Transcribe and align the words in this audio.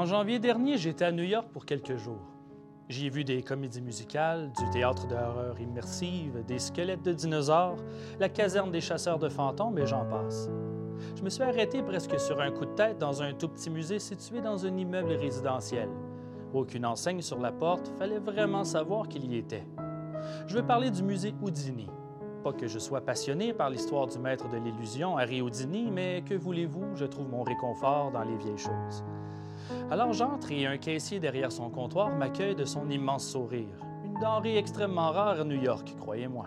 En 0.00 0.06
janvier 0.06 0.38
dernier, 0.38 0.78
j'étais 0.78 1.04
à 1.04 1.12
New 1.12 1.24
York 1.24 1.48
pour 1.52 1.66
quelques 1.66 1.98
jours. 1.98 2.32
J'y 2.88 3.08
ai 3.08 3.10
vu 3.10 3.22
des 3.22 3.42
comédies 3.42 3.82
musicales, 3.82 4.50
du 4.58 4.70
théâtre 4.70 5.06
d'horreur 5.06 5.60
immersive, 5.60 6.42
des 6.46 6.58
squelettes 6.58 7.02
de 7.02 7.12
dinosaures, 7.12 7.76
la 8.18 8.30
caserne 8.30 8.70
des 8.70 8.80
chasseurs 8.80 9.18
de 9.18 9.28
fantômes 9.28 9.78
et 9.78 9.84
j'en 9.84 10.06
passe. 10.06 10.48
Je 11.16 11.22
me 11.22 11.28
suis 11.28 11.42
arrêté 11.42 11.82
presque 11.82 12.18
sur 12.18 12.40
un 12.40 12.50
coup 12.50 12.64
de 12.64 12.74
tête 12.74 12.96
dans 12.96 13.22
un 13.22 13.34
tout 13.34 13.48
petit 13.48 13.68
musée 13.68 13.98
situé 13.98 14.40
dans 14.40 14.64
un 14.64 14.74
immeuble 14.74 15.12
résidentiel. 15.12 15.90
Aucune 16.54 16.86
enseigne 16.86 17.20
sur 17.20 17.38
la 17.38 17.52
porte, 17.52 17.92
fallait 17.98 18.20
vraiment 18.20 18.64
savoir 18.64 19.06
qu'il 19.06 19.30
y 19.30 19.36
était. 19.36 19.66
Je 20.46 20.56
veux 20.56 20.66
parler 20.66 20.90
du 20.90 21.02
musée 21.02 21.34
Houdini. 21.42 21.90
Pas 22.42 22.54
que 22.54 22.68
je 22.68 22.78
sois 22.78 23.02
passionné 23.02 23.52
par 23.52 23.68
l'histoire 23.68 24.06
du 24.06 24.18
maître 24.18 24.48
de 24.48 24.56
l'illusion, 24.56 25.18
Harry 25.18 25.42
Houdini, 25.42 25.90
mais 25.90 26.22
que 26.22 26.32
voulez-vous, 26.32 26.96
je 26.96 27.04
trouve 27.04 27.28
mon 27.28 27.42
réconfort 27.42 28.12
dans 28.12 28.24
les 28.24 28.38
vieilles 28.38 28.56
choses. 28.56 29.04
Alors 29.90 30.12
j'entre 30.12 30.52
et 30.52 30.66
un 30.66 30.78
caissier 30.78 31.20
derrière 31.20 31.52
son 31.52 31.70
comptoir 31.70 32.10
m'accueille 32.10 32.54
de 32.54 32.64
son 32.64 32.88
immense 32.88 33.26
sourire. 33.26 33.76
Une 34.04 34.18
denrée 34.20 34.56
extrêmement 34.56 35.10
rare 35.10 35.40
à 35.40 35.44
New 35.44 35.60
York, 35.60 35.94
croyez-moi. 35.98 36.46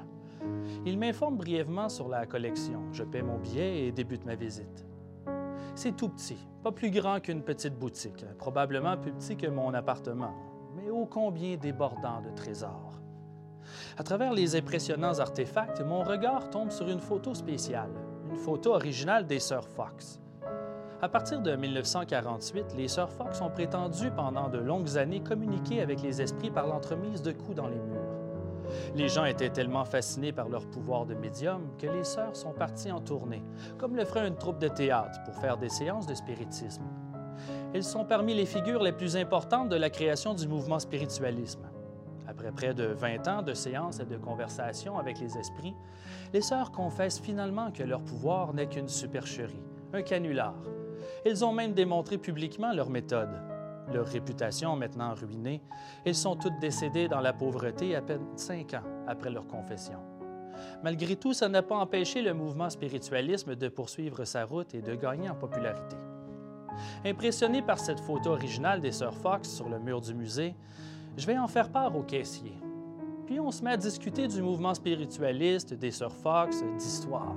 Il 0.86 0.98
m'informe 0.98 1.38
brièvement 1.38 1.90
sur 1.90 2.10
la 2.10 2.26
collection. 2.26 2.82
Je 2.92 3.04
paie 3.04 3.22
mon 3.22 3.38
billet 3.38 3.88
et 3.88 3.92
débute 3.92 4.26
ma 4.26 4.36
visite. 4.36 4.86
C'est 5.76 5.96
tout 5.96 6.10
petit, 6.10 6.38
pas 6.64 6.72
plus 6.72 6.92
grand 6.92 7.20
qu'une 7.20 7.42
petite 7.42 7.78
boutique, 7.78 8.26
probablement 8.38 8.96
plus 8.98 9.12
petit 9.12 9.36
que 9.36 9.48
mon 9.48 9.74
appartement, 9.74 10.34
mais 10.76 10.90
ô 10.90 11.06
combien 11.06 11.58
débordant 11.58 12.22
de 12.22 12.30
trésors. 12.36 13.02
À 13.98 14.04
travers 14.04 14.34
les 14.34 14.56
impressionnants 14.56 15.20
artefacts, 15.20 15.82
mon 15.82 16.04
regard 16.04 16.50
tombe 16.50 16.72
sur 16.72 16.88
une 16.90 17.00
photo 17.00 17.34
spéciale, 17.34 17.92
une 18.30 18.38
photo 18.38 18.74
originale 18.74 19.26
des 19.26 19.40
sœurs 19.40 19.68
Fox. 19.68 20.20
À 21.04 21.10
partir 21.10 21.42
de 21.42 21.54
1948, 21.54 22.76
les 22.78 22.88
sœurs 22.88 23.12
Fox 23.12 23.42
ont 23.42 23.50
prétendu 23.50 24.10
pendant 24.10 24.48
de 24.48 24.58
longues 24.58 24.98
années 24.98 25.20
communiquer 25.20 25.82
avec 25.82 26.02
les 26.02 26.22
esprits 26.22 26.50
par 26.50 26.66
l'entremise 26.66 27.22
de 27.22 27.34
coups 27.34 27.56
dans 27.56 27.68
les 27.68 27.76
murs. 27.76 28.72
Les 28.96 29.10
gens 29.10 29.26
étaient 29.26 29.50
tellement 29.50 29.84
fascinés 29.84 30.32
par 30.32 30.48
leur 30.48 30.66
pouvoir 30.66 31.06
de 31.06 31.14
médium 31.14 31.76
que 31.78 31.88
les 31.88 32.06
sœurs 32.06 32.38
sont 32.38 32.54
parties 32.54 32.90
en 32.90 33.02
tournée, 33.02 33.44
comme 33.78 33.98
le 33.98 34.06
ferait 34.06 34.26
une 34.26 34.38
troupe 34.38 34.60
de 34.60 34.70
théâtre 34.70 35.20
pour 35.26 35.36
faire 35.36 35.58
des 35.58 35.68
séances 35.68 36.08
de 36.08 36.14
spiritisme. 36.14 36.86
Elles 37.74 37.84
sont 37.84 38.06
parmi 38.06 38.34
les 38.34 38.46
figures 38.46 38.82
les 38.82 38.94
plus 38.94 39.18
importantes 39.18 39.68
de 39.68 39.76
la 39.76 39.90
création 39.90 40.34
du 40.34 40.48
mouvement 40.48 40.80
spiritualisme. 40.80 41.68
Après 42.30 42.54
près 42.54 42.74
de 42.74 42.86
20 42.86 43.28
ans 43.28 43.42
de 43.42 43.54
séances 43.54 44.00
et 44.00 44.06
de 44.06 44.16
conversations 44.16 44.98
avec 44.98 45.20
les 45.20 45.38
esprits, 45.38 45.76
les 46.32 46.42
sœurs 46.42 46.72
confessent 46.72 47.20
finalement 47.20 47.72
que 47.72 47.84
leur 47.84 48.02
pouvoir 48.04 48.54
n'est 48.54 48.68
qu'une 48.68 48.88
supercherie, 48.88 49.62
un 49.92 50.02
canular. 50.02 50.56
Elles 51.26 51.46
ont 51.46 51.54
même 51.54 51.74
démontré 51.74 52.18
publiquement 52.18 52.74
leur 52.74 52.90
méthode. 52.90 53.42
Leur 53.94 54.08
réputation 54.08 54.76
maintenant 54.76 55.14
ruinée, 55.14 55.62
elles 56.06 56.16
sont 56.16 56.36
toutes 56.36 56.60
décédées 56.60 57.08
dans 57.08 57.22
la 57.22 57.34
pauvreté 57.34 57.96
à 57.96 58.02
peine 58.02 58.26
cinq 58.36 58.74
ans 58.74 58.84
après 59.08 59.30
leur 59.30 59.48
confession. 59.48 60.00
Malgré 60.84 61.16
tout, 61.16 61.34
ça 61.34 61.50
n'a 61.50 61.62
pas 61.62 61.76
empêché 61.76 62.22
le 62.22 62.34
mouvement 62.34 62.70
spiritualisme 62.70 63.56
de 63.56 63.70
poursuivre 63.70 64.26
sa 64.26 64.46
route 64.46 64.74
et 64.74 64.82
de 64.82 64.96
gagner 64.96 65.30
en 65.30 65.36
popularité. 65.36 65.98
Impressionné 67.06 67.62
par 67.62 67.80
cette 67.80 68.00
photo 68.00 68.32
originale 68.32 68.82
des 68.82 68.92
sœurs 68.92 69.16
Fox 69.16 69.50
sur 69.50 69.70
le 69.70 69.80
mur 69.80 70.02
du 70.02 70.14
musée, 70.14 70.56
je 71.18 71.28
vais 71.28 71.38
en 71.38 71.48
faire 71.48 71.70
part 71.70 71.96
au 71.96 72.04
caissier. 72.04 72.54
Puis 73.26 73.40
on 73.40 73.52
se 73.52 73.64
met 73.64 73.72
à 73.72 73.78
discuter 73.78 74.28
du 74.28 74.42
mouvement 74.42 74.74
spiritualiste, 74.74 75.74
des 75.74 75.92
sœurs 75.92 76.16
Fox, 76.16 76.64
d'histoire. 76.78 77.36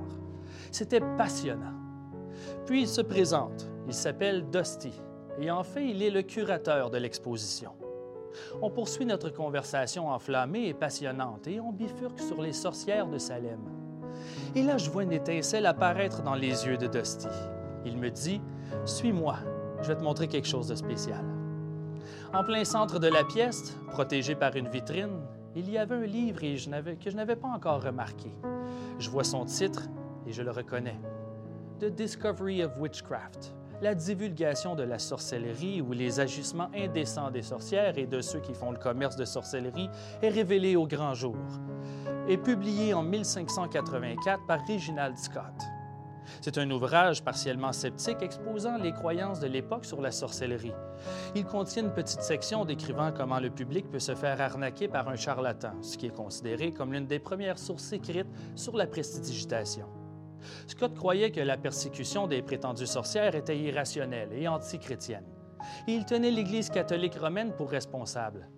C'était 0.71 1.01
passionnant. 1.17 1.75
Puis 2.67 2.83
il 2.83 2.89
se 2.89 3.01
présente. 3.01 3.69
Il 3.87 3.95
s'appelle 3.95 4.49
Dusty 4.51 4.93
et 5.39 5.51
en 5.51 5.63
fait, 5.63 5.87
il 5.87 6.03
est 6.03 6.11
le 6.11 6.23
curateur 6.23 6.91
de 6.91 6.99
l'exposition. 6.99 7.73
On 8.61 8.71
poursuit 8.71 9.07
notre 9.07 9.31
conversation 9.31 10.09
enflammée 10.09 10.69
et 10.69 10.75
passionnante 10.75 11.47
et 11.47 11.61
on 11.61 11.73
bifurque 11.73 12.21
sur 12.21 12.43
les 12.43 12.53
sorcières 12.53 13.07
de 13.07 13.19
Salem. 13.19 13.61
Et 14.55 14.63
là, 14.63 14.79
je 14.79 14.91
vois 14.91 15.03
une 15.03 15.13
étincelle 15.13 15.67
apparaître 15.67 16.23
dans 16.23 16.35
les 16.35 16.67
yeux 16.67 16.77
de 16.77 16.87
Dusty. 16.87 17.29
Il 17.85 17.99
me 17.99 18.11
dit 18.11 18.41
Suis-moi, 18.85 19.37
je 19.83 19.89
vais 19.89 19.97
te 19.97 20.03
montrer 20.03 20.29
quelque 20.29 20.49
chose 20.49 20.69
de 20.69 20.75
spécial. 20.75 21.25
En 22.33 22.45
plein 22.45 22.65
centre 22.65 22.99
de 22.99 23.09
la 23.09 23.25
pièce, 23.25 23.77
protégé 23.91 24.35
par 24.35 24.57
une 24.57 24.69
vitrine, 24.69 25.21
il 25.55 25.71
y 25.71 25.79
avait 25.79 25.95
un 25.95 26.07
livre 26.07 26.41
que 26.41 26.57
je 27.11 27.17
n'avais 27.17 27.37
pas 27.37 27.49
encore 27.49 27.83
remarqué. 27.83 28.31
Je 28.99 29.09
vois 29.09 29.25
son 29.25 29.45
titre 29.45 29.85
et 30.27 30.33
je 30.33 30.43
le 30.43 30.51
reconnais 30.51 30.99
The 31.79 31.91
Discovery 31.91 32.63
of 32.63 32.79
Witchcraft, 32.79 33.55
la 33.83 33.95
divulgation 33.95 34.75
de 34.75 34.83
la 34.83 34.99
sorcellerie 34.99 35.81
ou 35.81 35.93
les 35.93 36.21
agissements 36.21 36.71
indécents 36.75 37.31
des 37.31 37.43
sorcières 37.43 37.99
et 37.99 38.07
de 38.07 38.21
ceux 38.21 38.41
qui 38.41 38.55
font 38.55 38.71
le 38.71 38.79
commerce 38.79 39.17
de 39.17 39.25
sorcellerie 39.25 39.91
est 40.23 40.29
révélée 40.29 40.77
au 40.77 40.87
grand 40.87 41.15
jour 41.15 41.37
et 42.29 42.39
publié 42.39 42.95
en 42.95 43.03
1584 43.03 44.47
par 44.47 44.61
Reginald 44.67 45.17
Scott. 45.17 45.55
C'est 46.41 46.59
un 46.59 46.71
ouvrage 46.71 47.23
partiellement 47.23 47.73
sceptique 47.73 48.21
exposant 48.21 48.79
les 48.79 48.93
croyances 48.93 49.41
de 49.41 49.47
l'époque 49.47 49.85
sur 49.85 50.01
la 50.01 50.11
sorcellerie. 50.11 50.75
Il 51.35 51.45
contient 51.45 51.85
une 51.85 51.93
petite 51.93 52.23
section 52.23 52.65
décrivant 52.65 53.13
comment 53.13 53.39
le 53.39 53.51
public 53.51 53.89
peut 53.91 54.01
se 54.01 54.15
faire 54.15 54.41
arnaquer 54.41 54.89
par 54.89 55.09
un 55.09 55.17
charlatan, 55.17 55.81
ce 55.83 55.97
qui 55.97 56.07
est 56.07 56.15
considéré 56.15 56.73
comme 56.73 56.93
l'une 56.93 57.07
des 57.07 57.21
premières 57.21 57.59
sources 57.59 57.93
écrites 57.93 58.27
sur 58.55 58.77
la 58.77 58.87
prestidigitation. 58.87 59.87
Scott 60.67 60.95
croyait 60.95 61.31
que 61.31 61.41
la 61.41 61.57
persécution 61.57 62.27
des 62.27 62.43
prétendues 62.43 62.87
sorcières 62.87 63.35
était 63.35 63.59
irrationnelle 63.59 64.33
et 64.33 64.49
antichrétienne. 64.49 65.25
Il 65.87 66.05
tenait 66.05 66.31
l'Église 66.31 66.71
catholique 66.71 67.17
romaine 67.17 67.53
pour 67.53 67.71
responsable. 67.71 68.49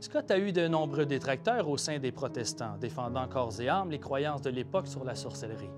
Scott 0.00 0.30
a 0.30 0.38
eu 0.38 0.52
de 0.52 0.68
nombreux 0.68 1.06
détracteurs 1.06 1.68
au 1.68 1.76
sein 1.76 1.98
des 1.98 2.12
protestants, 2.12 2.76
défendant 2.78 3.26
corps 3.28 3.60
et 3.60 3.68
âme 3.68 3.90
les 3.90 3.98
croyances 3.98 4.42
de 4.42 4.50
l'époque 4.50 4.86
sur 4.86 5.04
la 5.04 5.14
sorcellerie. 5.14 5.70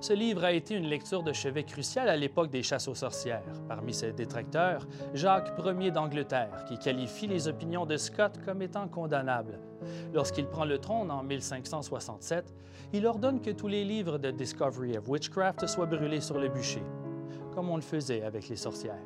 Ce 0.00 0.14
livre 0.14 0.44
a 0.44 0.52
été 0.52 0.74
une 0.74 0.86
lecture 0.86 1.22
de 1.22 1.34
chevet 1.34 1.64
cruciale 1.64 2.08
à 2.08 2.16
l'époque 2.16 2.50
des 2.50 2.62
chasses 2.62 2.88
aux 2.88 2.94
sorcières. 2.94 3.42
Parmi 3.68 3.92
ses 3.92 4.12
détracteurs, 4.12 4.86
Jacques 5.12 5.52
Ier 5.58 5.90
d'Angleterre, 5.90 6.64
qui 6.66 6.78
qualifie 6.78 7.26
les 7.26 7.48
opinions 7.48 7.84
de 7.84 7.98
Scott 7.98 8.38
comme 8.42 8.62
étant 8.62 8.88
condamnables. 8.88 9.60
Lorsqu'il 10.14 10.46
prend 10.46 10.64
le 10.64 10.78
trône 10.78 11.10
en 11.10 11.22
1567, 11.22 12.54
il 12.94 13.06
ordonne 13.06 13.42
que 13.42 13.50
tous 13.50 13.68
les 13.68 13.84
livres 13.84 14.16
de 14.16 14.30
Discovery 14.30 14.96
of 14.96 15.06
Witchcraft 15.06 15.66
soient 15.66 15.84
brûlés 15.84 16.22
sur 16.22 16.38
le 16.38 16.48
bûcher, 16.48 16.82
comme 17.54 17.68
on 17.68 17.76
le 17.76 17.82
faisait 17.82 18.22
avec 18.22 18.48
les 18.48 18.56
sorcières. 18.56 18.96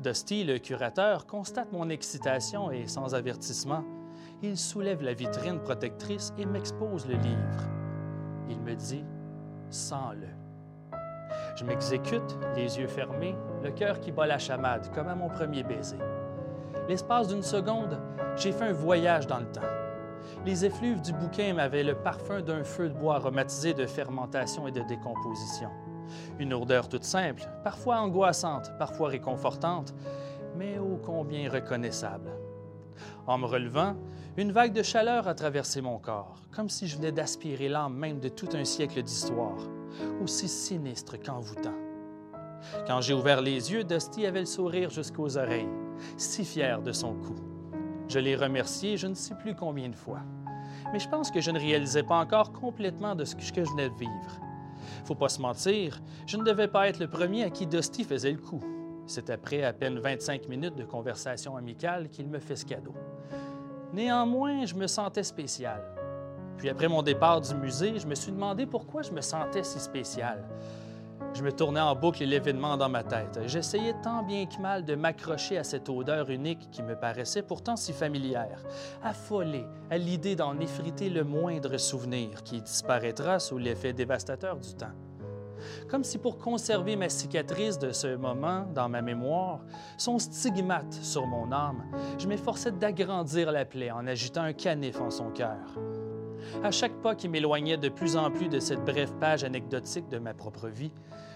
Dusty, 0.00 0.44
le 0.44 0.58
curateur, 0.58 1.26
constate 1.26 1.72
mon 1.72 1.88
excitation 1.88 2.70
et, 2.70 2.86
sans 2.88 3.14
avertissement, 3.14 3.84
il 4.42 4.58
soulève 4.58 5.02
la 5.02 5.14
vitrine 5.14 5.60
protectrice 5.60 6.34
et 6.36 6.44
m'expose 6.44 7.06
le 7.06 7.16
livre. 7.16 7.64
Il 8.50 8.60
me 8.60 8.74
dit 8.74 9.02
Sens-le. 9.70 10.28
Je 11.56 11.64
m'exécute, 11.64 12.38
les 12.54 12.78
yeux 12.78 12.86
fermés, 12.86 13.36
le 13.62 13.70
cœur 13.70 14.00
qui 14.00 14.12
bat 14.12 14.26
la 14.26 14.38
chamade, 14.38 14.90
comme 14.94 15.08
à 15.08 15.14
mon 15.14 15.28
premier 15.28 15.62
baiser. 15.62 15.98
L'espace 16.88 17.28
d'une 17.28 17.42
seconde, 17.42 18.00
j'ai 18.36 18.52
fait 18.52 18.66
un 18.68 18.72
voyage 18.72 19.26
dans 19.26 19.40
le 19.40 19.50
temps. 19.50 19.60
Les 20.46 20.64
effluves 20.64 21.02
du 21.02 21.12
bouquin 21.12 21.54
m'avaient 21.54 21.82
le 21.82 21.94
parfum 21.94 22.40
d'un 22.40 22.64
feu 22.64 22.88
de 22.88 22.94
bois 22.94 23.16
aromatisé 23.16 23.74
de 23.74 23.86
fermentation 23.86 24.66
et 24.68 24.72
de 24.72 24.82
décomposition. 24.82 25.70
Une 26.38 26.54
odeur 26.54 26.88
toute 26.88 27.04
simple, 27.04 27.42
parfois 27.62 27.98
angoissante, 27.98 28.72
parfois 28.78 29.08
réconfortante, 29.08 29.94
mais 30.56 30.78
ô 30.78 30.98
combien 31.04 31.50
reconnaissable. 31.50 32.30
En 33.26 33.38
me 33.38 33.46
relevant, 33.46 33.96
une 34.36 34.52
vague 34.52 34.72
de 34.72 34.82
chaleur 34.82 35.26
a 35.28 35.34
traversé 35.34 35.80
mon 35.80 35.98
corps, 35.98 36.36
comme 36.54 36.68
si 36.68 36.86
je 36.86 36.96
venais 36.96 37.12
d'aspirer 37.12 37.68
l'âme 37.68 37.94
même 37.94 38.20
de 38.20 38.28
tout 38.28 38.48
un 38.54 38.64
siècle 38.64 39.02
d'histoire, 39.02 39.58
aussi 40.22 40.48
sinistre 40.48 41.16
qu'envoûtant. 41.20 41.74
Quand 42.86 43.00
j'ai 43.00 43.14
ouvert 43.14 43.40
les 43.40 43.72
yeux, 43.72 43.84
Dusty 43.84 44.26
avait 44.26 44.40
le 44.40 44.46
sourire 44.46 44.90
jusqu'aux 44.90 45.36
oreilles, 45.36 45.68
si 46.16 46.44
fier 46.44 46.82
de 46.82 46.92
son 46.92 47.14
coup. 47.14 47.36
Je 48.08 48.18
l'ai 48.18 48.36
remercié 48.36 48.96
je 48.96 49.06
ne 49.06 49.14
sais 49.14 49.34
plus 49.34 49.54
combien 49.54 49.88
de 49.88 49.94
fois. 49.94 50.20
Mais 50.92 50.98
je 50.98 51.08
pense 51.08 51.30
que 51.30 51.40
je 51.40 51.50
ne 51.50 51.58
réalisais 51.58 52.02
pas 52.02 52.18
encore 52.18 52.52
complètement 52.52 53.14
de 53.14 53.24
ce 53.24 53.34
que 53.34 53.42
je 53.42 53.70
venais 53.70 53.90
de 53.90 53.94
vivre. 53.96 54.40
Faut 55.04 55.14
pas 55.14 55.28
se 55.28 55.40
mentir, 55.40 56.00
je 56.26 56.36
ne 56.36 56.44
devais 56.44 56.68
pas 56.68 56.88
être 56.88 56.98
le 56.98 57.08
premier 57.08 57.44
à 57.44 57.50
qui 57.50 57.66
Dusty 57.66 58.04
faisait 58.04 58.32
le 58.32 58.38
coup. 58.38 58.62
C'est 59.08 59.30
après 59.30 59.64
à 59.64 59.72
peine 59.72 59.98
25 59.98 60.48
minutes 60.48 60.76
de 60.76 60.84
conversation 60.84 61.56
amicale 61.56 62.10
qu'il 62.10 62.28
me 62.28 62.38
fait 62.38 62.56
ce 62.56 62.66
cadeau. 62.66 62.92
Néanmoins, 63.94 64.66
je 64.66 64.74
me 64.74 64.86
sentais 64.86 65.22
spécial. 65.22 65.82
Puis 66.58 66.68
après 66.68 66.88
mon 66.88 67.02
départ 67.02 67.40
du 67.40 67.54
musée, 67.54 67.98
je 67.98 68.06
me 68.06 68.14
suis 68.14 68.32
demandé 68.32 68.66
pourquoi 68.66 69.00
je 69.00 69.10
me 69.12 69.22
sentais 69.22 69.62
si 69.62 69.80
spécial. 69.80 70.46
Je 71.32 71.42
me 71.42 71.50
tournais 71.52 71.80
en 71.80 71.94
boucle 71.94 72.22
l'événement 72.22 72.76
dans 72.76 72.90
ma 72.90 73.02
tête. 73.02 73.40
J'essayais 73.46 73.94
tant 74.02 74.22
bien 74.22 74.44
que 74.44 74.60
mal 74.60 74.84
de 74.84 74.94
m'accrocher 74.94 75.56
à 75.56 75.64
cette 75.64 75.88
odeur 75.88 76.28
unique 76.28 76.70
qui 76.70 76.82
me 76.82 76.94
paraissait 76.94 77.42
pourtant 77.42 77.76
si 77.76 77.94
familière, 77.94 78.62
affolé 79.02 79.64
à 79.90 79.96
l'idée 79.96 80.36
d'en 80.36 80.58
effriter 80.60 81.08
le 81.08 81.24
moindre 81.24 81.78
souvenir 81.78 82.42
qui 82.42 82.60
disparaîtra 82.60 83.38
sous 83.38 83.56
l'effet 83.56 83.94
dévastateur 83.94 84.56
du 84.58 84.74
temps. 84.74 85.07
Comme 85.88 86.04
si 86.04 86.18
pour 86.18 86.38
conserver 86.38 86.96
ma 86.96 87.08
cicatrice 87.08 87.78
de 87.78 87.92
ce 87.92 88.16
moment 88.16 88.66
dans 88.74 88.88
ma 88.88 89.02
mémoire, 89.02 89.60
son 89.96 90.18
stigmate 90.18 90.92
sur 90.92 91.26
mon 91.26 91.52
âme, 91.52 91.84
je 92.18 92.26
m'efforçais 92.28 92.72
d'agrandir 92.72 93.52
la 93.52 93.64
plaie 93.64 93.90
en 93.90 94.06
agitant 94.06 94.42
un 94.42 94.52
canif 94.52 95.00
en 95.00 95.10
son 95.10 95.30
cœur. 95.30 95.78
À 96.62 96.70
chaque 96.70 97.00
pas 97.02 97.14
qui 97.14 97.28
m'éloignait 97.28 97.76
de 97.76 97.88
plus 97.88 98.16
en 98.16 98.30
plus 98.30 98.48
de 98.48 98.60
cette 98.60 98.84
brève 98.84 99.12
page 99.14 99.44
anecdotique 99.44 100.08
de 100.08 100.18
ma 100.18 100.34
propre 100.34 100.68
vie, 100.68 100.92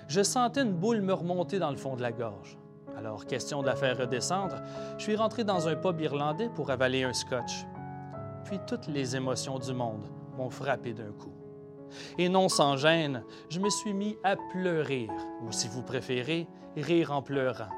je 0.08 0.22
sentais 0.22 0.62
une 0.62 0.74
boule 0.74 1.00
me 1.00 1.12
remonter 1.12 1.58
dans 1.58 1.70
le 1.70 1.76
fond 1.76 1.96
de 1.96 2.02
la 2.02 2.12
gorge. 2.12 2.58
Alors, 2.96 3.26
question 3.26 3.62
de 3.62 3.66
la 3.66 3.76
faire 3.76 3.98
redescendre, 3.98 4.56
je 4.98 5.02
suis 5.02 5.16
rentré 5.16 5.44
dans 5.44 5.68
un 5.68 5.76
pub 5.76 6.00
irlandais 6.00 6.50
pour 6.54 6.70
avaler 6.70 7.04
un 7.04 7.12
scotch. 7.12 7.64
Puis 8.44 8.58
toutes 8.66 8.86
les 8.88 9.16
émotions 9.16 9.58
du 9.58 9.72
monde 9.72 10.06
m'ont 10.36 10.50
frappé 10.50 10.92
d'un 10.92 11.12
coup. 11.12 11.32
Et 12.18 12.28
non 12.28 12.48
sans 12.48 12.76
gêne, 12.76 13.24
je 13.48 13.60
me 13.60 13.70
suis 13.70 13.92
mis 13.92 14.16
à 14.24 14.36
pleurer, 14.52 15.08
ou 15.42 15.52
si 15.52 15.68
vous 15.68 15.82
préférez, 15.82 16.46
rire 16.76 17.12
en 17.12 17.22
pleurant. 17.22 17.70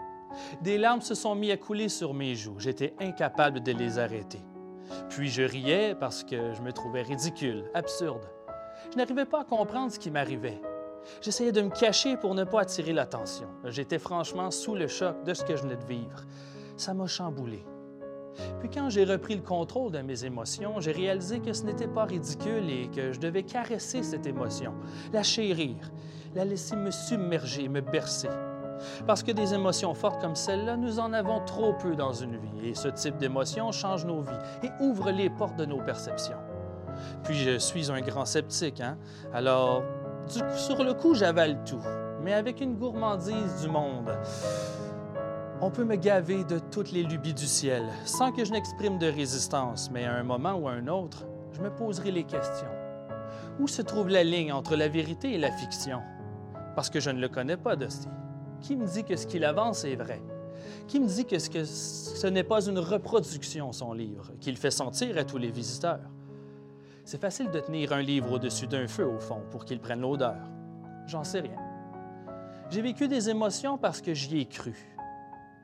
Des 0.63 0.79
larmes 0.79 1.01
se 1.01 1.15
sont 1.15 1.35
mis 1.35 1.51
à 1.53 1.57
couler 1.57 1.89
sur 1.89 2.15
mes 2.15 2.35
joues. 2.35 2.59
J'étais 2.59 2.95
incapable 3.01 3.63
de 3.63 3.73
les 3.73 3.99
arrêter. 3.99 4.41
Puis 5.09 5.29
je 5.29 5.43
riais 5.43 5.95
parce 5.95 6.25
que 6.25 6.53
je 6.53 6.63
me 6.63 6.73
trouvais 6.73 7.03
ridicule, 7.03 7.65
absurde. 7.75 8.29
Je 8.93 8.97
n'arrivais 8.97 9.25
pas 9.25 9.41
à 9.41 9.45
comprendre 9.45 9.93
ce 9.93 9.99
qui 9.99 10.11
m'arrivait. 10.11 10.61
J'essayais 11.21 11.53
de 11.53 11.63
me 11.63 11.71
cacher 11.71 12.17
pour 12.17 12.35
ne 12.35 12.45
pas 12.45 12.63
attirer 12.63 12.93
l'attention. 12.93 13.49
J'étais 13.65 13.99
franchement 13.99 14.51
sous 14.51 14.75
le 14.75 14.89
choc 14.89 15.23
de 15.25 15.35
ce 15.35 15.45
que 15.45 15.57
je 15.57 15.63
venais 15.63 15.77
de 15.77 15.85
vivre. 15.85 16.25
Ça 16.77 16.95
m'a 16.95 17.07
chamboulé. 17.07 17.65
Puis 18.61 18.69
quand 18.69 18.91
j'ai 18.91 19.05
repris 19.05 19.35
le 19.35 19.43
contrôle 19.43 19.93
de 19.93 20.01
mes 20.01 20.25
émotions, 20.25 20.81
j'ai 20.81 20.93
réalisé 20.93 21.41
que 21.41 21.53
ce 21.53 21.65
n'était 21.65 21.89
pas 21.89 22.05
ridicule 22.05 22.69
et 22.69 22.89
que 22.89 23.13
je 23.13 23.21
devais 23.21 23.43
caresser 23.43 24.03
cette 24.03 24.27
émotion, 24.27 24.75
la 25.13 25.23
chérir, 25.23 25.77
la 26.35 26.45
laisser 26.45 26.77
me 26.77 26.91
submerger, 26.91 27.69
me 27.69 27.81
bercer. 27.81 28.29
Parce 29.07 29.23
que 29.23 29.33
des 29.33 29.55
émotions 29.55 29.95
fortes 29.95 30.21
comme 30.21 30.35
celle-là, 30.35 30.77
nous 30.77 30.99
en 30.99 31.13
avons 31.13 31.41
trop 31.45 31.75
peu 31.75 31.95
dans 31.95 32.13
une 32.13 32.37
vie 32.37 32.69
et 32.69 32.75
ce 32.75 32.89
type 32.89 33.17
d'émotion 33.17 33.71
change 33.73 34.05
nos 34.05 34.21
vies 34.21 34.33
et 34.63 34.71
ouvre 34.81 35.11
les 35.11 35.31
portes 35.31 35.57
de 35.57 35.65
nos 35.65 35.79
perceptions. 35.79 36.39
Puis 37.23 37.37
je 37.37 37.59
suis 37.59 37.91
un 37.91 38.01
grand 38.01 38.25
sceptique, 38.25 38.81
hein? 38.81 38.97
Alors, 39.33 39.83
sur 40.27 40.83
le 40.83 40.95
coup, 40.95 41.15
j'avale 41.15 41.63
tout, 41.65 41.83
mais 42.23 42.33
avec 42.33 42.61
une 42.61 42.77
gourmandise 42.77 43.63
du 43.63 43.69
monde. 43.69 44.11
On 45.61 45.71
peut 45.71 45.85
me 45.85 45.97
gaver 45.97 46.45
de 46.45 46.59
toutes 46.59 46.91
les 46.91 47.05
lubies 47.05 47.33
du 47.33 47.47
ciel 47.47 47.85
sans 48.05 48.33
que 48.33 48.45
je 48.45 48.53
n'exprime 48.53 48.99
de 48.99 49.07
résistance, 49.07 49.89
mais 49.91 50.05
à 50.05 50.15
un 50.15 50.25
moment 50.25 50.55
ou 50.55 50.69
à 50.69 50.73
un 50.73 50.89
autre, 50.89 51.27
je 51.53 51.61
me 51.61 51.71
poserai 51.71 52.11
les 52.11 52.25
questions. 52.25 52.67
Où 53.61 53.69
se 53.69 53.81
trouve 53.81 54.09
la 54.09 54.25
ligne 54.25 54.53
entre 54.53 54.75
la 54.75 54.89
vérité 54.89 55.33
et 55.33 55.39
la 55.39 55.53
fiction? 55.53 56.01
Parce 56.75 56.91
que 56.91 56.99
je 56.99 57.11
ne 57.11 57.21
le 57.21 57.29
connais 57.29 57.57
pas, 57.57 57.77
Dusty. 57.77 58.09
Qui 58.61 58.75
me 58.75 58.85
dit 58.85 59.05
que 59.05 59.15
ce 59.15 59.27
qu'il 59.29 59.45
avance 59.45 59.85
est 59.85 59.95
vrai? 59.95 60.21
Qui 60.89 60.99
me 60.99 61.07
dit 61.07 61.25
que 61.25 61.39
ce, 61.39 61.49
que 61.49 61.65
ce 61.65 62.27
n'est 62.27 62.43
pas 62.43 62.67
une 62.67 62.81
reproduction, 62.81 63.71
son 63.73 63.93
livre, 63.93 64.33
qu'il 64.41 64.57
fait 64.57 64.73
sentir 64.73 65.17
à 65.17 65.25
tous 65.25 65.39
les 65.39 65.53
visiteurs? 65.53 66.11
C'est 67.05 67.21
facile 67.21 67.51
de 67.53 67.61
tenir 67.61 67.93
un 67.93 68.03
livre 68.03 68.33
au-dessus 68.33 68.67
d'un 68.67 68.89
feu, 68.89 69.07
au 69.07 69.21
fond, 69.21 69.43
pour 69.53 69.65
qu'il 69.65 69.79
prenne 69.79 70.01
l'odeur. 70.01 70.51
J'en 71.07 71.23
sais 71.23 71.41
rien. 71.41 71.61
J'ai 72.71 72.83
vécu 72.83 73.07
des 73.07 73.31
émotions 73.31 73.79
parce 73.79 74.01
que 74.01 74.15
j'y 74.15 74.41
ai 74.41 74.47
cru. 74.47 74.94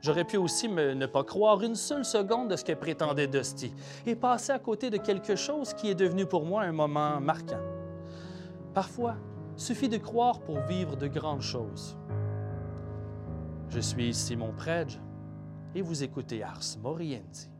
J'aurais 0.02 0.24
pu 0.24 0.38
aussi 0.38 0.68
ne 0.68 1.06
pas 1.06 1.24
croire 1.24 1.62
une 1.62 1.74
seule 1.74 2.04
seconde 2.04 2.48
de 2.48 2.56
ce 2.56 2.64
que 2.64 2.72
prétendait 2.72 3.26
Dusty 3.26 3.72
et 4.06 4.14
passer 4.14 4.52
à 4.52 4.58
côté 4.58 4.88
de 4.88 4.96
quelque 4.96 5.36
chose 5.36 5.74
qui 5.74 5.90
est 5.90 5.94
devenu 5.94 6.24
pour 6.24 6.46
moi 6.46 6.62
un 6.62 6.72
moment 6.72 7.20
marquant. 7.20 7.60
Parfois, 8.72 9.16
suffit 9.56 9.88
de 9.88 9.98
croire 9.98 10.40
pour 10.40 10.60
vivre 10.60 10.96
de 10.96 11.06
grandes 11.06 11.42
choses. 11.42 11.96
Je 13.68 13.80
suis 13.80 14.14
Simon 14.14 14.52
Predge 14.56 14.98
et 15.74 15.82
vous 15.82 16.02
écoutez 16.02 16.42
Ars 16.42 16.78
Moriendi. 16.82 17.50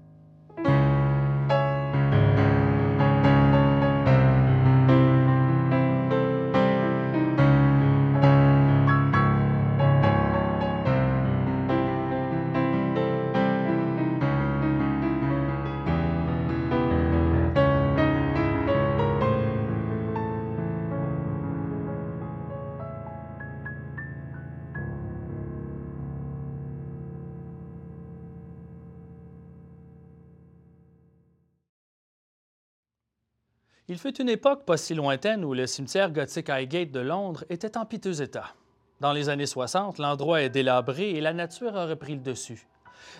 Il 33.90 33.98
fut 33.98 34.20
une 34.20 34.28
époque 34.28 34.64
pas 34.66 34.76
si 34.76 34.94
lointaine 34.94 35.44
où 35.44 35.52
le 35.52 35.66
cimetière 35.66 36.12
gothique 36.12 36.48
Highgate 36.48 36.92
de 36.92 37.00
Londres 37.00 37.44
était 37.50 37.76
en 37.76 37.84
piteux 37.84 38.22
état. 38.22 38.54
Dans 39.00 39.12
les 39.12 39.28
années 39.28 39.46
60, 39.46 39.98
l'endroit 39.98 40.42
est 40.42 40.48
délabré 40.48 41.10
et 41.10 41.20
la 41.20 41.32
nature 41.32 41.76
a 41.76 41.86
repris 41.86 42.14
le 42.14 42.20
dessus. 42.20 42.68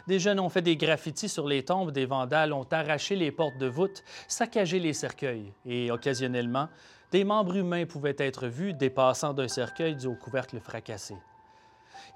Des 0.07 0.21
jeunes 0.21 0.39
ont 0.39 0.49
fait 0.49 0.63
des 0.63 0.77
graffitis 0.77 1.29
sur 1.29 1.49
les 1.49 1.65
tombes, 1.65 1.91
des 1.91 2.07
vandales 2.07 2.53
ont 2.53 2.69
arraché 2.71 3.17
les 3.17 3.33
portes 3.33 3.59
de 3.59 3.67
voûte, 3.67 4.05
saccagé 4.29 4.79
les 4.79 4.93
cercueils, 4.93 5.53
et 5.67 5.91
occasionnellement, 5.91 6.69
des 7.11 7.25
membres 7.25 7.57
humains 7.57 7.85
pouvaient 7.85 8.15
être 8.19 8.47
vus 8.47 8.73
dépassant 8.73 9.35
d'un 9.35 9.49
cercueil 9.49 9.97
dû 9.97 10.07
au 10.07 10.15
couvercle 10.15 10.61
fracassé. 10.61 11.17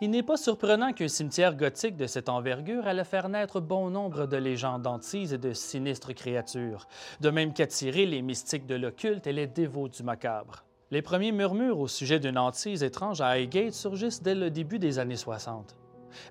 Il 0.01 0.11
n'est 0.11 0.23
pas 0.23 0.37
surprenant 0.37 0.93
qu'un 0.93 1.09
cimetière 1.09 1.55
gothique 1.55 1.97
de 1.97 2.07
cette 2.07 2.29
envergure 2.29 2.87
allait 2.87 3.05
faire 3.05 3.29
naître 3.29 3.61
bon 3.61 3.91
nombre 3.91 4.27
de 4.27 4.37
légendes 4.37 4.87
antises 4.87 5.33
et 5.33 5.39
de 5.39 5.53
sinistres 5.53 6.15
créatures, 6.15 6.89
de 7.21 7.31
même 7.31 7.53
qu'attirer 7.53 8.05
les 8.05 8.23
mystiques 8.23 8.67
de 8.67 8.75
l'occulte 8.75 9.27
et 9.27 9.33
les 9.33 9.47
dévots 9.47 9.89
du 9.89 10.03
macabre. 10.03 10.65
Les 10.91 11.03
premiers 11.03 11.33
murmures 11.33 11.79
au 11.79 11.89
sujet 11.89 12.19
d'une 12.19 12.39
hantise 12.39 12.83
étrange 12.83 13.21
à 13.21 13.29
Highgate 13.29 13.73
surgissent 13.73 14.23
dès 14.23 14.35
le 14.35 14.51
début 14.51 14.79
des 14.79 14.99
années 14.99 15.17
60. 15.17 15.77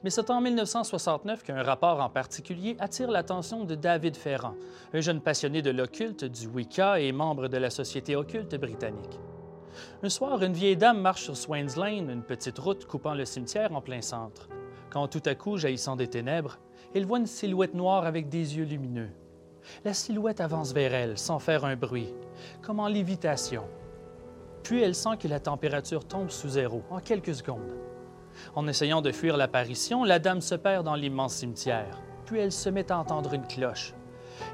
Mais 0.03 0.09
c'est 0.09 0.29
en 0.29 0.41
1969 0.41 1.43
qu'un 1.43 1.63
rapport 1.63 2.01
en 2.01 2.09
particulier 2.09 2.75
attire 2.79 3.11
l'attention 3.11 3.63
de 3.63 3.75
David 3.75 4.15
Ferrand, 4.15 4.55
un 4.93 5.01
jeune 5.01 5.21
passionné 5.21 5.61
de 5.61 5.71
l'occulte, 5.71 6.25
du 6.25 6.47
Wicca 6.47 6.99
et 6.99 7.11
membre 7.11 7.47
de 7.47 7.57
la 7.57 7.69
Société 7.69 8.15
occulte 8.15 8.55
britannique. 8.55 9.19
Un 10.01 10.09
soir, 10.09 10.41
une 10.43 10.53
vieille 10.53 10.77
dame 10.77 10.99
marche 10.99 11.23
sur 11.23 11.37
Swains 11.37 11.75
Lane, 11.77 12.09
une 12.09 12.23
petite 12.23 12.59
route 12.59 12.85
coupant 12.85 13.13
le 13.13 13.25
cimetière 13.25 13.73
en 13.75 13.81
plein 13.81 14.01
centre. 14.01 14.47
Quand 14.89 15.07
tout 15.07 15.23
à 15.25 15.35
coup, 15.35 15.57
jaillissant 15.57 15.95
des 15.95 16.07
ténèbres, 16.07 16.59
elle 16.93 17.05
voit 17.05 17.19
une 17.19 17.27
silhouette 17.27 17.73
noire 17.73 18.05
avec 18.05 18.29
des 18.29 18.57
yeux 18.57 18.65
lumineux. 18.65 19.09
La 19.83 19.93
silhouette 19.93 20.41
avance 20.41 20.73
vers 20.73 20.93
elle 20.93 21.17
sans 21.17 21.39
faire 21.39 21.65
un 21.65 21.75
bruit, 21.75 22.13
comme 22.61 22.79
en 22.79 22.87
lévitation. 22.87 23.63
Puis 24.63 24.81
elle 24.81 24.95
sent 24.95 25.17
que 25.19 25.27
la 25.27 25.39
température 25.39 26.05
tombe 26.05 26.29
sous 26.29 26.49
zéro 26.49 26.83
en 26.89 26.99
quelques 26.99 27.35
secondes. 27.35 27.73
En 28.55 28.67
essayant 28.67 29.01
de 29.01 29.11
fuir 29.11 29.37
l'apparition, 29.37 30.03
la 30.03 30.19
dame 30.19 30.41
se 30.41 30.55
perd 30.55 30.85
dans 30.85 30.95
l'immense 30.95 31.35
cimetière. 31.35 32.01
Puis 32.25 32.39
elle 32.39 32.51
se 32.51 32.69
met 32.69 32.91
à 32.91 32.97
entendre 32.97 33.33
une 33.33 33.47
cloche. 33.47 33.93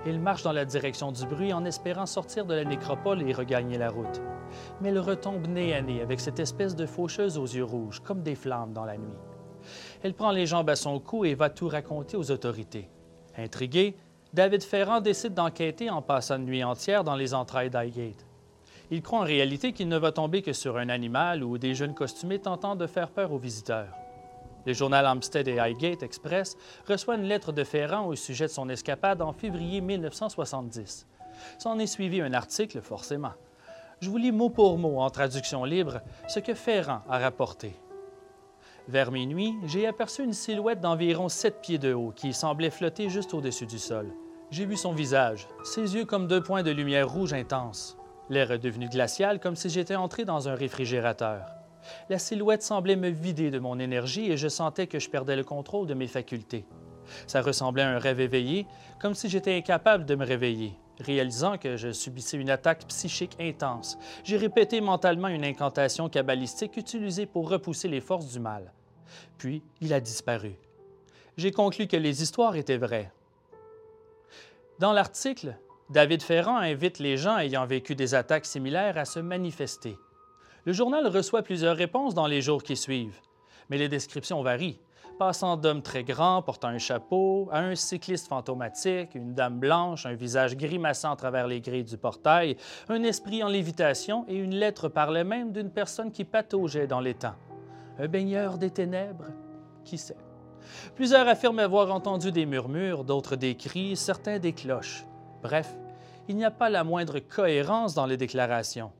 Elle 0.05 0.19
marche 0.19 0.43
dans 0.43 0.51
la 0.51 0.65
direction 0.65 1.11
du 1.11 1.25
bruit 1.25 1.53
en 1.53 1.65
espérant 1.65 2.05
sortir 2.05 2.45
de 2.45 2.53
la 2.53 2.65
nécropole 2.65 3.21
et 3.21 3.33
regagner 3.33 3.77
la 3.77 3.89
route 3.89 4.21
mais 4.81 4.89
elle 4.89 4.99
retombe 4.99 5.47
nez 5.47 5.73
à 5.73 5.81
nez 5.81 6.01
avec 6.01 6.19
cette 6.19 6.39
espèce 6.39 6.75
de 6.75 6.85
faucheuse 6.85 7.37
aux 7.37 7.45
yeux 7.45 7.63
rouges, 7.63 8.01
comme 8.01 8.21
des 8.21 8.35
flammes 8.35 8.73
dans 8.73 8.85
la 8.85 8.97
nuit. 8.97 9.17
Elle 10.03 10.13
prend 10.13 10.31
les 10.31 10.45
jambes 10.45 10.69
à 10.69 10.75
son 10.75 10.99
cou 10.99 11.25
et 11.25 11.35
va 11.35 11.49
tout 11.49 11.67
raconter 11.67 12.17
aux 12.17 12.31
autorités. 12.31 12.89
Intrigué, 13.37 13.95
David 14.33 14.63
Ferrand 14.63 15.01
décide 15.01 15.33
d'enquêter 15.33 15.89
en 15.89 16.01
passant 16.01 16.37
une 16.37 16.45
nuit 16.45 16.63
entière 16.63 17.03
dans 17.03 17.15
les 17.15 17.33
entrailles 17.33 17.69
d'Highgate. 17.69 18.25
Il 18.91 19.01
croit 19.01 19.19
en 19.19 19.23
réalité 19.23 19.71
qu'il 19.71 19.87
ne 19.87 19.97
va 19.97 20.11
tomber 20.11 20.41
que 20.41 20.53
sur 20.53 20.77
un 20.77 20.89
animal 20.89 21.43
ou 21.43 21.57
des 21.57 21.75
jeunes 21.75 21.93
costumés 21.93 22.39
tentant 22.39 22.75
de 22.75 22.87
faire 22.87 23.09
peur 23.09 23.31
aux 23.31 23.37
visiteurs. 23.37 23.93
Le 24.65 24.73
journal 24.73 25.05
Hampstead 25.05 25.47
et 25.47 25.59
Highgate 25.59 26.03
Express 26.03 26.57
reçoit 26.87 27.15
une 27.15 27.23
lettre 27.23 27.51
de 27.51 27.63
Ferrand 27.63 28.05
au 28.05 28.15
sujet 28.15 28.45
de 28.45 28.51
son 28.51 28.69
escapade 28.69 29.21
en 29.21 29.31
février 29.31 29.81
1970. 29.81 31.07
S'en 31.57 31.79
est 31.79 31.87
suivi 31.87 32.21
un 32.21 32.33
article, 32.33 32.81
forcément. 32.81 33.33
Je 34.01 34.09
vous 34.09 34.17
lis 34.17 34.31
mot 34.31 34.49
pour 34.49 34.77
mot, 34.77 34.99
en 34.99 35.09
traduction 35.09 35.63
libre, 35.63 36.01
ce 36.27 36.39
que 36.39 36.53
Ferrand 36.53 37.01
a 37.09 37.19
rapporté. 37.19 37.73
Vers 38.87 39.11
minuit, 39.11 39.53
j'ai 39.65 39.87
aperçu 39.87 40.23
une 40.23 40.33
silhouette 40.33 40.81
d'environ 40.81 41.29
sept 41.29 41.61
pieds 41.61 41.77
de 41.77 41.93
haut 41.93 42.11
qui 42.15 42.33
semblait 42.33 42.69
flotter 42.69 43.09
juste 43.09 43.33
au-dessus 43.33 43.65
du 43.65 43.77
sol. 43.77 44.11
J'ai 44.51 44.65
vu 44.65 44.77
son 44.77 44.93
visage, 44.93 45.47
ses 45.63 45.95
yeux 45.95 46.05
comme 46.05 46.27
deux 46.27 46.41
points 46.41 46.63
de 46.63 46.71
lumière 46.71 47.07
rouge 47.07 47.33
intense. 47.33 47.97
L'air 48.29 48.51
est 48.51 48.59
devenu 48.59 48.89
glacial 48.89 49.39
comme 49.39 49.55
si 49.55 49.69
j'étais 49.69 49.95
entré 49.95 50.25
dans 50.25 50.49
un 50.49 50.55
réfrigérateur. 50.55 51.58
La 52.09 52.19
silhouette 52.19 52.63
semblait 52.63 52.95
me 52.95 53.09
vider 53.09 53.51
de 53.51 53.59
mon 53.59 53.79
énergie 53.79 54.31
et 54.31 54.37
je 54.37 54.47
sentais 54.47 54.87
que 54.87 54.99
je 54.99 55.09
perdais 55.09 55.35
le 55.35 55.43
contrôle 55.43 55.87
de 55.87 55.93
mes 55.93 56.07
facultés. 56.07 56.65
Ça 57.27 57.41
ressemblait 57.41 57.83
à 57.83 57.89
un 57.89 57.99
rêve 57.99 58.19
éveillé, 58.19 58.67
comme 59.01 59.15
si 59.15 59.29
j'étais 59.29 59.55
incapable 59.55 60.05
de 60.05 60.15
me 60.15 60.25
réveiller. 60.25 60.77
Réalisant 60.99 61.57
que 61.57 61.77
je 61.77 61.91
subissais 61.91 62.37
une 62.37 62.49
attaque 62.49 62.85
psychique 62.87 63.37
intense, 63.39 63.97
j'ai 64.23 64.37
répété 64.37 64.81
mentalement 64.81 65.29
une 65.29 65.45
incantation 65.45 66.09
cabalistique 66.09 66.75
utilisée 66.75 67.25
pour 67.25 67.49
repousser 67.49 67.87
les 67.87 68.01
forces 68.01 68.31
du 68.33 68.39
mal. 68.39 68.73
Puis, 69.37 69.63
il 69.79 69.93
a 69.93 70.01
disparu. 70.01 70.55
J'ai 71.37 71.51
conclu 71.51 71.87
que 71.87 71.95
les 71.95 72.21
histoires 72.21 72.57
étaient 72.57 72.77
vraies. 72.77 73.11
Dans 74.79 74.91
l'article, 74.91 75.55
David 75.89 76.21
Ferrand 76.21 76.57
invite 76.57 76.99
les 76.99 77.17
gens 77.17 77.37
ayant 77.37 77.65
vécu 77.65 77.95
des 77.95 78.13
attaques 78.13 78.45
similaires 78.45 78.97
à 78.97 79.05
se 79.05 79.19
manifester. 79.19 79.97
Le 80.65 80.73
journal 80.73 81.07
reçoit 81.07 81.43
plusieurs 81.43 81.75
réponses 81.75 82.13
dans 82.13 82.27
les 82.27 82.41
jours 82.41 82.63
qui 82.63 82.75
suivent, 82.75 83.19
mais 83.69 83.77
les 83.77 83.89
descriptions 83.89 84.41
varient 84.41 84.79
passant 85.19 85.57
d'hommes 85.57 85.81
très 85.81 86.05
grands 86.05 86.41
portant 86.41 86.69
un 86.69 86.77
chapeau 86.77 87.49
à 87.51 87.59
un 87.59 87.75
cycliste 87.75 88.29
fantomatique, 88.29 89.13
une 89.15 89.33
dame 89.33 89.59
blanche, 89.59 90.05
un 90.05 90.13
visage 90.13 90.55
grimaçant 90.55 91.11
à 91.11 91.15
travers 91.17 91.45
les 91.45 91.59
grilles 91.59 91.83
du 91.83 91.97
portail, 91.97 92.55
un 92.87 93.03
esprit 93.03 93.43
en 93.43 93.49
lévitation 93.49 94.23
et 94.29 94.35
une 94.35 94.55
lettre 94.55 94.87
parlait 94.87 95.25
même 95.25 95.51
d'une 95.51 95.71
personne 95.71 96.11
qui 96.11 96.23
pataugeait 96.23 96.87
dans 96.87 97.03
temps. 97.13 97.35
Un 97.99 98.07
baigneur 98.07 98.57
des 98.57 98.69
ténèbres? 98.69 99.25
Qui 99.83 99.97
sait? 99.97 100.15
Plusieurs 100.95 101.27
affirment 101.27 101.59
avoir 101.59 101.91
entendu 101.93 102.31
des 102.31 102.45
murmures, 102.45 103.03
d'autres 103.03 103.35
des 103.35 103.55
cris, 103.55 103.97
certains 103.97 104.39
des 104.39 104.53
cloches. 104.53 105.05
Bref, 105.43 105.75
il 106.29 106.37
n'y 106.37 106.45
a 106.45 106.51
pas 106.51 106.69
la 106.69 106.85
moindre 106.85 107.19
cohérence 107.19 107.93
dans 107.93 108.05
les 108.05 108.17
déclarations. 108.17 108.93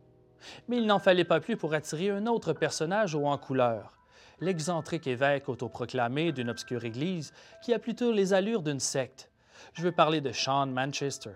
Mais 0.68 0.78
il 0.78 0.86
n'en 0.86 1.00
fallait 1.00 1.24
pas 1.24 1.40
plus 1.40 1.58
pour 1.58 1.74
attirer 1.74 2.10
un 2.10 2.28
autre 2.28 2.54
personnage 2.54 3.16
haut 3.16 3.28
en 3.28 3.38
couleur, 3.38 3.98
l'excentrique 4.40 5.08
évêque 5.08 5.50
autoproclamé 5.50 6.32
d'une 6.32 6.50
obscure 6.50 6.86
église 6.86 7.34
qui 7.64 7.74
a 7.74 7.80
plutôt 7.80 8.12
les 8.12 8.34
allures 8.34 8.62
d'une 8.62 8.80
secte. 8.80 9.30
Je 9.74 9.82
veux 9.82 9.92
parler 9.92 10.22
de 10.22 10.32
Sean 10.32 10.68
Manchester. 10.68 11.34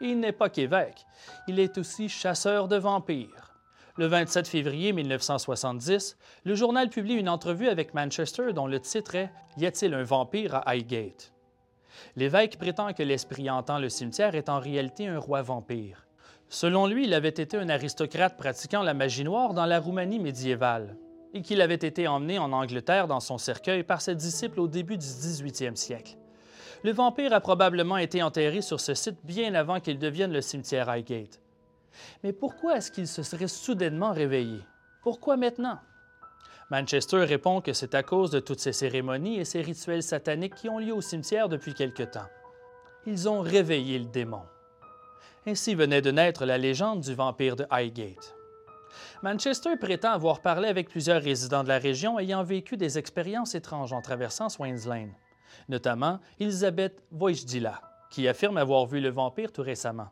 Il 0.00 0.20
n'est 0.20 0.32
pas 0.32 0.48
qu'évêque, 0.48 1.06
il 1.48 1.60
est 1.60 1.78
aussi 1.78 2.08
chasseur 2.08 2.68
de 2.68 2.76
vampires. 2.76 3.52
Le 3.98 4.06
27 4.06 4.48
février 4.48 4.92
1970, 4.92 6.16
le 6.44 6.54
journal 6.54 6.88
publie 6.88 7.14
une 7.14 7.28
entrevue 7.28 7.68
avec 7.68 7.92
Manchester 7.92 8.54
dont 8.54 8.66
le 8.66 8.80
titre 8.80 9.14
est 9.16 9.30
Y 9.58 9.66
a-t-il 9.66 9.92
un 9.92 10.02
vampire 10.02 10.54
à 10.54 10.70
Highgate? 10.70 11.32
L'évêque 12.16 12.58
prétend 12.58 12.94
que 12.94 13.02
l'esprit 13.02 13.50
hantant 13.50 13.78
le 13.78 13.90
cimetière 13.90 14.34
est 14.34 14.48
en 14.48 14.60
réalité 14.60 15.08
un 15.08 15.18
roi 15.18 15.42
vampire. 15.42 16.06
Selon 16.52 16.86
lui, 16.86 17.04
il 17.04 17.14
avait 17.14 17.30
été 17.30 17.56
un 17.56 17.70
aristocrate 17.70 18.36
pratiquant 18.36 18.82
la 18.82 18.92
magie 18.92 19.24
noire 19.24 19.54
dans 19.54 19.64
la 19.64 19.80
Roumanie 19.80 20.18
médiévale 20.18 20.98
et 21.32 21.40
qu'il 21.40 21.62
avait 21.62 21.76
été 21.76 22.06
emmené 22.06 22.38
en 22.38 22.52
Angleterre 22.52 23.08
dans 23.08 23.20
son 23.20 23.38
cercueil 23.38 23.84
par 23.84 24.02
ses 24.02 24.14
disciples 24.14 24.60
au 24.60 24.68
début 24.68 24.98
du 24.98 25.06
18e 25.06 25.76
siècle. 25.76 26.18
Le 26.84 26.92
vampire 26.92 27.32
a 27.32 27.40
probablement 27.40 27.96
été 27.96 28.22
enterré 28.22 28.60
sur 28.60 28.80
ce 28.80 28.92
site 28.92 29.16
bien 29.24 29.54
avant 29.54 29.80
qu'il 29.80 29.98
devienne 29.98 30.30
le 30.30 30.42
cimetière 30.42 30.90
Highgate. 30.90 31.40
Mais 32.22 32.34
pourquoi 32.34 32.76
est-ce 32.76 32.92
qu'il 32.92 33.08
se 33.08 33.22
serait 33.22 33.48
soudainement 33.48 34.12
réveillé? 34.12 34.60
Pourquoi 35.02 35.38
maintenant? 35.38 35.78
Manchester 36.70 37.24
répond 37.24 37.62
que 37.62 37.72
c'est 37.72 37.94
à 37.94 38.02
cause 38.02 38.30
de 38.30 38.40
toutes 38.40 38.60
ces 38.60 38.74
cérémonies 38.74 39.38
et 39.38 39.46
ces 39.46 39.62
rituels 39.62 40.02
sataniques 40.02 40.56
qui 40.56 40.68
ont 40.68 40.78
lieu 40.78 40.92
au 40.92 41.00
cimetière 41.00 41.48
depuis 41.48 41.72
quelque 41.72 42.02
temps. 42.02 42.28
Ils 43.06 43.26
ont 43.26 43.40
réveillé 43.40 43.98
le 43.98 44.04
démon. 44.04 44.42
Ainsi 45.44 45.74
venait 45.74 46.02
de 46.02 46.12
naître 46.12 46.44
la 46.44 46.56
légende 46.56 47.00
du 47.00 47.14
vampire 47.14 47.56
de 47.56 47.66
Highgate. 47.68 48.36
Manchester 49.24 49.76
prétend 49.76 50.12
avoir 50.12 50.40
parlé 50.40 50.68
avec 50.68 50.88
plusieurs 50.88 51.20
résidents 51.20 51.64
de 51.64 51.68
la 51.68 51.78
région 51.78 52.16
ayant 52.20 52.44
vécu 52.44 52.76
des 52.76 52.96
expériences 52.96 53.56
étranges 53.56 53.92
en 53.92 54.00
traversant 54.00 54.48
Swains 54.48 54.86
Lane, 54.86 55.12
notamment 55.68 56.20
Elizabeth 56.38 57.02
Voichdila, 57.10 57.80
qui 58.08 58.28
affirme 58.28 58.56
avoir 58.56 58.86
vu 58.86 59.00
le 59.00 59.08
vampire 59.08 59.50
tout 59.50 59.62
récemment. 59.62 60.10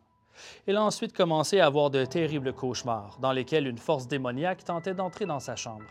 Il 0.67 0.75
a 0.75 0.83
ensuite 0.83 1.13
commencé 1.13 1.61
à 1.61 1.67
avoir 1.67 1.91
de 1.91 2.05
terribles 2.05 2.53
cauchemars, 2.53 3.19
dans 3.21 3.33
lesquels 3.33 3.69
une 3.69 3.79
force 3.79 4.09
démoniaque 4.09 4.65
tentait 4.65 4.95
d'entrer 4.95 5.27
dans 5.27 5.41
sa 5.41 5.55
chambre. 5.55 5.87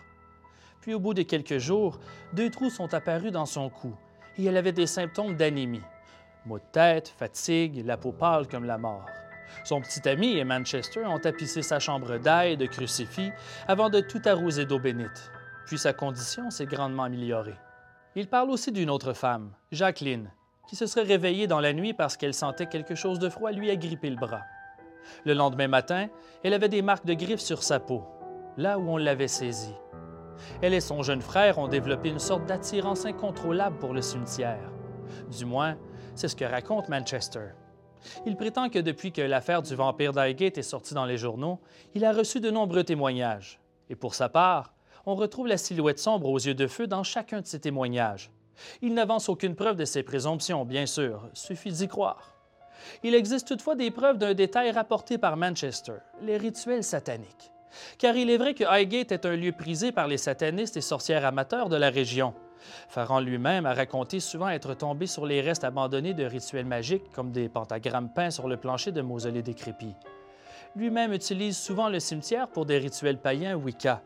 Puis 0.82 0.94
au 0.94 1.00
bout 1.00 1.14
de 1.14 1.22
quelques 1.22 1.60
jours, 1.60 1.98
deux 2.34 2.50
trous 2.50 2.70
sont 2.70 2.94
apparus 2.94 3.32
dans 3.32 3.46
son 3.46 3.70
cou, 3.70 3.96
et 4.38 4.44
elle 4.46 4.58
avait 4.58 4.74
des 4.74 4.88
symptômes 4.88 5.38
d'anémie. 5.38 5.84
Maux 6.46 6.60
de 6.60 6.64
tête, 6.74 7.08
fatigue, 7.08 7.86
la 7.86 7.96
peau 7.96 8.12
pâle 8.12 8.48
comme 8.48 8.66
la 8.66 8.78
mort. 8.78 9.06
Son 9.64 9.82
petit 9.82 10.08
ami 10.08 10.38
et 10.38 10.44
Manchester 10.44 11.06
ont 11.06 11.20
tapissé 11.20 11.62
sa 11.62 11.80
chambre 11.80 12.18
d'ail 12.18 12.58
de 12.58 12.66
crucifix 12.66 13.32
avant 13.68 13.90
de 13.90 14.00
tout 14.00 14.22
arroser 14.26 14.66
d'eau 14.66 14.80
bénite. 14.80 15.32
Puis 15.66 15.78
sa 15.78 15.94
condition 15.94 16.50
s'est 16.50 16.66
grandement 16.66 17.04
améliorée. 17.04 17.58
Il 18.16 18.28
parle 18.28 18.50
aussi 18.50 18.72
d'une 18.72 18.90
autre 18.90 19.14
femme, 19.14 19.52
Jacqueline, 19.72 20.32
qui 20.68 20.76
se 20.76 20.88
serait 20.88 21.04
réveillée 21.04 21.48
dans 21.48 21.60
la 21.60 21.74
nuit 21.74 21.94
parce 21.94 22.18
qu'elle 22.18 22.34
sentait 22.34 22.68
quelque 22.68 22.96
chose 22.96 23.20
de 23.20 23.30
froid 23.30 23.52
lui 23.52 23.70
agripper 23.70 24.10
le 24.10 24.16
bras. 24.16 24.42
Le 25.26 25.34
lendemain 25.34 25.68
matin, 25.68 26.08
elle 26.44 26.54
avait 26.54 26.70
des 26.70 26.82
marques 26.82 27.06
de 27.06 27.14
griffes 27.14 27.40
sur 27.40 27.64
sa 27.64 27.80
peau, 27.80 28.04
là 28.58 28.80
où 28.80 28.90
on 28.90 28.98
l'avait 28.98 29.28
saisie. 29.28 29.76
Elle 30.62 30.74
et 30.74 30.82
son 30.82 31.04
jeune 31.04 31.22
frère 31.22 31.60
ont 31.60 31.68
développé 31.68 32.10
une 32.10 32.20
sorte 32.20 32.46
d'attirance 32.46 33.06
incontrôlable 33.06 33.78
pour 33.78 33.94
le 33.94 34.02
cimetière. 34.02 34.72
Du 35.38 35.46
moins, 35.46 35.78
c'est 36.16 36.28
ce 36.28 36.36
que 36.36 36.46
raconte 36.46 36.90
Manchester. 36.90 37.50
Il 38.26 38.36
prétend 38.36 38.70
que 38.70 38.80
depuis 38.80 39.12
que 39.12 39.22
l'affaire 39.22 39.62
du 39.62 39.76
vampire 39.76 40.14
d'Highgate 40.14 40.58
est 40.58 40.64
sortie 40.64 40.94
dans 40.94 41.06
les 41.06 41.18
journaux, 41.18 41.60
il 41.96 42.06
a 42.06 42.14
reçu 42.14 42.40
de 42.40 42.50
nombreux 42.50 42.84
témoignages. 42.84 43.60
Et 43.90 43.96
pour 43.96 44.16
sa 44.16 44.30
part, 44.30 44.74
on 45.06 45.16
retrouve 45.16 45.48
la 45.48 45.58
silhouette 45.58 46.00
sombre 46.00 46.30
aux 46.30 46.40
yeux 46.40 46.54
de 46.54 46.68
feu 46.68 46.88
dans 46.88 47.04
chacun 47.04 47.42
de 47.42 47.48
ces 47.48 47.60
témoignages. 47.60 48.32
Il 48.82 48.94
n'avance 48.94 49.30
aucune 49.30 49.56
preuve 49.56 49.78
de 49.78 49.86
ces 49.86 50.04
présomptions, 50.04 50.66
bien 50.66 50.86
sûr, 50.86 51.30
suffit 51.34 51.72
d'y 51.72 51.88
croire. 51.88 52.36
Il 53.04 53.16
existe 53.16 53.48
toutefois 53.48 53.76
des 53.76 53.92
preuves 53.92 54.18
d'un 54.18 54.34
détail 54.34 54.72
rapporté 54.72 55.18
par 55.18 55.38
Manchester, 55.38 55.96
les 56.22 56.38
rituels 56.38 56.84
sataniques. 56.84 57.52
Car 57.98 58.16
il 58.16 58.30
est 58.30 58.38
vrai 58.38 58.54
que 58.54 58.64
Highgate 58.64 59.12
est 59.12 59.26
un 59.26 59.36
lieu 59.36 59.52
prisé 59.52 59.92
par 59.92 60.08
les 60.08 60.18
satanistes 60.18 60.78
et 60.78 60.82
sorcières 60.82 61.26
amateurs 61.26 61.70
de 61.70 61.76
la 61.76 61.90
région. 61.90 62.34
Pharaon 62.88 63.20
lui-même 63.20 63.66
a 63.66 63.74
raconté 63.74 64.20
souvent 64.20 64.50
être 64.50 64.74
tombé 64.74 65.08
sur 65.08 65.26
les 65.26 65.42
restes 65.42 65.64
abandonnés 65.64 66.14
de 66.14 66.26
rituels 66.26 66.66
magiques, 66.66 67.12
comme 67.14 67.32
des 67.32 67.50
pentagrammes 67.50 68.14
peints 68.14 68.32
sur 68.32 68.48
le 68.48 68.58
plancher 68.58 68.92
de 68.92 69.02
mausolées 69.02 69.42
décrépits. 69.42 69.96
Lui-même 70.76 71.14
utilise 71.14 71.58
souvent 71.58 71.90
le 71.90 72.00
cimetière 72.00 72.48
pour 72.48 72.66
des 72.66 72.78
rituels 72.78 73.18
païens 73.18 73.56
Wicca. 73.56 74.02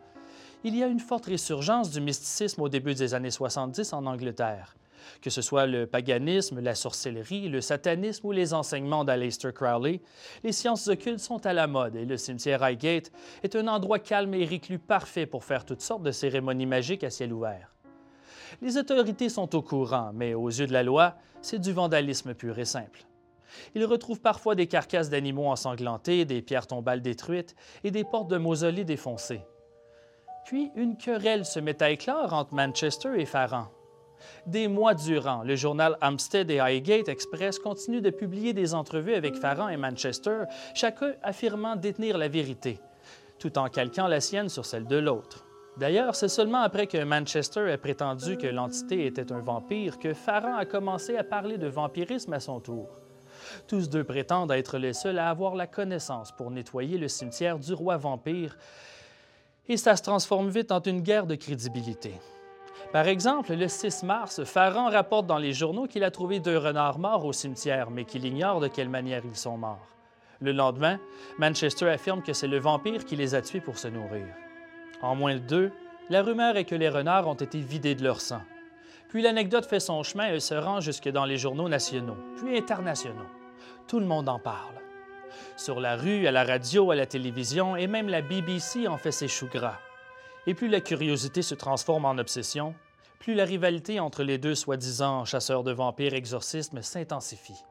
Il 0.63 0.75
y 0.77 0.83
a 0.83 0.87
une 0.87 0.99
forte 0.99 1.25
résurgence 1.25 1.91
du 1.91 1.99
mysticisme 1.99 2.61
au 2.61 2.69
début 2.69 2.93
des 2.93 3.13
années 3.13 3.31
70 3.31 3.91
en 3.91 4.05
Angleterre. 4.05 4.75
Que 5.21 5.29
ce 5.29 5.41
soit 5.41 5.65
le 5.65 5.85
paganisme, 5.85 6.61
la 6.61 6.75
sorcellerie, 6.75 7.49
le 7.49 7.59
satanisme 7.59 8.27
ou 8.27 8.31
les 8.31 8.53
enseignements 8.53 9.03
d'Aleister 9.03 9.51
Crowley, 9.53 10.01
les 10.43 10.53
sciences 10.53 10.87
occultes 10.87 11.19
sont 11.19 11.45
à 11.45 11.51
la 11.51 11.67
mode 11.67 11.97
et 11.97 12.05
le 12.05 12.15
cimetière 12.15 12.63
Highgate 12.63 13.11
est 13.43 13.57
un 13.57 13.67
endroit 13.67 13.99
calme 13.99 14.33
et 14.33 14.45
reclus 14.45 14.79
parfait 14.79 15.25
pour 15.25 15.43
faire 15.43 15.65
toutes 15.65 15.81
sortes 15.81 16.03
de 16.03 16.11
cérémonies 16.11 16.65
magiques 16.65 17.03
à 17.03 17.09
ciel 17.09 17.33
ouvert. 17.33 17.72
Les 18.61 18.77
autorités 18.77 19.29
sont 19.29 19.55
au 19.55 19.61
courant, 19.61 20.11
mais 20.13 20.33
aux 20.33 20.49
yeux 20.49 20.67
de 20.67 20.73
la 20.73 20.83
loi, 20.83 21.15
c'est 21.41 21.59
du 21.59 21.73
vandalisme 21.73 22.33
pur 22.33 22.57
et 22.59 22.65
simple. 22.65 23.05
Ils 23.75 23.85
retrouvent 23.85 24.21
parfois 24.21 24.55
des 24.55 24.67
carcasses 24.67 25.09
d'animaux 25.09 25.49
ensanglantées, 25.49 26.25
des 26.25 26.41
pierres 26.41 26.67
tombales 26.67 27.01
détruites 27.01 27.55
et 27.83 27.91
des 27.91 28.03
portes 28.03 28.29
de 28.29 28.37
mausolées 28.37 28.85
défoncées. 28.85 29.41
Puis 30.45 30.71
une 30.75 30.97
querelle 30.97 31.45
se 31.45 31.59
met 31.59 31.81
à 31.81 31.91
éclore 31.91 32.33
entre 32.33 32.53
Manchester 32.53 33.09
et 33.17 33.25
Farran. 33.25 33.67
Des 34.45 34.67
mois 34.67 34.93
durant, 34.93 35.43
le 35.43 35.55
journal 35.55 35.97
Hampstead 36.01 36.49
et 36.49 36.59
Highgate 36.59 37.09
Express 37.09 37.59
continue 37.59 38.01
de 38.01 38.09
publier 38.09 38.53
des 38.53 38.73
entrevues 38.73 39.15
avec 39.15 39.35
Farran 39.35 39.69
et 39.69 39.77
Manchester, 39.77 40.43
chacun 40.73 41.13
affirmant 41.23 41.75
détenir 41.75 42.17
la 42.17 42.27
vérité, 42.29 42.79
tout 43.39 43.57
en 43.57 43.67
calquant 43.67 44.07
la 44.07 44.21
sienne 44.21 44.49
sur 44.49 44.65
celle 44.65 44.85
de 44.85 44.97
l'autre. 44.97 45.42
D'ailleurs, 45.77 46.15
c'est 46.15 46.27
seulement 46.27 46.61
après 46.61 46.85
que 46.85 47.03
Manchester 47.03 47.71
ait 47.71 47.77
prétendu 47.77 48.37
que 48.37 48.47
l'entité 48.47 49.07
était 49.07 49.31
un 49.31 49.39
vampire 49.39 49.97
que 49.97 50.13
Farran 50.13 50.55
a 50.55 50.65
commencé 50.65 51.17
à 51.17 51.23
parler 51.23 51.57
de 51.57 51.67
vampirisme 51.67 52.33
à 52.33 52.39
son 52.39 52.59
tour. 52.59 52.89
Tous 53.67 53.89
deux 53.89 54.03
prétendent 54.03 54.51
être 54.51 54.77
les 54.77 54.93
seuls 54.93 55.17
à 55.17 55.29
avoir 55.29 55.55
la 55.55 55.65
connaissance 55.65 56.31
pour 56.31 56.51
nettoyer 56.51 56.97
le 56.97 57.07
cimetière 57.07 57.57
du 57.57 57.73
roi 57.73 57.97
vampire, 57.97 58.55
et 59.67 59.77
ça 59.77 59.95
se 59.95 60.03
transforme 60.03 60.49
vite 60.49 60.71
en 60.71 60.81
une 60.81 61.01
guerre 61.01 61.25
de 61.25 61.35
crédibilité. 61.35 62.13
Par 62.91 63.07
exemple, 63.07 63.53
le 63.53 63.67
6 63.67 64.03
mars, 64.03 64.43
Farran 64.43 64.89
rapporte 64.89 65.25
dans 65.25 65.39
les 65.39 65.53
journaux 65.53 65.87
qu'il 65.87 66.03
a 66.03 66.11
trouvé 66.11 66.39
deux 66.39 66.57
renards 66.57 66.99
morts 66.99 67.25
au 67.25 67.33
cimetière, 67.33 67.89
mais 67.89 68.05
qu'il 68.05 68.25
ignore 68.25 68.59
de 68.59 68.67
quelle 68.67 68.89
manière 68.89 69.23
ils 69.25 69.35
sont 69.35 69.57
morts. 69.57 69.87
Le 70.39 70.51
lendemain, 70.51 70.99
Manchester 71.39 71.89
affirme 71.89 72.21
que 72.21 72.33
c'est 72.33 72.47
le 72.47 72.59
vampire 72.59 73.05
qui 73.05 73.15
les 73.15 73.33
a 73.33 73.41
tués 73.41 73.61
pour 73.61 73.79
se 73.79 73.87
nourrir. 73.87 74.27
En 75.01 75.15
moins 75.15 75.35
de 75.35 75.39
deux, 75.39 75.71
la 76.09 76.21
rumeur 76.21 76.57
est 76.57 76.65
que 76.65 76.75
les 76.75 76.89
renards 76.89 77.27
ont 77.27 77.33
été 77.33 77.59
vidés 77.59 77.95
de 77.95 78.03
leur 78.03 78.21
sang. 78.21 78.41
Puis 79.09 79.21
l'anecdote 79.21 79.65
fait 79.65 79.79
son 79.79 80.03
chemin 80.03 80.33
et 80.33 80.39
se 80.39 80.53
rend 80.55 80.79
jusque 80.79 81.09
dans 81.09 81.25
les 81.25 81.37
journaux 81.37 81.69
nationaux, 81.69 82.17
puis 82.37 82.57
internationaux. 82.57 83.29
Tout 83.87 83.99
le 83.99 84.05
monde 84.05 84.29
en 84.29 84.39
parle. 84.39 84.75
Sur 85.55 85.79
la 85.79 85.95
rue, 85.95 86.27
à 86.27 86.31
la 86.31 86.43
radio, 86.43 86.91
à 86.91 86.95
la 86.95 87.05
télévision, 87.05 87.75
et 87.75 87.87
même 87.87 88.09
la 88.09 88.21
BBC 88.21 88.87
en 88.87 88.97
fait 88.97 89.11
ses 89.11 89.27
choux 89.27 89.47
gras. 89.47 89.79
Et 90.47 90.53
plus 90.53 90.67
la 90.67 90.81
curiosité 90.81 91.41
se 91.41 91.55
transforme 91.55 92.05
en 92.05 92.17
obsession, 92.17 92.75
plus 93.19 93.33
la 93.33 93.45
rivalité 93.45 93.99
entre 93.99 94.23
les 94.23 94.37
deux 94.37 94.55
soi-disant 94.55 95.25
chasseurs 95.25 95.63
de 95.63 95.71
vampires 95.71 96.13
exorcismes 96.13 96.81
s'intensifie. 96.81 97.63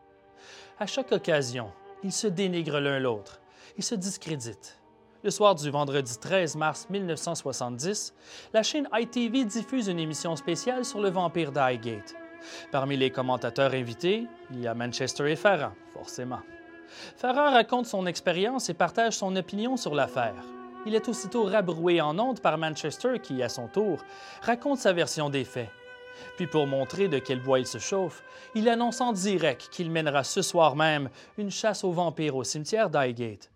À 0.79 0.87
chaque 0.87 1.13
occasion, 1.13 1.71
Ils 2.05 2.13
se 2.13 2.27
dénigrent 2.27 2.81
l'un 2.81 2.99
l'autre. 2.99 3.41
Ils 3.77 3.85
se 3.85 3.95
discréditent. 3.95 4.82
Le 5.25 5.31
soir 5.31 5.55
du 5.55 5.71
vendredi 5.71 6.19
13 6.19 6.57
mars 6.57 6.89
1970, 6.91 8.13
la 8.53 8.65
chaîne 8.65 8.89
ITV 8.93 9.45
diffuse 9.45 9.87
une 9.87 10.01
émission 10.01 10.35
spéciale 10.35 10.85
sur 10.85 11.01
le 11.01 11.11
vampire 11.11 11.53
d'Highgate. 11.53 12.17
Parmi 12.73 12.97
les 12.97 13.11
commentateurs 13.11 13.73
invités, 13.73 14.27
il 14.51 14.61
y 14.61 14.67
a 14.67 14.75
Manchester 14.75 15.31
et 15.31 15.37
Farran, 15.37 15.75
forcément. 15.95 16.41
Farran 17.17 17.53
raconte 17.53 17.87
son 17.87 18.07
expérience 18.07 18.69
et 18.69 18.75
partage 18.75 19.13
son 19.13 19.37
opinion 19.37 19.77
sur 19.77 19.95
l'affaire. 19.95 20.43
Il 20.87 20.97
est 20.97 21.09
aussitôt 21.09 21.45
rabroué 21.45 22.01
en 22.01 22.19
ondes 22.19 22.41
par 22.41 22.59
Manchester 22.59 23.21
qui, 23.23 23.45
à 23.45 23.49
son 23.49 23.69
tour, 23.69 24.03
raconte 24.41 24.79
sa 24.79 24.93
version 24.93 25.31
des 25.31 25.45
faits. 25.45 25.71
Puis 26.37 26.49
pour 26.49 26.67
montrer 26.67 27.07
de 27.07 27.21
quel 27.21 27.39
bois 27.39 27.61
il 27.61 27.67
se 27.67 27.79
chauffe, 27.79 28.25
il 28.57 28.69
annonce 28.69 29.01
en 29.01 29.13
direct 29.13 29.69
qu'il 29.71 29.89
mènera 29.89 30.25
ce 30.25 30.43
soir 30.43 30.75
même 30.75 31.11
une 31.39 31.53
chasse 31.53 31.85
aux 31.85 31.93
vampires 31.93 32.35
au 32.35 32.43
cimetière 32.43 32.91
d'Highgate. 32.91 33.52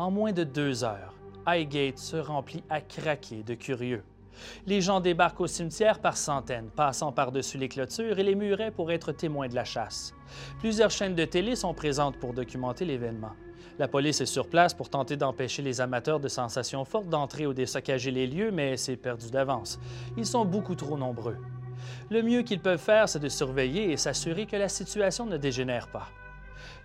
En 0.00 0.10
moins 0.10 0.32
de 0.32 0.44
deux 0.44 0.82
heures, 0.82 1.12
Highgate 1.44 1.98
se 1.98 2.16
remplit 2.16 2.64
à 2.70 2.80
craquer 2.80 3.42
de 3.42 3.52
curieux. 3.52 4.02
Les 4.64 4.80
gens 4.80 4.98
débarquent 4.98 5.42
au 5.42 5.46
cimetière 5.46 6.00
par 6.00 6.16
centaines, 6.16 6.70
passant 6.74 7.12
par-dessus 7.12 7.58
les 7.58 7.68
clôtures 7.68 8.18
et 8.18 8.22
les 8.22 8.34
murets 8.34 8.70
pour 8.70 8.90
être 8.90 9.12
témoins 9.12 9.48
de 9.48 9.54
la 9.54 9.66
chasse. 9.66 10.14
Plusieurs 10.58 10.90
chaînes 10.90 11.14
de 11.14 11.26
télé 11.26 11.54
sont 11.54 11.74
présentes 11.74 12.18
pour 12.18 12.32
documenter 12.32 12.86
l'événement. 12.86 13.32
La 13.78 13.88
police 13.88 14.22
est 14.22 14.24
sur 14.24 14.48
place 14.48 14.72
pour 14.72 14.88
tenter 14.88 15.18
d'empêcher 15.18 15.60
les 15.60 15.82
amateurs 15.82 16.18
de 16.18 16.28
sensations 16.28 16.86
fortes 16.86 17.10
d'entrer 17.10 17.46
ou 17.46 17.52
de 17.52 17.66
saccager 17.66 18.10
les 18.10 18.26
lieux, 18.26 18.50
mais 18.50 18.78
c'est 18.78 18.96
perdu 18.96 19.30
d'avance. 19.30 19.78
Ils 20.16 20.24
sont 20.24 20.46
beaucoup 20.46 20.76
trop 20.76 20.96
nombreux. 20.96 21.36
Le 22.08 22.22
mieux 22.22 22.40
qu'ils 22.40 22.60
peuvent 22.60 22.80
faire, 22.80 23.06
c'est 23.06 23.18
de 23.20 23.28
surveiller 23.28 23.92
et 23.92 23.98
s'assurer 23.98 24.46
que 24.46 24.56
la 24.56 24.70
situation 24.70 25.26
ne 25.26 25.36
dégénère 25.36 25.88
pas. 25.88 26.08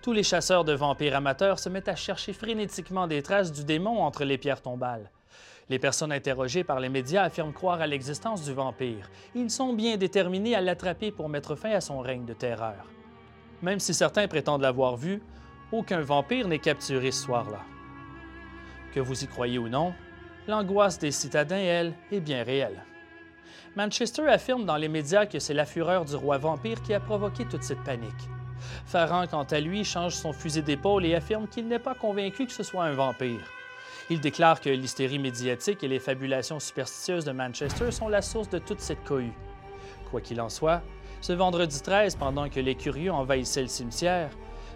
Tous 0.06 0.12
les 0.12 0.22
chasseurs 0.22 0.62
de 0.62 0.72
vampires 0.72 1.16
amateurs 1.16 1.58
se 1.58 1.68
mettent 1.68 1.88
à 1.88 1.96
chercher 1.96 2.32
frénétiquement 2.32 3.08
des 3.08 3.24
traces 3.24 3.50
du 3.50 3.64
démon 3.64 4.04
entre 4.04 4.22
les 4.22 4.38
pierres 4.38 4.62
tombales. 4.62 5.10
Les 5.68 5.80
personnes 5.80 6.12
interrogées 6.12 6.62
par 6.62 6.78
les 6.78 6.88
médias 6.88 7.24
affirment 7.24 7.52
croire 7.52 7.80
à 7.80 7.88
l'existence 7.88 8.44
du 8.44 8.52
vampire. 8.52 9.10
Ils 9.34 9.50
sont 9.50 9.72
bien 9.72 9.96
déterminés 9.96 10.54
à 10.54 10.60
l'attraper 10.60 11.10
pour 11.10 11.28
mettre 11.28 11.56
fin 11.56 11.72
à 11.72 11.80
son 11.80 11.98
règne 11.98 12.24
de 12.24 12.34
terreur. 12.34 12.86
Même 13.62 13.80
si 13.80 13.92
certains 13.92 14.28
prétendent 14.28 14.62
l'avoir 14.62 14.96
vu, 14.96 15.20
aucun 15.72 16.02
vampire 16.02 16.46
n'est 16.46 16.60
capturé 16.60 17.10
ce 17.10 17.24
soir-là. 17.24 17.62
Que 18.94 19.00
vous 19.00 19.24
y 19.24 19.26
croyez 19.26 19.58
ou 19.58 19.68
non, 19.68 19.92
l'angoisse 20.46 21.00
des 21.00 21.10
citadins, 21.10 21.56
elle, 21.56 21.94
est 22.12 22.20
bien 22.20 22.44
réelle. 22.44 22.84
Manchester 23.74 24.28
affirme 24.28 24.66
dans 24.66 24.76
les 24.76 24.88
médias 24.88 25.26
que 25.26 25.40
c'est 25.40 25.52
la 25.52 25.66
fureur 25.66 26.04
du 26.04 26.14
roi 26.14 26.38
vampire 26.38 26.80
qui 26.82 26.94
a 26.94 27.00
provoqué 27.00 27.44
toute 27.44 27.64
cette 27.64 27.82
panique. 27.82 28.30
Farran, 28.86 29.26
quant 29.26 29.44
à 29.44 29.60
lui, 29.60 29.84
change 29.84 30.14
son 30.14 30.32
fusil 30.32 30.62
d'épaule 30.62 31.04
et 31.04 31.14
affirme 31.14 31.46
qu'il 31.48 31.68
n'est 31.68 31.78
pas 31.78 31.94
convaincu 31.94 32.46
que 32.46 32.52
ce 32.52 32.62
soit 32.62 32.84
un 32.84 32.92
vampire. 32.92 33.40
Il 34.08 34.20
déclare 34.20 34.60
que 34.60 34.70
l'hystérie 34.70 35.18
médiatique 35.18 35.82
et 35.82 35.88
les 35.88 35.98
fabulations 35.98 36.60
superstitieuses 36.60 37.24
de 37.24 37.32
Manchester 37.32 37.90
sont 37.90 38.08
la 38.08 38.22
source 38.22 38.48
de 38.48 38.58
toute 38.58 38.80
cette 38.80 39.02
cohue. 39.04 39.32
Quoi 40.10 40.20
qu'il 40.20 40.40
en 40.40 40.48
soit, 40.48 40.82
ce 41.20 41.32
vendredi 41.32 41.82
13, 41.82 42.16
pendant 42.16 42.48
que 42.48 42.60
les 42.60 42.76
curieux 42.76 43.10
envahissaient 43.10 43.62
le 43.62 43.68
cimetière, 43.68 44.30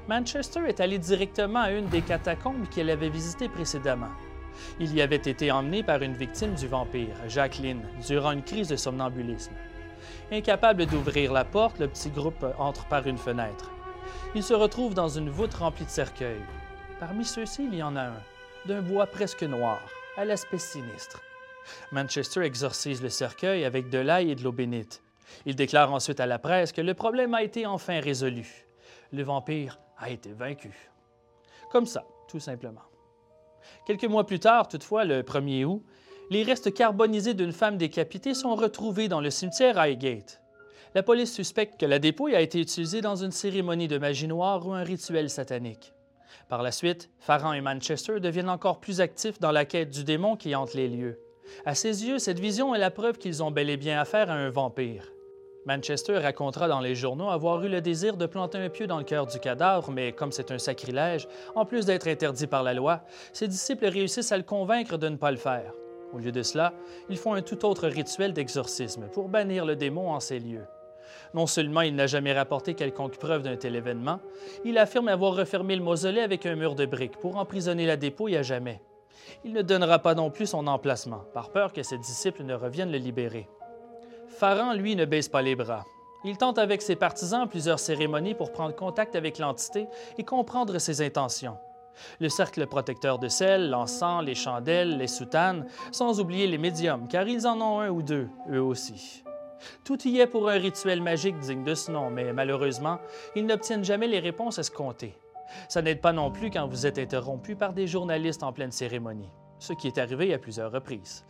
Manchester 0.08 0.60
est 0.66 0.80
allé 0.80 0.98
directement 0.98 1.60
à 1.60 1.70
une 1.70 1.86
des 1.86 2.02
catacombes 2.02 2.68
qu'elle 2.68 2.90
avait 2.90 3.10
visitées 3.10 3.48
précédemment. 3.48 4.10
Il 4.80 4.92
y 4.94 5.02
avait 5.02 5.16
été 5.16 5.52
emmené 5.52 5.84
par 5.84 6.02
une 6.02 6.14
victime 6.14 6.54
du 6.54 6.66
vampire, 6.66 7.14
Jacqueline, 7.28 7.82
durant 8.06 8.32
une 8.32 8.42
crise 8.42 8.68
de 8.68 8.76
somnambulisme. 8.76 9.52
Incapable 10.32 10.86
d'ouvrir 10.86 11.32
la 11.32 11.44
porte, 11.44 11.78
le 11.78 11.88
petit 11.88 12.10
groupe 12.10 12.44
entre 12.58 12.86
par 12.86 13.06
une 13.06 13.18
fenêtre. 13.18 13.70
Il 14.34 14.42
se 14.42 14.54
retrouve 14.54 14.94
dans 14.94 15.08
une 15.08 15.30
voûte 15.30 15.54
remplie 15.54 15.84
de 15.84 15.90
cercueils. 15.90 16.42
Parmi 16.98 17.24
ceux-ci, 17.24 17.66
il 17.70 17.74
y 17.74 17.82
en 17.82 17.96
a 17.96 18.02
un, 18.02 18.22
d'un 18.66 18.82
bois 18.82 19.06
presque 19.06 19.42
noir, 19.42 19.80
à 20.16 20.24
l'aspect 20.24 20.58
sinistre. 20.58 21.20
Manchester 21.92 22.42
exorcise 22.42 23.02
le 23.02 23.08
cercueil 23.08 23.64
avec 23.64 23.90
de 23.90 23.98
l'ail 23.98 24.30
et 24.30 24.34
de 24.34 24.42
l'eau 24.42 24.52
bénite. 24.52 25.02
Il 25.46 25.56
déclare 25.56 25.92
ensuite 25.92 26.20
à 26.20 26.26
la 26.26 26.38
presse 26.38 26.72
que 26.72 26.80
le 26.80 26.94
problème 26.94 27.34
a 27.34 27.42
été 27.42 27.66
enfin 27.66 28.00
résolu. 28.00 28.66
Le 29.12 29.22
vampire 29.22 29.78
a 29.98 30.10
été 30.10 30.32
vaincu. 30.32 30.72
Comme 31.70 31.86
ça, 31.86 32.04
tout 32.28 32.40
simplement. 32.40 32.82
Quelques 33.86 34.04
mois 34.04 34.26
plus 34.26 34.40
tard, 34.40 34.68
toutefois, 34.68 35.04
le 35.04 35.22
1er 35.22 35.64
août, 35.64 35.84
les 36.30 36.44
restes 36.44 36.72
carbonisés 36.72 37.34
d'une 37.34 37.52
femme 37.52 37.76
décapitée 37.76 38.34
sont 38.34 38.54
retrouvés 38.54 39.08
dans 39.08 39.20
le 39.20 39.30
cimetière 39.30 39.78
Highgate. 39.78 40.40
La 40.94 41.02
police 41.02 41.32
suspecte 41.32 41.78
que 41.78 41.86
la 41.86 41.98
dépouille 41.98 42.36
a 42.36 42.40
été 42.40 42.60
utilisée 42.60 43.00
dans 43.00 43.16
une 43.16 43.32
cérémonie 43.32 43.88
de 43.88 43.98
magie 43.98 44.28
noire 44.28 44.64
ou 44.66 44.72
un 44.72 44.84
rituel 44.84 45.28
satanique. 45.28 45.92
Par 46.48 46.62
la 46.62 46.70
suite, 46.70 47.10
Farran 47.18 47.52
et 47.52 47.60
Manchester 47.60 48.20
deviennent 48.20 48.48
encore 48.48 48.78
plus 48.78 49.00
actifs 49.00 49.40
dans 49.40 49.50
la 49.50 49.64
quête 49.64 49.90
du 49.90 50.04
démon 50.04 50.36
qui 50.36 50.54
hante 50.54 50.74
les 50.74 50.88
lieux. 50.88 51.18
À 51.66 51.74
ses 51.74 52.06
yeux, 52.06 52.20
cette 52.20 52.38
vision 52.38 52.76
est 52.76 52.78
la 52.78 52.92
preuve 52.92 53.18
qu'ils 53.18 53.42
ont 53.42 53.50
bel 53.50 53.68
et 53.68 53.76
bien 53.76 54.00
affaire 54.00 54.30
à 54.30 54.34
un 54.34 54.50
vampire. 54.50 55.12
Manchester 55.66 56.18
racontera 56.18 56.68
dans 56.68 56.80
les 56.80 56.94
journaux 56.94 57.28
avoir 57.28 57.62
eu 57.64 57.68
le 57.68 57.80
désir 57.80 58.16
de 58.16 58.26
planter 58.26 58.58
un 58.58 58.70
pieu 58.70 58.86
dans 58.86 58.98
le 58.98 59.04
cœur 59.04 59.26
du 59.26 59.38
cadavre, 59.40 59.90
mais 59.90 60.12
comme 60.12 60.32
c'est 60.32 60.52
un 60.52 60.58
sacrilège, 60.58 61.28
en 61.56 61.64
plus 61.64 61.86
d'être 61.86 62.06
interdit 62.06 62.46
par 62.46 62.62
la 62.62 62.72
loi, 62.72 63.02
ses 63.32 63.48
disciples 63.48 63.86
réussissent 63.86 64.32
à 64.32 64.36
le 64.36 64.44
convaincre 64.44 64.96
de 64.96 65.08
ne 65.08 65.16
pas 65.16 65.32
le 65.32 65.36
faire. 65.36 65.72
Au 66.12 66.18
lieu 66.18 66.32
de 66.32 66.42
cela, 66.42 66.72
ils 67.08 67.16
font 67.16 67.34
un 67.34 67.42
tout 67.42 67.64
autre 67.64 67.86
rituel 67.86 68.32
d'exorcisme 68.32 69.08
pour 69.12 69.28
bannir 69.28 69.64
le 69.64 69.76
démon 69.76 70.10
en 70.10 70.20
ces 70.20 70.40
lieux. 70.40 70.66
Non 71.34 71.46
seulement 71.46 71.82
il 71.82 71.94
n'a 71.94 72.06
jamais 72.06 72.32
rapporté 72.32 72.74
quelconque 72.74 73.18
preuve 73.18 73.42
d'un 73.42 73.56
tel 73.56 73.76
événement, 73.76 74.20
il 74.64 74.78
affirme 74.78 75.08
avoir 75.08 75.34
refermé 75.34 75.76
le 75.76 75.82
mausolée 75.82 76.20
avec 76.20 76.46
un 76.46 76.56
mur 76.56 76.74
de 76.74 76.86
briques 76.86 77.18
pour 77.18 77.36
emprisonner 77.36 77.86
la 77.86 77.96
dépouille 77.96 78.36
à 78.36 78.42
jamais. 78.42 78.82
Il 79.44 79.52
ne 79.52 79.62
donnera 79.62 80.00
pas 80.00 80.14
non 80.14 80.30
plus 80.30 80.46
son 80.46 80.66
emplacement, 80.66 81.24
par 81.32 81.50
peur 81.50 81.72
que 81.72 81.82
ses 81.82 81.98
disciples 81.98 82.42
ne 82.42 82.54
reviennent 82.54 82.92
le 82.92 82.98
libérer. 82.98 83.48
Farran, 84.28 84.72
lui, 84.72 84.96
ne 84.96 85.04
baisse 85.04 85.28
pas 85.28 85.42
les 85.42 85.54
bras. 85.54 85.84
Il 86.24 86.36
tente 86.36 86.58
avec 86.58 86.82
ses 86.82 86.96
partisans 86.96 87.48
plusieurs 87.48 87.78
cérémonies 87.78 88.34
pour 88.34 88.52
prendre 88.52 88.74
contact 88.74 89.16
avec 89.16 89.38
l'entité 89.38 89.86
et 90.18 90.24
comprendre 90.24 90.78
ses 90.78 91.00
intentions. 91.00 91.56
Le 92.18 92.28
cercle 92.28 92.66
protecteur 92.66 93.18
de 93.18 93.28
sel, 93.28 93.70
l'encens, 93.70 94.24
les 94.24 94.34
chandelles, 94.34 94.96
les 94.96 95.06
soutanes, 95.06 95.66
sans 95.92 96.20
oublier 96.20 96.46
les 96.46 96.58
médiums, 96.58 97.08
car 97.08 97.28
ils 97.28 97.46
en 97.46 97.60
ont 97.60 97.80
un 97.80 97.90
ou 97.90 98.02
deux, 98.02 98.28
eux 98.50 98.62
aussi. 98.62 99.22
Tout 99.84 100.08
y 100.08 100.20
est 100.20 100.26
pour 100.26 100.48
un 100.48 100.58
rituel 100.58 101.02
magique 101.02 101.38
digne 101.38 101.64
de 101.64 101.74
ce 101.74 101.90
nom, 101.90 102.10
mais 102.10 102.32
malheureusement, 102.32 102.98
ils 103.36 103.46
n'obtiennent 103.46 103.84
jamais 103.84 104.06
les 104.06 104.20
réponses 104.20 104.58
escomptées. 104.58 105.18
Ça 105.68 105.82
n'aide 105.82 106.00
pas 106.00 106.12
non 106.12 106.30
plus 106.30 106.50
quand 106.50 106.66
vous 106.66 106.86
êtes 106.86 106.98
interrompu 106.98 107.56
par 107.56 107.72
des 107.72 107.86
journalistes 107.86 108.42
en 108.42 108.52
pleine 108.52 108.72
cérémonie, 108.72 109.30
ce 109.58 109.72
qui 109.72 109.88
est 109.88 109.98
arrivé 109.98 110.32
à 110.32 110.38
plusieurs 110.38 110.72
reprises. 110.72 111.24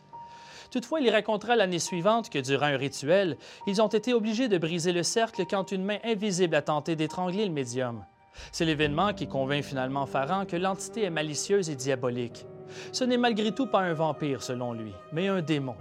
Toutefois, 0.70 1.00
il 1.00 1.10
racontera 1.10 1.56
l'année 1.56 1.80
suivante 1.80 2.30
que 2.30 2.38
durant 2.38 2.66
un 2.66 2.76
rituel, 2.76 3.36
ils 3.66 3.82
ont 3.82 3.88
été 3.88 4.14
obligés 4.14 4.48
de 4.48 4.58
briser 4.58 4.92
le 4.92 5.02
cercle 5.02 5.44
quand 5.50 5.72
une 5.72 5.84
main 5.84 5.98
invisible 6.04 6.54
a 6.54 6.62
tenté 6.62 6.94
d'étrangler 6.94 7.44
le 7.44 7.52
médium. 7.52 8.04
C'est 8.52 8.64
l'événement 8.64 9.12
qui 9.12 9.26
convainc 9.26 9.62
finalement 9.62 10.06
Farran 10.06 10.44
que 10.46 10.56
l'entité 10.56 11.04
est 11.04 11.10
malicieuse 11.10 11.70
et 11.70 11.76
diabolique. 11.76 12.46
Ce 12.92 13.04
n'est 13.04 13.16
malgré 13.16 13.52
tout 13.52 13.66
pas 13.66 13.80
un 13.80 13.94
vampire, 13.94 14.42
selon 14.42 14.72
lui, 14.72 14.92
mais 15.12 15.28
un 15.28 15.42
démon. 15.42 15.76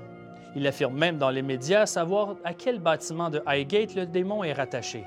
Il 0.56 0.66
affirme 0.66 0.98
même 0.98 1.18
dans 1.18 1.30
les 1.30 1.44
médias 1.44 1.86
savoir 1.86 2.36
à 2.44 2.54
quel 2.54 2.80
bâtiment 2.80 3.30
de 3.30 3.42
Highgate 3.46 3.96
le 3.96 4.06
démon 4.06 4.44
est 4.44 4.54
rattaché, 4.54 5.04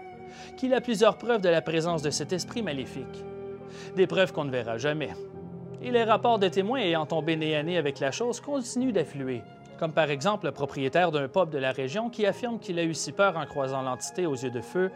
qu'il 0.57 0.73
a 0.75 0.81
plusieurs 0.81 1.19
preuves 1.19 1.41
de 1.41 1.49
la 1.49 1.63
présence 1.63 2.03
de 2.03 2.11
cet 2.11 2.33
esprit 2.33 2.63
maléfique. 2.63 3.25
Des 3.97 4.07
preuves 4.07 4.33
qu'on 4.33 4.45
ne 4.45 4.51
verra 4.51 4.79
jamais. 4.79 5.11
Et 5.83 5.91
les 5.91 6.05
rapports 6.05 6.39
de 6.39 6.49
témoins 6.49 6.81
ayant 6.81 7.07
tombé 7.07 7.37
nez 7.37 7.57
à 7.57 7.63
nez 7.65 7.77
avec 7.77 7.99
la 7.99 8.13
chose 8.13 8.41
continuent 8.41 8.93
d'affluer, 8.93 9.43
comme 9.79 9.93
par 9.93 10.11
exemple 10.11 10.47
le 10.47 10.53
propriétaire 10.53 11.11
d'un 11.11 11.27
pub 11.27 11.51
de 11.51 11.59
la 11.59 11.73
région 11.73 12.09
qui 12.09 12.25
affirme 12.25 12.61
qu'il 12.61 12.79
a 12.79 12.85
eu 12.85 12.95
si 12.95 13.11
peur 13.11 13.37
en 13.37 13.47
croisant 13.47 13.83
l'entité 13.83 14.27
aux 14.27 14.37
yeux 14.37 14.51
de 14.51 14.61
feu 14.61 14.93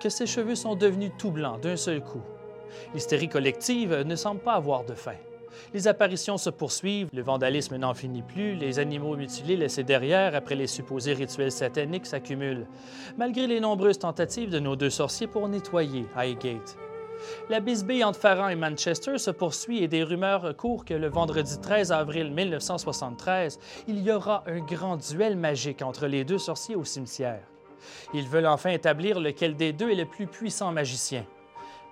que 0.00 0.08
ses 0.08 0.26
cheveux 0.26 0.56
sont 0.56 0.74
devenus 0.74 1.12
tout 1.18 1.30
blancs 1.30 1.60
d'un 1.60 1.76
seul 1.76 2.02
coup. 2.02 2.22
L'hystérie 2.94 3.28
collective 3.28 4.02
ne 4.04 4.16
semble 4.16 4.40
pas 4.40 4.54
avoir 4.54 4.84
de 4.84 4.94
fin. 4.94 5.16
Les 5.74 5.88
apparitions 5.88 6.38
se 6.38 6.50
poursuivent, 6.50 7.08
le 7.12 7.22
vandalisme 7.22 7.76
n'en 7.76 7.94
finit 7.94 8.22
plus, 8.22 8.54
les 8.54 8.78
animaux 8.78 9.16
mutilés 9.16 9.56
laissés 9.56 9.84
derrière 9.84 10.34
après 10.34 10.54
les 10.54 10.66
supposés 10.66 11.12
rituels 11.12 11.52
sataniques 11.52 12.06
s'accumulent, 12.06 12.66
malgré 13.18 13.46
les 13.46 13.60
nombreuses 13.60 13.98
tentatives 13.98 14.50
de 14.50 14.58
nos 14.58 14.76
deux 14.76 14.90
sorciers 14.90 15.26
pour 15.26 15.48
nettoyer 15.48 16.06
Highgate. 16.16 16.76
La 17.50 17.60
bisbille 17.60 18.04
entre 18.04 18.18
Farran 18.18 18.48
et 18.48 18.56
Manchester 18.56 19.18
se 19.18 19.30
poursuit 19.30 19.82
et 19.82 19.88
des 19.88 20.04
rumeurs 20.04 20.56
courent 20.56 20.86
que 20.86 20.94
le 20.94 21.08
vendredi 21.08 21.60
13 21.60 21.92
avril 21.92 22.30
1973, 22.30 23.58
il 23.88 24.02
y 24.02 24.10
aura 24.10 24.42
un 24.46 24.60
grand 24.60 24.96
duel 24.96 25.36
magique 25.36 25.82
entre 25.82 26.06
les 26.06 26.24
deux 26.24 26.38
sorciers 26.38 26.76
au 26.76 26.84
cimetière. 26.84 27.49
Ils 28.14 28.28
veulent 28.28 28.46
enfin 28.46 28.70
établir 28.70 29.20
lequel 29.20 29.56
des 29.56 29.72
deux 29.72 29.90
est 29.90 29.96
le 29.96 30.06
plus 30.06 30.26
puissant 30.26 30.72
magicien. 30.72 31.24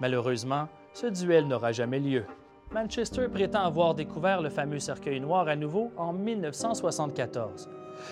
Malheureusement, 0.00 0.68
ce 0.92 1.06
duel 1.06 1.46
n'aura 1.46 1.72
jamais 1.72 1.98
lieu. 2.00 2.24
Manchester 2.72 3.28
prétend 3.28 3.62
avoir 3.64 3.94
découvert 3.94 4.42
le 4.42 4.50
fameux 4.50 4.78
cercueil 4.78 5.20
noir 5.20 5.48
à 5.48 5.56
nouveau 5.56 5.90
en 5.96 6.12
1974. 6.12 7.68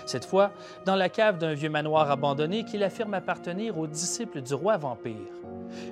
Cette 0.07 0.25
fois, 0.25 0.51
dans 0.85 0.97
la 0.97 1.09
cave 1.09 1.39
d'un 1.39 1.55
vieux 1.55 1.69
manoir 1.69 2.11
abandonné 2.11 2.65
qu'il 2.65 2.83
affirme 2.83 3.15
appartenir 3.15 3.79
aux 3.79 3.87
disciples 3.87 4.41
du 4.41 4.55
roi 4.55 4.77
vampire. 4.77 5.15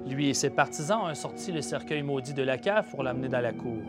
Lui 0.06 0.28
et 0.28 0.34
ses 0.34 0.50
partisans 0.50 1.00
ont 1.10 1.14
sorti 1.14 1.52
le 1.52 1.62
cercueil 1.62 2.02
maudit 2.02 2.34
de 2.34 2.42
la 2.42 2.58
cave 2.58 2.88
pour 2.90 3.02
l'amener 3.02 3.28
dans 3.28 3.40
la 3.40 3.52
cour. 3.52 3.82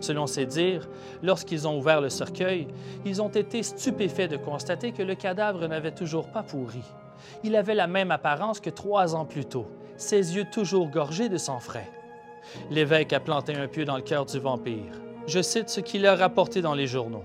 Selon 0.00 0.26
ses 0.26 0.46
dires, 0.46 0.88
lorsqu'ils 1.22 1.66
ont 1.66 1.78
ouvert 1.78 2.00
le 2.00 2.08
cercueil, 2.08 2.68
ils 3.04 3.22
ont 3.22 3.28
été 3.28 3.62
stupéfaits 3.62 4.28
de 4.28 4.36
constater 4.36 4.92
que 4.92 5.02
le 5.02 5.14
cadavre 5.14 5.66
n'avait 5.66 5.94
toujours 5.94 6.28
pas 6.28 6.42
pourri. 6.42 6.82
Il 7.44 7.56
avait 7.56 7.74
la 7.74 7.86
même 7.86 8.10
apparence 8.10 8.60
que 8.60 8.70
trois 8.70 9.14
ans 9.14 9.24
plus 9.24 9.44
tôt, 9.44 9.66
ses 9.96 10.36
yeux 10.36 10.46
toujours 10.50 10.88
gorgés 10.88 11.28
de 11.28 11.38
sang 11.38 11.60
frais. 11.60 11.90
L'évêque 12.70 13.12
a 13.12 13.20
planté 13.20 13.54
un 13.54 13.68
pieu 13.68 13.84
dans 13.84 13.96
le 13.96 14.02
cœur 14.02 14.24
du 14.24 14.38
vampire. 14.38 14.92
Je 15.26 15.42
cite 15.42 15.68
ce 15.68 15.80
qu'il 15.80 16.06
a 16.06 16.14
rapporté 16.14 16.62
dans 16.62 16.74
les 16.74 16.86
journaux. 16.86 17.24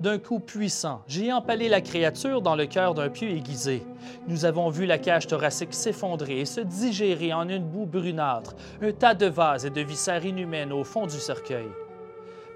D'un 0.00 0.18
coup 0.18 0.40
puissant, 0.40 1.02
j'ai 1.06 1.32
empalé 1.32 1.68
la 1.68 1.80
créature 1.80 2.42
dans 2.42 2.56
le 2.56 2.66
cœur 2.66 2.94
d'un 2.94 3.08
pieu 3.08 3.28
aiguisé. 3.28 3.86
Nous 4.26 4.44
avons 4.44 4.68
vu 4.68 4.84
la 4.84 4.98
cage 4.98 5.28
thoracique 5.28 5.74
s'effondrer 5.74 6.40
et 6.40 6.44
se 6.44 6.60
digérer 6.60 7.32
en 7.32 7.48
une 7.48 7.62
boue 7.62 7.86
brunâtre, 7.86 8.56
un 8.80 8.90
tas 8.90 9.14
de 9.14 9.26
vases 9.26 9.64
et 9.64 9.70
de 9.70 9.80
viscères 9.80 10.24
inhumaines 10.24 10.72
au 10.72 10.82
fond 10.82 11.06
du 11.06 11.20
cercueil. 11.20 11.68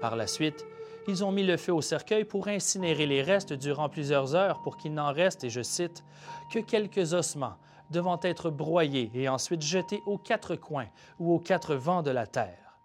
Par 0.01 0.17
la 0.17 0.27
suite, 0.27 0.65
ils 1.07 1.23
ont 1.23 1.31
mis 1.31 1.43
le 1.43 1.57
feu 1.57 1.73
au 1.73 1.81
cercueil 1.81 2.25
pour 2.25 2.47
incinérer 2.47 3.05
les 3.05 3.21
restes 3.21 3.53
durant 3.53 3.89
plusieurs 3.89 4.35
heures 4.35 4.61
pour 4.61 4.77
qu'il 4.77 4.93
n'en 4.93 5.13
reste, 5.13 5.43
et 5.43 5.49
je 5.49 5.61
cite, 5.61 6.03
que 6.51 6.59
quelques 6.59 7.13
ossements, 7.13 7.57
devant 7.89 8.19
être 8.21 8.49
broyés 8.49 9.09
et 9.13 9.29
ensuite 9.29 9.61
jetés 9.61 10.01
aux 10.05 10.17
quatre 10.17 10.55
coins 10.55 10.89
ou 11.19 11.33
aux 11.33 11.39
quatre 11.39 11.75
vents 11.75 12.03
de 12.03 12.11
la 12.11 12.27
terre. 12.27 12.77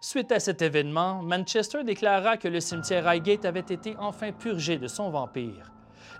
Suite 0.00 0.32
à 0.32 0.40
cet 0.40 0.62
événement, 0.62 1.22
Manchester 1.22 1.84
déclara 1.84 2.38
que 2.38 2.48
le 2.48 2.60
cimetière 2.60 3.06
Highgate 3.06 3.44
avait 3.44 3.60
été 3.60 3.94
enfin 3.98 4.32
purgé 4.32 4.78
de 4.78 4.88
son 4.88 5.10
vampire. 5.10 5.70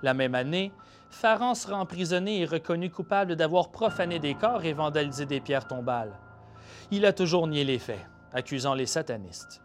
La 0.02 0.12
même 0.12 0.34
année, 0.34 0.70
Farran 1.08 1.54
sera 1.54 1.78
emprisonné 1.78 2.40
et 2.40 2.44
reconnu 2.44 2.90
coupable 2.90 3.36
d'avoir 3.36 3.70
profané 3.70 4.18
des 4.18 4.34
corps 4.34 4.64
et 4.64 4.74
vandalisé 4.74 5.24
des 5.24 5.40
pierres 5.40 5.66
tombales. 5.66 6.12
Il 6.90 7.06
a 7.06 7.14
toujours 7.14 7.46
nié 7.46 7.64
les 7.64 7.78
faits, 7.78 8.06
accusant 8.32 8.74
les 8.74 8.86
satanistes. 8.86 9.62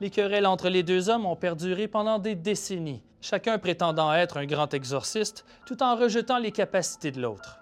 Les 0.00 0.10
querelles 0.10 0.46
entre 0.46 0.68
les 0.68 0.82
deux 0.82 1.08
hommes 1.08 1.26
ont 1.26 1.36
perduré 1.36 1.88
pendant 1.88 2.18
des 2.18 2.34
décennies, 2.34 3.02
chacun 3.20 3.58
prétendant 3.58 4.12
être 4.12 4.36
un 4.36 4.46
grand 4.46 4.72
exorciste 4.74 5.44
tout 5.66 5.82
en 5.82 5.96
rejetant 5.96 6.38
les 6.38 6.52
capacités 6.52 7.10
de 7.10 7.20
l'autre. 7.20 7.58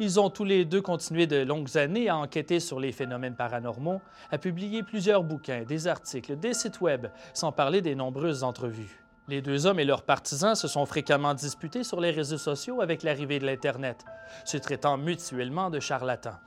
Ils 0.00 0.18
ont 0.18 0.28
tous 0.28 0.44
les 0.44 0.64
deux 0.64 0.82
continué 0.82 1.28
de 1.28 1.36
longues 1.36 1.76
années 1.76 2.08
à 2.08 2.16
enquêter 2.16 2.58
sur 2.58 2.80
les 2.80 2.90
phénomènes 2.90 3.36
paranormaux, 3.36 4.00
à 4.32 4.38
publier 4.38 4.82
plusieurs 4.82 5.22
bouquins, 5.22 5.62
des 5.62 5.86
articles, 5.86 6.36
des 6.36 6.52
sites 6.52 6.80
web, 6.80 7.06
sans 7.32 7.52
parler 7.52 7.80
des 7.80 7.94
nombreuses 7.94 8.42
entrevues. 8.42 9.00
Les 9.28 9.40
deux 9.40 9.66
hommes 9.66 9.78
et 9.78 9.84
leurs 9.84 10.02
partisans 10.02 10.56
se 10.56 10.68
sont 10.68 10.84
fréquemment 10.84 11.32
disputés 11.32 11.84
sur 11.84 12.00
les 12.00 12.10
réseaux 12.10 12.38
sociaux 12.38 12.80
avec 12.80 13.04
l'arrivée 13.04 13.38
de 13.38 13.46
l'Internet, 13.46 14.04
se 14.44 14.56
traitant 14.56 14.98
mutuellement 14.98 15.70
de 15.70 15.80
charlatans. 15.80 16.38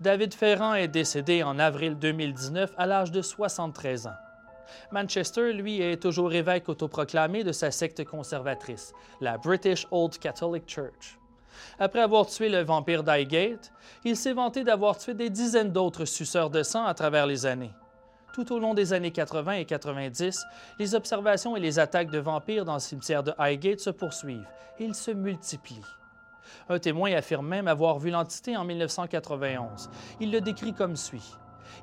David 0.00 0.32
Ferrand 0.32 0.74
est 0.74 0.86
décédé 0.86 1.42
en 1.42 1.58
avril 1.58 1.98
2019 1.98 2.72
à 2.78 2.86
l'âge 2.86 3.10
de 3.10 3.20
73 3.20 4.06
ans. 4.06 4.16
Manchester, 4.92 5.52
lui, 5.52 5.80
est 5.80 6.00
toujours 6.00 6.32
évêque 6.32 6.68
autoproclamé 6.68 7.42
de 7.42 7.50
sa 7.50 7.72
secte 7.72 8.04
conservatrice, 8.04 8.92
la 9.20 9.38
British 9.38 9.88
Old 9.90 10.16
Catholic 10.18 10.68
Church. 10.68 11.18
Après 11.80 12.00
avoir 12.00 12.26
tué 12.26 12.48
le 12.48 12.62
vampire 12.62 13.02
d'Highgate, 13.02 13.72
il 14.04 14.16
s'est 14.16 14.34
vanté 14.34 14.62
d'avoir 14.62 14.96
tué 14.98 15.14
des 15.14 15.30
dizaines 15.30 15.72
d'autres 15.72 16.04
suceurs 16.04 16.50
de 16.50 16.62
sang 16.62 16.84
à 16.84 16.94
travers 16.94 17.26
les 17.26 17.44
années. 17.44 17.72
Tout 18.34 18.52
au 18.52 18.60
long 18.60 18.74
des 18.74 18.92
années 18.92 19.10
80 19.10 19.52
et 19.54 19.64
90, 19.64 20.44
les 20.78 20.94
observations 20.94 21.56
et 21.56 21.60
les 21.60 21.80
attaques 21.80 22.12
de 22.12 22.20
vampires 22.20 22.64
dans 22.64 22.74
le 22.74 22.78
cimetière 22.78 23.24
de 23.24 23.32
Highgate 23.36 23.80
se 23.80 23.90
poursuivent 23.90 24.46
et 24.78 24.84
ils 24.84 24.94
se 24.94 25.10
multiplient. 25.10 25.97
Un 26.70 26.78
témoin 26.78 27.12
affirme 27.12 27.46
même 27.46 27.66
avoir 27.66 27.98
vu 27.98 28.10
l'entité 28.10 28.56
en 28.56 28.64
1991. 28.64 29.88
Il 30.20 30.30
le 30.30 30.40
décrit 30.40 30.74
comme 30.74 30.96
suit. 30.96 31.34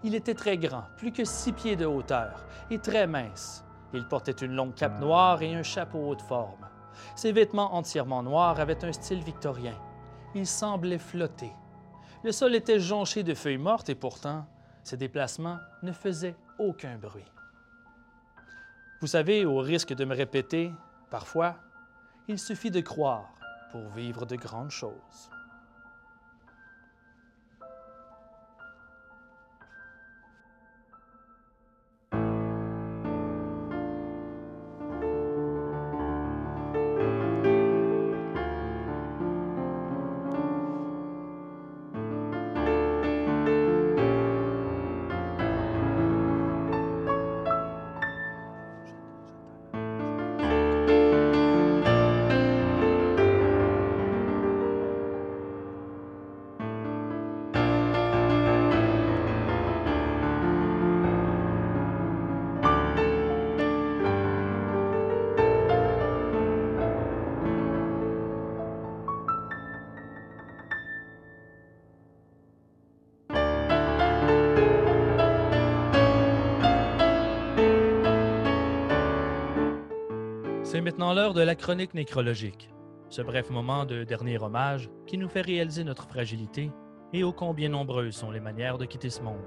Il 0.03 0.13
était 0.13 0.33
très 0.35 0.57
grand, 0.57 0.83
plus 0.97 1.11
que 1.11 1.25
six 1.25 1.53
pieds 1.53 1.75
de 1.75 1.85
hauteur, 1.85 2.45
et 2.69 2.77
très 2.77 3.07
mince. 3.07 3.63
Il 3.93 4.07
portait 4.07 4.31
une 4.31 4.55
longue 4.55 4.75
cape 4.75 4.99
noire 4.99 5.41
et 5.41 5.55
un 5.55 5.63
chapeau 5.63 6.09
haute 6.09 6.21
forme. 6.21 6.67
Ses 7.15 7.31
vêtements 7.31 7.75
entièrement 7.75 8.21
noirs 8.21 8.59
avaient 8.59 8.83
un 8.85 8.91
style 8.91 9.23
victorien. 9.23 9.75
Il 10.35 10.45
semblait 10.45 10.99
flotter. 10.99 11.51
Le 12.23 12.31
sol 12.31 12.55
était 12.55 12.79
jonché 12.79 13.23
de 13.23 13.33
feuilles 13.33 13.57
mortes 13.57 13.89
et 13.89 13.95
pourtant, 13.95 14.45
ses 14.83 14.97
déplacements 14.97 15.57
ne 15.81 15.91
faisaient 15.91 16.35
aucun 16.59 16.97
bruit. 16.97 17.31
Vous 19.01 19.07
savez, 19.07 19.45
au 19.45 19.57
risque 19.57 19.93
de 19.93 20.05
me 20.05 20.15
répéter, 20.15 20.71
parfois, 21.09 21.55
il 22.27 22.39
suffit 22.39 22.71
de 22.71 22.81
croire 22.81 23.35
pour 23.75 23.89
vivre 23.89 24.25
de 24.25 24.37
grandes 24.37 24.71
choses. 24.71 25.29
Maintenant 80.95 81.13
l'heure 81.13 81.33
de 81.33 81.41
la 81.41 81.55
chronique 81.55 81.93
nécrologique, 81.93 82.69
ce 83.09 83.21
bref 83.21 83.49
moment 83.49 83.83
de 83.83 84.05
dernier 84.05 84.41
hommage 84.41 84.89
qui 85.05 85.17
nous 85.17 85.27
fait 85.27 85.41
réaliser 85.41 85.83
notre 85.83 86.07
fragilité 86.07 86.71
et 87.11 87.21
ô 87.25 87.33
combien 87.33 87.67
nombreuses 87.67 88.15
sont 88.15 88.31
les 88.31 88.39
manières 88.39 88.77
de 88.77 88.85
quitter 88.85 89.09
ce 89.09 89.21
monde. 89.21 89.43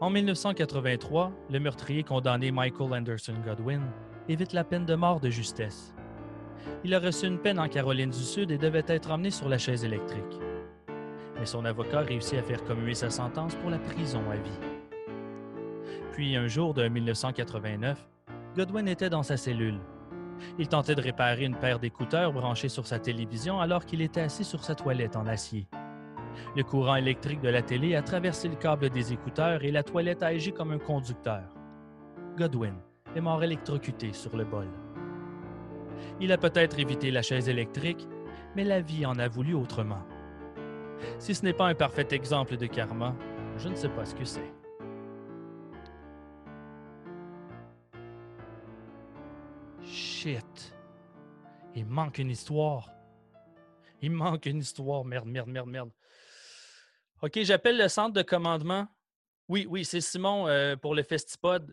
En 0.00 0.08
1983, 0.08 1.32
le 1.50 1.60
meurtrier 1.60 2.02
condamné 2.02 2.50
Michael 2.50 2.94
Anderson 2.94 3.34
Godwin 3.44 3.82
évite 4.26 4.54
la 4.54 4.64
peine 4.64 4.86
de 4.86 4.94
mort 4.94 5.20
de 5.20 5.28
justesse. 5.28 5.94
Il 6.82 6.94
a 6.94 6.98
reçu 6.98 7.26
une 7.26 7.40
peine 7.40 7.60
en 7.60 7.68
Caroline 7.68 8.08
du 8.08 8.16
Sud 8.16 8.50
et 8.50 8.56
devait 8.56 8.84
être 8.86 9.10
emmené 9.10 9.30
sur 9.30 9.50
la 9.50 9.58
chaise 9.58 9.84
électrique. 9.84 10.40
Mais 11.38 11.44
son 11.44 11.66
avocat 11.66 12.00
réussit 12.00 12.38
à 12.38 12.42
faire 12.42 12.64
commuer 12.64 12.94
sa 12.94 13.10
sentence 13.10 13.54
pour 13.56 13.68
la 13.68 13.78
prison 13.78 14.22
à 14.30 14.36
vie. 14.36 14.60
Puis 16.12 16.36
un 16.36 16.48
jour 16.48 16.72
de 16.72 16.88
1989, 16.88 18.08
Godwin 18.56 18.88
était 18.88 19.10
dans 19.10 19.22
sa 19.22 19.36
cellule. 19.36 19.78
Il 20.58 20.68
tentait 20.68 20.94
de 20.94 21.02
réparer 21.02 21.44
une 21.44 21.56
paire 21.56 21.78
d'écouteurs 21.78 22.32
branchés 22.32 22.68
sur 22.68 22.86
sa 22.86 22.98
télévision 22.98 23.60
alors 23.60 23.84
qu'il 23.84 24.00
était 24.00 24.20
assis 24.20 24.44
sur 24.44 24.64
sa 24.64 24.74
toilette 24.74 25.16
en 25.16 25.26
acier. 25.26 25.68
Le 26.56 26.62
courant 26.62 26.96
électrique 26.96 27.40
de 27.40 27.48
la 27.48 27.62
télé 27.62 27.94
a 27.94 28.02
traversé 28.02 28.48
le 28.48 28.56
câble 28.56 28.90
des 28.90 29.12
écouteurs 29.12 29.64
et 29.64 29.70
la 29.70 29.82
toilette 29.82 30.22
a 30.22 30.28
agi 30.28 30.52
comme 30.52 30.70
un 30.70 30.78
conducteur. 30.78 31.42
Godwin 32.36 32.74
est 33.14 33.20
mort 33.20 33.42
électrocuté 33.42 34.12
sur 34.12 34.36
le 34.36 34.44
bol. 34.44 34.68
Il 36.20 36.32
a 36.32 36.38
peut-être 36.38 36.78
évité 36.78 37.10
la 37.10 37.22
chaise 37.22 37.48
électrique, 37.48 38.08
mais 38.54 38.64
la 38.64 38.80
vie 38.80 39.04
en 39.04 39.18
a 39.18 39.28
voulu 39.28 39.54
autrement. 39.54 40.02
Si 41.18 41.34
ce 41.34 41.44
n'est 41.44 41.52
pas 41.52 41.68
un 41.68 41.74
parfait 41.74 42.08
exemple 42.12 42.56
de 42.56 42.66
karma, 42.66 43.14
je 43.56 43.68
ne 43.68 43.74
sais 43.74 43.88
pas 43.88 44.04
ce 44.04 44.14
que 44.14 44.24
c'est. 44.24 44.52
Shit. 50.18 50.74
Il 51.76 51.86
manque 51.86 52.18
une 52.18 52.30
histoire. 52.30 52.90
Il 54.02 54.10
manque 54.10 54.46
une 54.46 54.58
histoire. 54.58 55.04
Merde, 55.04 55.28
merde, 55.28 55.48
merde, 55.48 55.68
merde. 55.68 55.92
OK, 57.22 57.38
j'appelle 57.42 57.78
le 57.78 57.86
centre 57.86 58.14
de 58.14 58.22
commandement. 58.22 58.88
Oui, 59.46 59.64
oui, 59.70 59.84
c'est 59.84 60.00
Simon 60.00 60.48
euh, 60.48 60.74
pour 60.74 60.96
le 60.96 61.04
Festipod. 61.04 61.72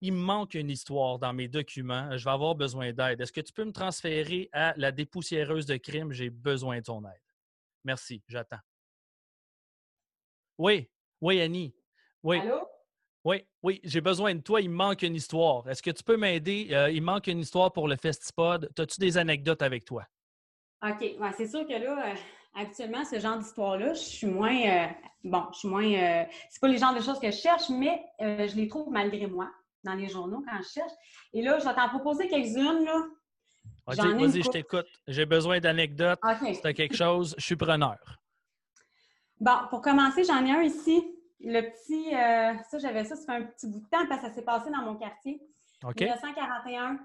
Il 0.00 0.14
manque 0.14 0.54
une 0.54 0.70
histoire 0.70 1.18
dans 1.18 1.34
mes 1.34 1.48
documents. 1.48 2.16
Je 2.16 2.24
vais 2.24 2.30
avoir 2.30 2.54
besoin 2.54 2.94
d'aide. 2.94 3.20
Est-ce 3.20 3.30
que 3.30 3.42
tu 3.42 3.52
peux 3.52 3.64
me 3.66 3.72
transférer 3.72 4.48
à 4.52 4.72
la 4.78 4.90
dépoussiéreuse 4.90 5.66
de 5.66 5.76
crime? 5.76 6.12
J'ai 6.12 6.30
besoin 6.30 6.78
de 6.78 6.84
ton 6.84 7.04
aide. 7.04 7.20
Merci, 7.84 8.22
j'attends. 8.26 8.62
Oui, 10.56 10.88
oui, 11.20 11.42
Annie. 11.42 11.76
Oui. 12.22 12.38
Allô? 12.38 12.66
Oui, 13.24 13.44
oui, 13.62 13.80
j'ai 13.84 14.00
besoin 14.00 14.34
de 14.34 14.40
toi. 14.40 14.60
Il 14.60 14.70
me 14.70 14.74
manque 14.74 15.02
une 15.02 15.14
histoire. 15.14 15.68
Est-ce 15.68 15.82
que 15.82 15.90
tu 15.90 16.02
peux 16.02 16.16
m'aider? 16.16 16.68
Euh, 16.72 16.90
il 16.90 17.02
manque 17.02 17.28
une 17.28 17.38
histoire 17.38 17.72
pour 17.72 17.86
le 17.86 17.96
Festipod. 17.96 18.68
As-tu 18.76 19.00
des 19.00 19.16
anecdotes 19.16 19.62
avec 19.62 19.84
toi? 19.84 20.04
OK. 20.84 21.00
Ouais, 21.00 21.30
c'est 21.36 21.46
sûr 21.46 21.64
que 21.66 21.72
là, 21.72 22.10
euh, 22.10 22.14
habituellement, 22.54 23.04
ce 23.04 23.20
genre 23.20 23.38
d'histoire-là, 23.38 23.94
je 23.94 24.00
suis 24.00 24.26
moins. 24.26 24.60
Euh, 24.66 24.86
bon, 25.22 25.44
je 25.52 25.58
suis 25.60 25.68
moins. 25.68 26.26
c'est 26.50 26.60
pas 26.60 26.68
les 26.68 26.78
genres 26.78 26.94
de 26.94 27.00
choses 27.00 27.20
que 27.20 27.30
je 27.30 27.36
cherche, 27.36 27.68
mais 27.70 28.02
je 28.18 28.56
les 28.56 28.66
trouve 28.66 28.90
malgré 28.90 29.26
moi 29.26 29.48
dans 29.84 29.94
les 29.94 30.08
journaux 30.08 30.42
quand 30.44 30.58
je 30.60 30.68
cherche. 30.68 30.92
Et 31.32 31.42
là, 31.42 31.58
je 31.60 31.64
vais 31.64 31.74
t'en 31.74 31.88
proposer 31.88 32.26
quelques-unes. 32.26 32.84
Là. 32.84 33.06
OK, 33.86 33.96
vas-y, 33.96 34.42
je 34.42 34.50
t'écoute. 34.50 34.86
J'ai 35.06 35.26
besoin 35.26 35.60
d'anecdotes. 35.60 36.18
Okay. 36.22 36.54
Si 36.54 36.62
quelque 36.74 36.96
chose, 36.96 37.36
je 37.38 37.44
suis 37.44 37.56
preneur. 37.56 37.98
Bon, 39.40 39.58
pour 39.70 39.80
commencer, 39.80 40.24
j'en 40.24 40.44
ai 40.44 40.50
un 40.50 40.62
ici. 40.62 41.04
Le 41.44 41.60
petit, 41.60 42.14
euh, 42.14 42.62
ça, 42.70 42.78
j'avais 42.78 43.04
ça, 43.04 43.16
ça 43.16 43.26
fait 43.26 43.42
un 43.42 43.46
petit 43.46 43.66
bout 43.66 43.80
de 43.80 43.88
temps 43.88 44.06
parce 44.08 44.22
que 44.22 44.28
ça 44.28 44.34
s'est 44.34 44.44
passé 44.44 44.70
dans 44.70 44.82
mon 44.82 44.96
quartier. 44.96 45.40
OK. 45.84 46.00
1941. 46.00 46.98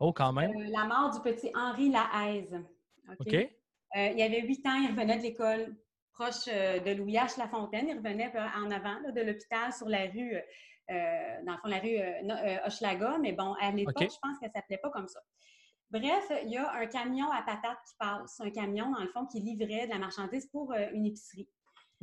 Oh, 0.00 0.12
quand 0.12 0.32
même. 0.32 0.50
Euh, 0.56 0.70
la 0.70 0.84
mort 0.84 1.10
du 1.10 1.20
petit 1.20 1.50
Henri 1.54 1.90
Lahaise. 1.90 2.58
OK? 3.20 3.34
Euh, 3.34 3.48
il 3.94 4.22
avait 4.22 4.40
huit 4.40 4.66
ans, 4.66 4.74
il 4.74 4.90
revenait 4.90 5.18
de 5.18 5.22
l'école 5.22 5.76
proche 6.12 6.46
de 6.46 6.94
Louis 6.94 7.14
H. 7.14 7.38
Lafontaine. 7.38 7.88
Il 7.88 7.96
revenait 7.96 8.32
en 8.56 8.70
avant 8.70 9.00
de 9.12 9.20
l'hôpital 9.20 9.72
sur 9.72 9.88
la 9.88 10.06
rue, 10.06 10.36
dans 10.88 11.52
le 11.52 11.58
fond, 11.58 11.68
la 11.68 11.78
rue 11.78 11.98
Hochelaga. 12.66 13.18
Mais 13.20 13.32
bon, 13.32 13.54
à 13.60 13.70
l'époque, 13.72 13.98
je 13.98 14.18
pense 14.22 14.38
qu'elle 14.38 14.48
ne 14.48 14.54
s'appelait 14.54 14.78
pas 14.78 14.90
comme 14.90 15.08
ça. 15.08 15.20
Bref, 15.90 16.32
il 16.44 16.50
y 16.50 16.56
a 16.56 16.72
un 16.72 16.86
camion 16.86 17.30
à 17.30 17.42
patates 17.42 17.78
qui 17.88 17.94
passe. 17.98 18.40
Un 18.40 18.50
camion, 18.50 18.90
dans 18.90 19.00
le 19.00 19.08
fond, 19.08 19.26
qui 19.26 19.40
livrait 19.40 19.86
de 19.86 19.90
la 19.90 19.98
marchandise 19.98 20.46
pour 20.46 20.72
une 20.72 21.06
épicerie. 21.06 21.48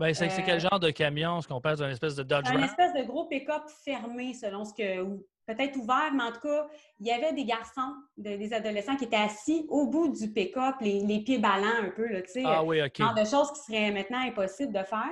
Ben, 0.02 0.16
c'est 0.16 0.30
quel 0.44 0.56
euh, 0.56 0.60
genre 0.60 0.80
de 0.80 0.90
camion? 0.90 1.38
Est-ce 1.38 1.48
qu'on 1.48 1.62
passe 1.62 1.78
d'une 1.78 1.92
espèce 1.92 2.16
de 2.16 2.24
Dodge 2.24 2.48
Un 2.50 2.64
espèce 2.64 2.92
de 2.96 3.04
gros 3.04 3.26
pick-up 3.26 3.62
fermé, 3.86 4.34
selon 4.34 4.66
ce 4.66 4.74
que. 4.74 5.04
peut-être 5.46 5.78
ouvert, 5.78 6.12
mais 6.12 6.24
en 6.24 6.32
tout 6.32 6.40
cas, 6.40 6.68
il 7.00 7.06
y 7.06 7.12
avait 7.12 7.34
des 7.34 7.46
garçons, 7.46 7.94
des 8.18 8.52
adolescents 8.52 8.96
qui 8.96 9.04
étaient 9.04 9.16
assis 9.16 9.68
au 9.70 9.86
bout 9.86 10.08
du 10.08 10.34
pick-up, 10.34 10.78
les, 10.82 11.20
pieds 11.20 11.38
ballants 11.38 11.84
un 11.84 11.92
peu, 11.92 12.08
là, 12.08 12.24
tu 12.24 12.32
sais. 12.32 12.44
Ah 12.44 12.64
oui, 12.64 12.82
OK. 12.82 12.98
Genre 12.98 13.14
de 13.14 13.26
choses 13.26 13.52
qui 13.52 13.60
seraient 13.60 13.92
maintenant 13.92 14.18
impossibles 14.18 14.74
de 14.74 14.84
faire. 14.84 15.12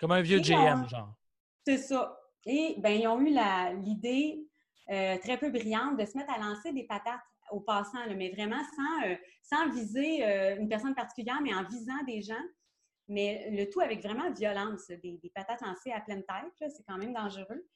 Comme 0.00 0.12
un 0.12 0.20
vieux 0.20 0.38
GM, 0.38 0.88
genre. 0.88 1.16
C'est 1.66 1.78
ça. 1.78 2.16
Et 2.46 2.76
ben, 2.78 2.90
ils 2.90 3.08
ont 3.08 3.20
eu 3.20 3.36
l'idée 3.82 4.46
euh, 4.88 5.18
très 5.18 5.36
peu 5.36 5.50
brillante 5.50 5.98
de 5.98 6.04
se 6.04 6.16
mettre 6.16 6.32
à 6.32 6.38
lancer 6.38 6.72
des 6.72 6.84
patates 6.84 7.18
aux 7.50 7.60
passants, 7.60 8.06
mais 8.16 8.30
vraiment 8.30 8.62
sans, 8.76 9.08
euh, 9.08 9.16
sans 9.42 9.68
viser 9.72 10.22
une 10.60 10.68
personne 10.68 10.94
particulière, 10.94 11.40
mais 11.42 11.52
en 11.52 11.64
visant 11.64 12.04
des 12.06 12.22
gens 12.22 12.34
mais 13.08 13.50
le 13.50 13.68
tout 13.70 13.80
avec 13.80 14.02
vraiment 14.02 14.30
violence, 14.32 14.88
des, 14.88 15.32
patates 15.34 15.62
lancées 15.62 15.92
à 15.92 16.00
pleine 16.00 16.22
tête, 16.24 16.72
c'est 16.76 16.84
quand 16.86 16.98
même 16.98 17.14
dangereux. 17.14 17.66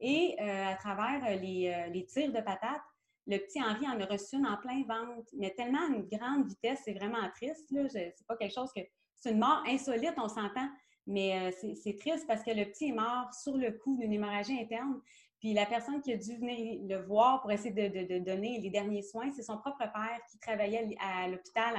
Et 0.00 0.36
euh, 0.40 0.66
à 0.68 0.74
travers 0.76 1.24
euh, 1.24 1.36
euh, 1.36 1.86
les, 1.88 2.06
tirs 2.06 2.32
de 2.32 2.40
patates, 2.40 2.82
le 3.26 3.38
petit 3.38 3.62
Henri 3.62 3.86
en 3.86 4.00
a 4.00 4.06
reçu 4.06 4.36
une 4.36 4.46
en 4.46 4.56
plein 4.56 4.82
ventre, 4.84 5.28
mais 5.36 5.50
tellement 5.50 5.82
à 5.82 5.88
une 5.88 6.08
grande 6.08 6.48
vitesse, 6.48 6.80
c'est 6.84 6.94
vraiment 6.94 7.28
triste. 7.34 7.66
C'est 7.90 8.14
pas 8.26 8.36
quelque 8.36 8.54
chose 8.54 8.70
que. 8.74 8.80
C'est 9.20 9.32
une 9.32 9.40
mort 9.40 9.64
insolite, 9.66 10.14
on 10.16 10.28
s'entend, 10.28 10.70
mais 11.04 11.50
c'est 11.52 11.96
triste 11.98 12.24
parce 12.28 12.44
que 12.44 12.52
le 12.52 12.66
petit 12.66 12.90
est 12.90 12.92
mort 12.92 13.34
sur 13.34 13.56
le 13.56 13.72
coup 13.72 13.96
d'une 13.98 14.12
hémorragie 14.12 14.60
interne. 14.60 15.00
Puis 15.40 15.54
la 15.54 15.66
personne 15.66 16.00
qui 16.02 16.12
a 16.12 16.16
dû 16.16 16.36
venir 16.36 16.80
le 16.88 17.06
voir 17.06 17.40
pour 17.40 17.52
essayer 17.52 17.70
de, 17.70 18.18
donner 18.18 18.58
les 18.60 18.70
derniers 18.70 19.02
soins, 19.02 19.30
c'est 19.30 19.42
son 19.42 19.56
propre 19.58 19.78
père 19.78 20.18
qui 20.30 20.38
travaillait 20.38 20.96
à, 21.00 21.28
l'hôpital 21.28 21.74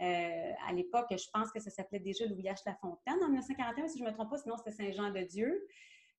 euh, 0.00 0.52
à 0.68 0.72
l'époque. 0.72 1.06
Je 1.10 1.28
pense 1.32 1.50
que 1.50 1.58
ça 1.58 1.70
s'appelait 1.70 1.98
déjà 1.98 2.26
Louis 2.26 2.44
H. 2.44 2.60
Lafontaine 2.64 3.22
en 3.24 3.28
1941, 3.28 3.88
si 3.88 3.98
je 3.98 4.04
ne 4.04 4.08
me 4.08 4.14
trompe 4.14 4.30
pas, 4.30 4.38
sinon 4.38 4.56
c'était 4.56 4.70
Saint-Jean-de-Dieu. 4.70 5.66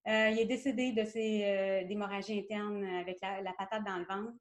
Euh, 0.09 0.29
il 0.31 0.39
est 0.39 0.45
décédé 0.45 0.91
de 0.91 1.05
ses 1.05 1.45
euh, 1.45 1.87
d'hémorragie 1.87 2.39
interne 2.39 2.83
avec 2.83 3.19
la, 3.21 3.53
patate 3.57 3.85
dans 3.85 3.99
le 3.99 4.05
ventre. 4.05 4.33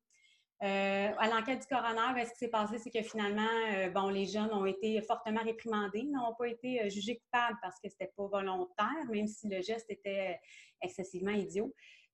à 0.60 1.28
l'enquête 1.28 1.60
du 1.60 1.66
coroner, 1.68 2.24
ce 2.24 2.32
qui 2.32 2.38
s'est 2.38 2.48
passé, 2.48 2.78
c'est 2.78 2.90
que 2.90 3.02
finalement, 3.02 3.46
bon, 3.94 4.08
les 4.08 4.26
jeunes 4.26 4.52
ont 4.52 4.66
été 4.66 5.00
fortement 5.02 5.44
réprimandés, 5.44 6.02
n'ont 6.02 6.34
pas 6.36 6.48
été 6.48 6.90
jugés 6.90 7.18
coupables 7.18 7.58
parce 7.62 7.78
que 7.78 7.88
c'était 7.88 8.12
pas 8.16 8.26
volontaire, 8.26 9.06
même 9.12 9.28
si 9.28 9.48
le 9.48 9.62
geste 9.62 9.88
était 9.90 10.40
excessivement 10.82 11.30
idiot. 11.30 11.72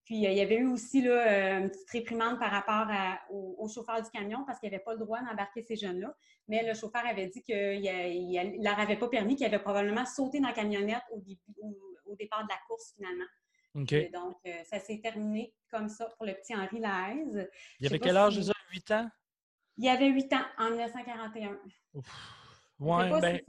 Puis, 0.09 0.27
euh, 0.27 0.31
il 0.31 0.38
y 0.38 0.40
avait 0.40 0.57
eu 0.57 0.66
aussi 0.66 1.03
là, 1.03 1.11
euh, 1.11 1.59
une 1.61 1.71
petite 1.71 1.90
réprimande 1.90 2.38
par 2.38 2.51
rapport 2.51 2.87
au, 3.29 3.68
chauffeur 3.68 4.03
du 4.03 4.09
camion 4.09 4.42
parce 4.47 4.59
qu'il 4.59 4.71
n'avait 4.71 4.83
pas 4.83 4.94
le 4.94 5.01
droit 5.01 5.21
d'embarquer 5.21 5.61
ces 5.61 5.77
jeunes-là. 5.77 6.16
Mais 6.49 6.66
le 6.66 6.73
chauffeur 6.73 7.05
avait 7.05 7.27
dit 7.27 7.42
qu'il 7.42 7.55
ne 7.55 8.64
leur 8.64 8.79
avait 8.79 8.97
pas 8.97 9.09
permis, 9.09 9.37
qu'il 9.37 9.44
avait 9.44 9.59
probablement 9.59 10.07
sauté 10.07 10.40
dans 10.40 10.49
la 10.49 10.55
camionnette 10.55 11.03
au, 11.12 12.16
départ 12.16 12.42
de 12.44 12.49
la 12.49 12.59
course, 12.66 12.94
finalement. 12.97 13.27
donc, 13.75 14.37
euh, 14.47 14.64
ça 14.64 14.81
s'est 14.81 14.99
terminé 15.03 15.53
comme 15.71 15.90
ça 15.90 16.09
pour 16.16 16.25
le 16.25 16.33
petit 16.33 16.57
Henri 16.57 16.81
Lahaise. 16.81 17.47
Il 17.79 17.87
avait 17.87 17.99
quel 17.99 18.16
âge, 18.16 18.37
déjà? 18.37 18.55
8 18.73 18.90
ans? 18.92 19.11
Il 19.77 19.88
avait 19.90 20.09
8 20.09 20.33
ans 20.33 20.47
en 20.57 20.71
1941. 20.71 21.59
Ouf. 21.92 22.07
Ouais, 22.81 23.11
ben, 23.21 23.40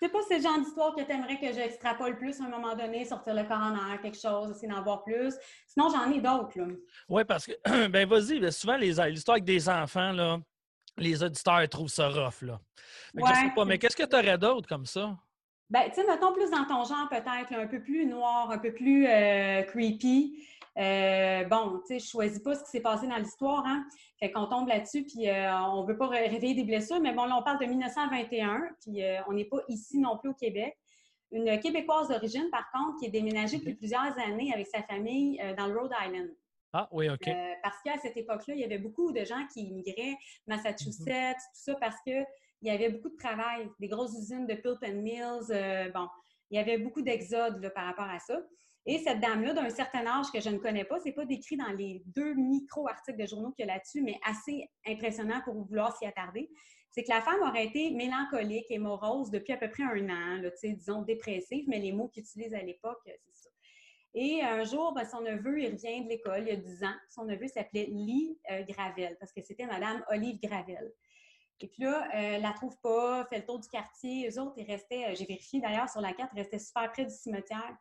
c'est 0.00 0.08
pas 0.08 0.20
ce 0.22 0.40
genre 0.40 0.58
d'histoire 0.58 0.94
que 0.94 1.02
tu 1.02 1.12
aimerais 1.12 1.38
que 1.38 1.52
j'extrapole 1.52 2.16
plus 2.16 2.40
à 2.40 2.44
un 2.44 2.48
moment 2.48 2.74
donné, 2.74 3.04
sortir 3.04 3.34
le 3.34 3.44
coroner, 3.44 4.00
quelque 4.00 4.18
chose, 4.18 4.50
essayer 4.50 4.68
d'en 4.68 4.82
voir 4.82 5.04
plus. 5.04 5.34
Sinon, 5.66 5.90
j'en 5.90 6.10
ai 6.10 6.20
d'autres. 6.20 6.58
Oui, 7.08 7.24
parce 7.24 7.46
que, 7.46 7.52
ben 7.88 8.08
vas-y, 8.08 8.40
ben, 8.40 8.50
souvent, 8.50 8.76
l'histoire 8.76 9.34
avec 9.34 9.44
des 9.44 9.68
enfants, 9.68 10.12
là, 10.12 10.38
les 10.96 11.22
auditeurs 11.22 11.68
trouvent 11.68 11.88
ça 11.88 12.08
rough. 12.08 12.42
Là. 12.42 12.58
je 13.14 13.20
sais 13.20 13.52
pas, 13.54 13.64
mais 13.66 13.78
qu'est-ce 13.78 13.96
que 13.96 14.06
tu 14.06 14.16
aurais 14.16 14.38
d'autre 14.38 14.66
comme 14.66 14.86
ça? 14.86 15.16
Ben, 15.68 15.88
tu 15.88 16.00
sais, 16.00 16.06
mettons 16.06 16.32
plus 16.32 16.50
dans 16.50 16.64
ton 16.64 16.84
genre, 16.84 17.08
peut-être, 17.08 17.52
un 17.52 17.66
peu 17.66 17.80
plus 17.80 18.06
noir, 18.06 18.50
un 18.50 18.58
peu 18.58 18.72
plus 18.72 19.06
euh, 19.06 19.62
creepy. 19.62 20.46
Euh, 20.78 21.44
bon, 21.44 21.80
tu 21.80 21.86
sais, 21.86 21.98
je 21.98 22.08
choisis 22.08 22.38
pas 22.38 22.54
ce 22.54 22.62
qui 22.64 22.70
s'est 22.70 22.80
passé 22.80 23.06
dans 23.06 23.16
l'histoire, 23.16 23.64
hein. 23.66 23.84
Fait 24.18 24.30
qu'on 24.30 24.46
tombe 24.46 24.68
là-dessus, 24.68 25.04
puis 25.04 25.28
euh, 25.28 25.52
on 25.56 25.84
veut 25.84 25.96
pas 25.96 26.08
réveiller 26.08 26.54
des 26.54 26.64
blessures, 26.64 27.00
mais 27.00 27.12
bon, 27.12 27.24
là, 27.24 27.36
on 27.38 27.42
parle 27.42 27.58
de 27.58 27.66
1921, 27.66 28.68
puis 28.80 29.02
euh, 29.02 29.20
on 29.26 29.32
n'est 29.32 29.46
pas 29.46 29.58
ici 29.68 29.98
non 29.98 30.16
plus 30.18 30.30
au 30.30 30.34
Québec. 30.34 30.76
Une 31.32 31.58
Québécoise 31.60 32.08
d'origine, 32.08 32.48
par 32.50 32.70
contre, 32.72 32.98
qui 32.98 33.06
est 33.06 33.10
déménagée 33.10 33.58
depuis 33.58 33.74
plusieurs 33.74 34.18
années 34.18 34.52
avec 34.52 34.66
sa 34.66 34.82
famille 34.82 35.40
dans 35.56 35.68
le 35.68 35.78
Rhode 35.78 35.92
Island. 36.04 36.28
Ah 36.72 36.88
oui, 36.92 37.08
OK. 37.08 37.28
parce 37.62 37.80
qu'à 37.82 37.98
cette 37.98 38.16
époque-là, 38.16 38.54
il 38.54 38.60
y 38.60 38.64
avait 38.64 38.78
beaucoup 38.78 39.12
de 39.12 39.24
gens 39.24 39.46
qui 39.52 39.62
immigraient, 39.62 40.16
Massachusetts, 40.48 41.36
tout 41.36 41.52
ça, 41.52 41.74
parce 41.76 42.00
qu'il 42.02 42.26
y 42.62 42.70
avait 42.70 42.90
beaucoup 42.90 43.10
de 43.10 43.16
travail, 43.16 43.68
des 43.78 43.86
grosses 43.86 44.18
usines 44.18 44.46
de 44.46 44.54
pulp 44.54 44.82
and 44.84 45.02
mills. 45.02 45.92
bon, 45.94 46.08
il 46.50 46.56
y 46.56 46.58
avait 46.58 46.78
beaucoup 46.78 47.02
d'exodes 47.02 47.72
par 47.74 47.86
rapport 47.86 48.10
à 48.10 48.18
ça. 48.18 48.40
Et 48.86 48.98
cette 48.98 49.20
dame-là, 49.20 49.52
d'un 49.52 49.68
certain 49.70 50.06
âge 50.06 50.26
que 50.32 50.40
je 50.40 50.48
ne 50.48 50.58
connais 50.58 50.84
pas, 50.84 50.98
c'est 51.00 51.12
pas 51.12 51.26
décrit 51.26 51.56
dans 51.56 51.72
les 51.72 52.02
deux 52.06 52.34
micro-articles 52.34 53.20
de 53.20 53.26
journaux 53.26 53.50
qu'il 53.52 53.66
y 53.66 53.68
a 53.68 53.74
là-dessus, 53.74 54.02
mais 54.02 54.18
assez 54.24 54.70
impressionnant 54.86 55.40
pour 55.44 55.54
vouloir 55.54 55.96
s'y 55.96 56.06
attarder. 56.06 56.50
C'est 56.90 57.04
que 57.04 57.10
la 57.10 57.20
femme 57.20 57.40
aurait 57.42 57.66
été 57.66 57.90
mélancolique 57.90 58.66
et 58.70 58.78
morose 58.78 59.30
depuis 59.30 59.52
à 59.52 59.58
peu 59.58 59.70
près 59.70 59.84
un 59.84 60.08
an, 60.08 60.50
disons 60.62 61.02
dépressive, 61.02 61.66
mais 61.68 61.78
les 61.78 61.92
mots 61.92 62.08
qu'ils 62.08 62.22
utilisent 62.22 62.54
à 62.54 62.62
l'époque, 62.62 62.98
c'est 63.04 63.34
ça. 63.34 63.50
Et 64.14 64.42
un 64.42 64.64
jour, 64.64 64.92
ben, 64.92 65.04
son 65.04 65.20
neveu, 65.20 65.60
il 65.60 65.70
revient 65.70 66.02
de 66.02 66.08
l'école, 66.08 66.40
il 66.40 66.48
y 66.48 66.50
a 66.50 66.56
10 66.56 66.84
ans. 66.84 66.94
Son 67.10 67.24
neveu 67.26 67.46
s'appelait 67.46 67.86
Lee 67.86 68.36
euh, 68.50 68.64
Gravel, 68.64 69.16
parce 69.20 69.32
que 69.32 69.40
c'était 69.42 69.66
Madame 69.66 70.02
Olive 70.10 70.40
Gravel. 70.42 70.92
Et 71.60 71.68
puis 71.68 71.84
là, 71.84 72.08
euh, 72.14 72.38
la 72.38 72.52
trouve 72.52 72.76
pas, 72.82 73.24
fait 73.26 73.38
le 73.38 73.44
tour 73.44 73.60
du 73.60 73.68
quartier. 73.68 74.28
Eux 74.28 74.40
autres, 74.40 74.54
ils 74.56 74.66
restaient, 74.66 75.10
euh, 75.10 75.14
j'ai 75.14 75.26
vérifié 75.26 75.60
d'ailleurs 75.60 75.88
sur 75.88 76.00
la 76.00 76.12
carte, 76.12 76.32
ils 76.34 76.40
restaient 76.40 76.58
super 76.58 76.90
près 76.90 77.04
du 77.04 77.14
cimetière. 77.14 77.76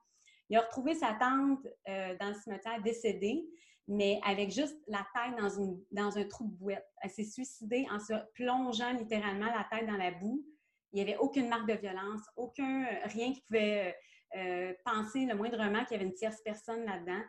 Il 0.49 0.57
a 0.57 0.61
retrouvé 0.61 0.95
sa 0.95 1.13
tante 1.13 1.65
euh, 1.87 2.15
dans 2.19 2.29
le 2.29 2.33
cimetière 2.33 2.81
décédée, 2.81 3.45
mais 3.87 4.19
avec 4.25 4.51
juste 4.51 4.77
la 4.87 5.05
tête 5.13 5.35
dans, 5.37 5.49
une, 5.49 5.79
dans 5.91 6.17
un 6.17 6.23
trou 6.25 6.45
de 6.45 6.55
bouette. 6.55 6.87
Elle 7.01 7.09
s'est 7.09 7.23
suicidée 7.23 7.87
en 7.91 7.99
se 7.99 8.13
plongeant 8.33 8.93
littéralement 8.93 9.45
la 9.45 9.67
tête 9.71 9.87
dans 9.87 9.97
la 9.97 10.11
boue. 10.11 10.45
Il 10.91 10.95
n'y 10.95 11.01
avait 11.01 11.17
aucune 11.17 11.49
marque 11.49 11.67
de 11.67 11.75
violence, 11.75 12.21
aucun 12.35 12.85
rien 13.05 13.31
qui 13.31 13.41
pouvait 13.41 13.95
euh, 14.35 14.73
penser 14.85 15.25
le 15.25 15.35
moindrement 15.35 15.83
qu'il 15.85 15.97
y 15.97 15.99
avait 15.99 16.05
une 16.05 16.13
tierce 16.13 16.41
personne 16.43 16.83
là-dedans. 16.85 17.21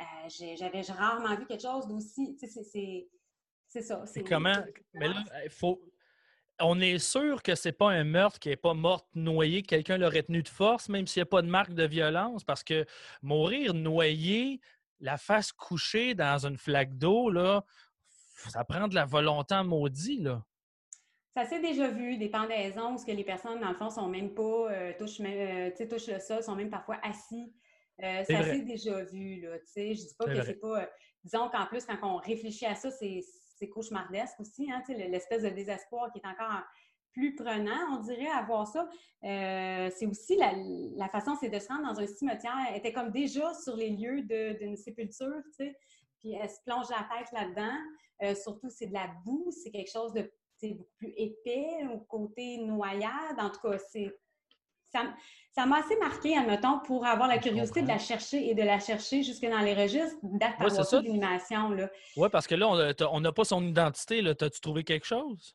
Euh, 0.00 0.54
j'avais 0.56 0.80
rarement 0.82 1.36
vu 1.36 1.46
quelque 1.46 1.62
chose 1.62 1.86
d'aussi. 1.86 2.36
C'est 3.68 3.82
ça. 3.82 4.04
Comment? 4.28 4.54
Mais 4.94 5.08
là, 5.08 5.24
il 5.44 5.50
faut, 5.50 5.80
on 6.60 6.80
est 6.80 6.98
sûr 6.98 7.42
que 7.42 7.54
c'est 7.54 7.72
pas 7.72 7.90
un 7.90 8.04
meurtre 8.04 8.38
qui 8.38 8.48
n'est 8.48 8.56
pas 8.56 8.74
morte 8.74 9.06
noyé, 9.14 9.62
quelqu'un 9.62 9.98
l'aurait 9.98 10.22
tenu 10.22 10.42
de 10.42 10.48
force, 10.48 10.88
même 10.88 11.06
s'il 11.06 11.20
n'y 11.20 11.24
a 11.24 11.26
pas 11.26 11.42
de 11.42 11.48
marque 11.48 11.74
de 11.74 11.84
violence, 11.84 12.44
parce 12.44 12.62
que 12.62 12.86
mourir 13.22 13.74
noyé, 13.74 14.60
la 15.00 15.16
face 15.16 15.52
couchée 15.52 16.14
dans 16.14 16.46
une 16.46 16.56
flaque 16.56 16.96
d'eau, 16.96 17.30
là, 17.30 17.64
ça 18.48 18.64
prend 18.64 18.88
de 18.88 18.94
la 18.94 19.04
volonté 19.04 19.60
maudit, 19.64 20.20
là. 20.20 20.44
Ça 21.36 21.44
s'est 21.44 21.60
déjà 21.60 21.88
vu, 21.88 22.16
des 22.16 22.28
pendaisons, 22.28 22.94
où 22.94 23.04
que 23.04 23.10
les 23.10 23.24
personnes, 23.24 23.60
dans 23.60 23.70
le 23.70 23.74
fond, 23.74 23.90
sont 23.90 24.06
même 24.06 24.34
pas, 24.34 24.70
euh, 24.70 24.92
touchent, 24.96 25.20
euh, 25.20 25.70
touchent, 25.90 26.06
le 26.06 26.20
sol, 26.20 26.42
sont 26.44 26.54
même 26.54 26.70
parfois 26.70 26.98
assis. 27.02 27.52
Euh, 28.02 28.22
ça 28.22 28.44
s'est 28.44 28.62
déjà 28.62 29.02
vu, 29.02 29.40
là, 29.40 29.58
tu 29.58 29.66
sais. 29.66 29.94
Je 29.94 30.02
dis 30.02 30.14
pas 30.16 30.26
que 30.26 30.44
c'est 30.44 30.60
pas... 30.60 30.88
disons 31.24 31.48
qu'en 31.48 31.66
plus, 31.66 31.84
quand 31.84 31.98
on 32.02 32.18
réfléchit 32.18 32.66
à 32.66 32.76
ça, 32.76 32.88
c'est 32.92 33.20
c'est 33.54 33.68
cauchemardesque 33.68 34.38
aussi, 34.40 34.70
hein, 34.70 34.82
l'espèce 34.88 35.42
de 35.42 35.48
désespoir 35.48 36.10
qui 36.12 36.18
est 36.18 36.26
encore 36.26 36.62
plus 37.12 37.34
prenant, 37.36 37.96
on 37.96 38.00
dirait, 38.00 38.26
à 38.26 38.42
voir 38.42 38.66
ça. 38.66 38.88
Euh, 39.22 39.88
c'est 39.96 40.06
aussi 40.06 40.36
la, 40.36 41.08
façon, 41.08 41.36
c'est 41.40 41.48
de 41.48 41.58
se 41.58 41.68
rendre 41.68 41.94
dans 41.94 42.00
un 42.00 42.06
cimetière. 42.06 42.56
Elle 42.68 42.76
était 42.76 42.92
comme 42.92 43.12
déjà 43.12 43.54
sur 43.54 43.76
les 43.76 43.90
lieux 43.90 44.22
d'une 44.22 44.76
sépulture, 44.76 45.40
tu 45.46 45.52
sais, 45.52 45.78
puis 46.18 46.32
elle 46.32 46.50
se 46.50 46.60
plonge 46.66 46.88
la 46.90 47.06
tête 47.16 47.30
là-dedans. 47.32 47.76
Euh, 48.22 48.34
surtout, 48.34 48.68
c'est 48.68 48.86
de 48.86 48.92
la 48.92 49.08
boue, 49.24 49.50
c'est 49.50 49.70
quelque 49.70 49.90
chose 49.90 50.12
de 50.12 50.30
beaucoup 50.62 50.90
plus 50.98 51.12
épais, 51.16 51.86
au 51.92 51.98
côté 51.98 52.58
noyade. 52.58 53.38
En 53.38 53.50
tout 53.50 53.60
cas, 53.60 53.78
c'est 53.78 54.14
ça 55.54 55.66
m'a 55.66 55.78
assez 55.78 55.96
marqué, 55.96 56.36
admettons, 56.36 56.80
pour 56.80 57.06
avoir 57.06 57.28
la 57.28 57.38
curiosité 57.38 57.82
de 57.82 57.88
la 57.88 57.98
chercher 57.98 58.48
et 58.48 58.54
de 58.54 58.62
la 58.62 58.80
chercher 58.80 59.22
jusque 59.22 59.44
dans 59.44 59.60
les 59.60 59.74
registres 59.74 60.18
d'acte 60.22 60.60
d'animation. 60.60 61.76
Oui, 62.16 62.28
parce 62.30 62.46
que 62.46 62.54
là, 62.56 62.94
on 63.12 63.20
n'a 63.20 63.32
pas 63.32 63.44
son 63.44 63.64
identité. 63.64 64.22
T'as-tu 64.36 64.60
trouvé 64.60 64.82
quelque 64.82 65.06
chose? 65.06 65.54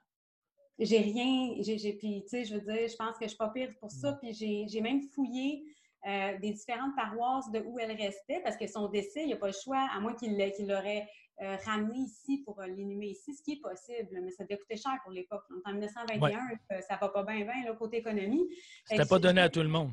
J'ai 0.79 0.99
rien. 0.99 1.55
J'ai, 1.59 1.93
puis, 1.93 2.23
tu 2.23 2.29
sais, 2.29 2.45
je 2.45 2.53
veux 2.53 2.61
dire, 2.61 2.87
je 2.87 2.95
pense 2.95 3.17
que 3.17 3.25
je 3.25 3.29
suis 3.29 3.37
pas 3.37 3.49
pire 3.49 3.71
pour 3.81 3.91
ça. 3.91 4.11
Mm. 4.11 4.19
Puis 4.21 4.67
j'ai, 4.69 4.81
même 4.81 5.01
fouillé 5.01 5.65
euh, 6.07 6.37
des 6.39 6.51
différentes 6.51 6.95
paroisses 6.95 7.51
de 7.51 7.59
où 7.59 7.77
elle 7.79 7.91
restait, 7.91 8.39
parce 8.43 8.57
que 8.57 8.67
son 8.67 8.87
décès, 8.87 9.21
il 9.21 9.27
n'y 9.27 9.33
a 9.33 9.37
pas 9.37 9.47
le 9.47 9.53
choix, 9.53 9.87
à 9.93 9.99
moins 9.99 10.13
qu'il, 10.15 10.37
l'aurait 10.67 11.07
euh, 11.41 11.55
ramené 11.65 11.99
ici 11.99 12.41
pour 12.45 12.59
euh, 12.59 12.67
l'inhumer 12.67 13.07
ici, 13.07 13.33
ce 13.33 13.41
qui 13.41 13.53
est 13.53 13.61
possible, 13.61 14.09
mais 14.21 14.29
ça 14.31 14.43
devait 14.43 14.57
coûter 14.57 14.75
cher 14.75 14.91
pour 15.03 15.13
l'époque. 15.13 15.43
En 15.63 15.71
1921, 15.71 16.37
euh, 16.71 16.81
ça 16.81 16.97
va 16.97 17.07
pas 17.07 17.23
bien, 17.23 17.45
bien, 17.45 17.75
côté 17.75 17.97
économie. 17.97 18.45
C'était 18.83 19.05
pas 19.05 19.19
donné 19.19 19.39
à 19.39 19.49
tout 19.49 19.61
le 19.61 19.69
monde. 19.69 19.91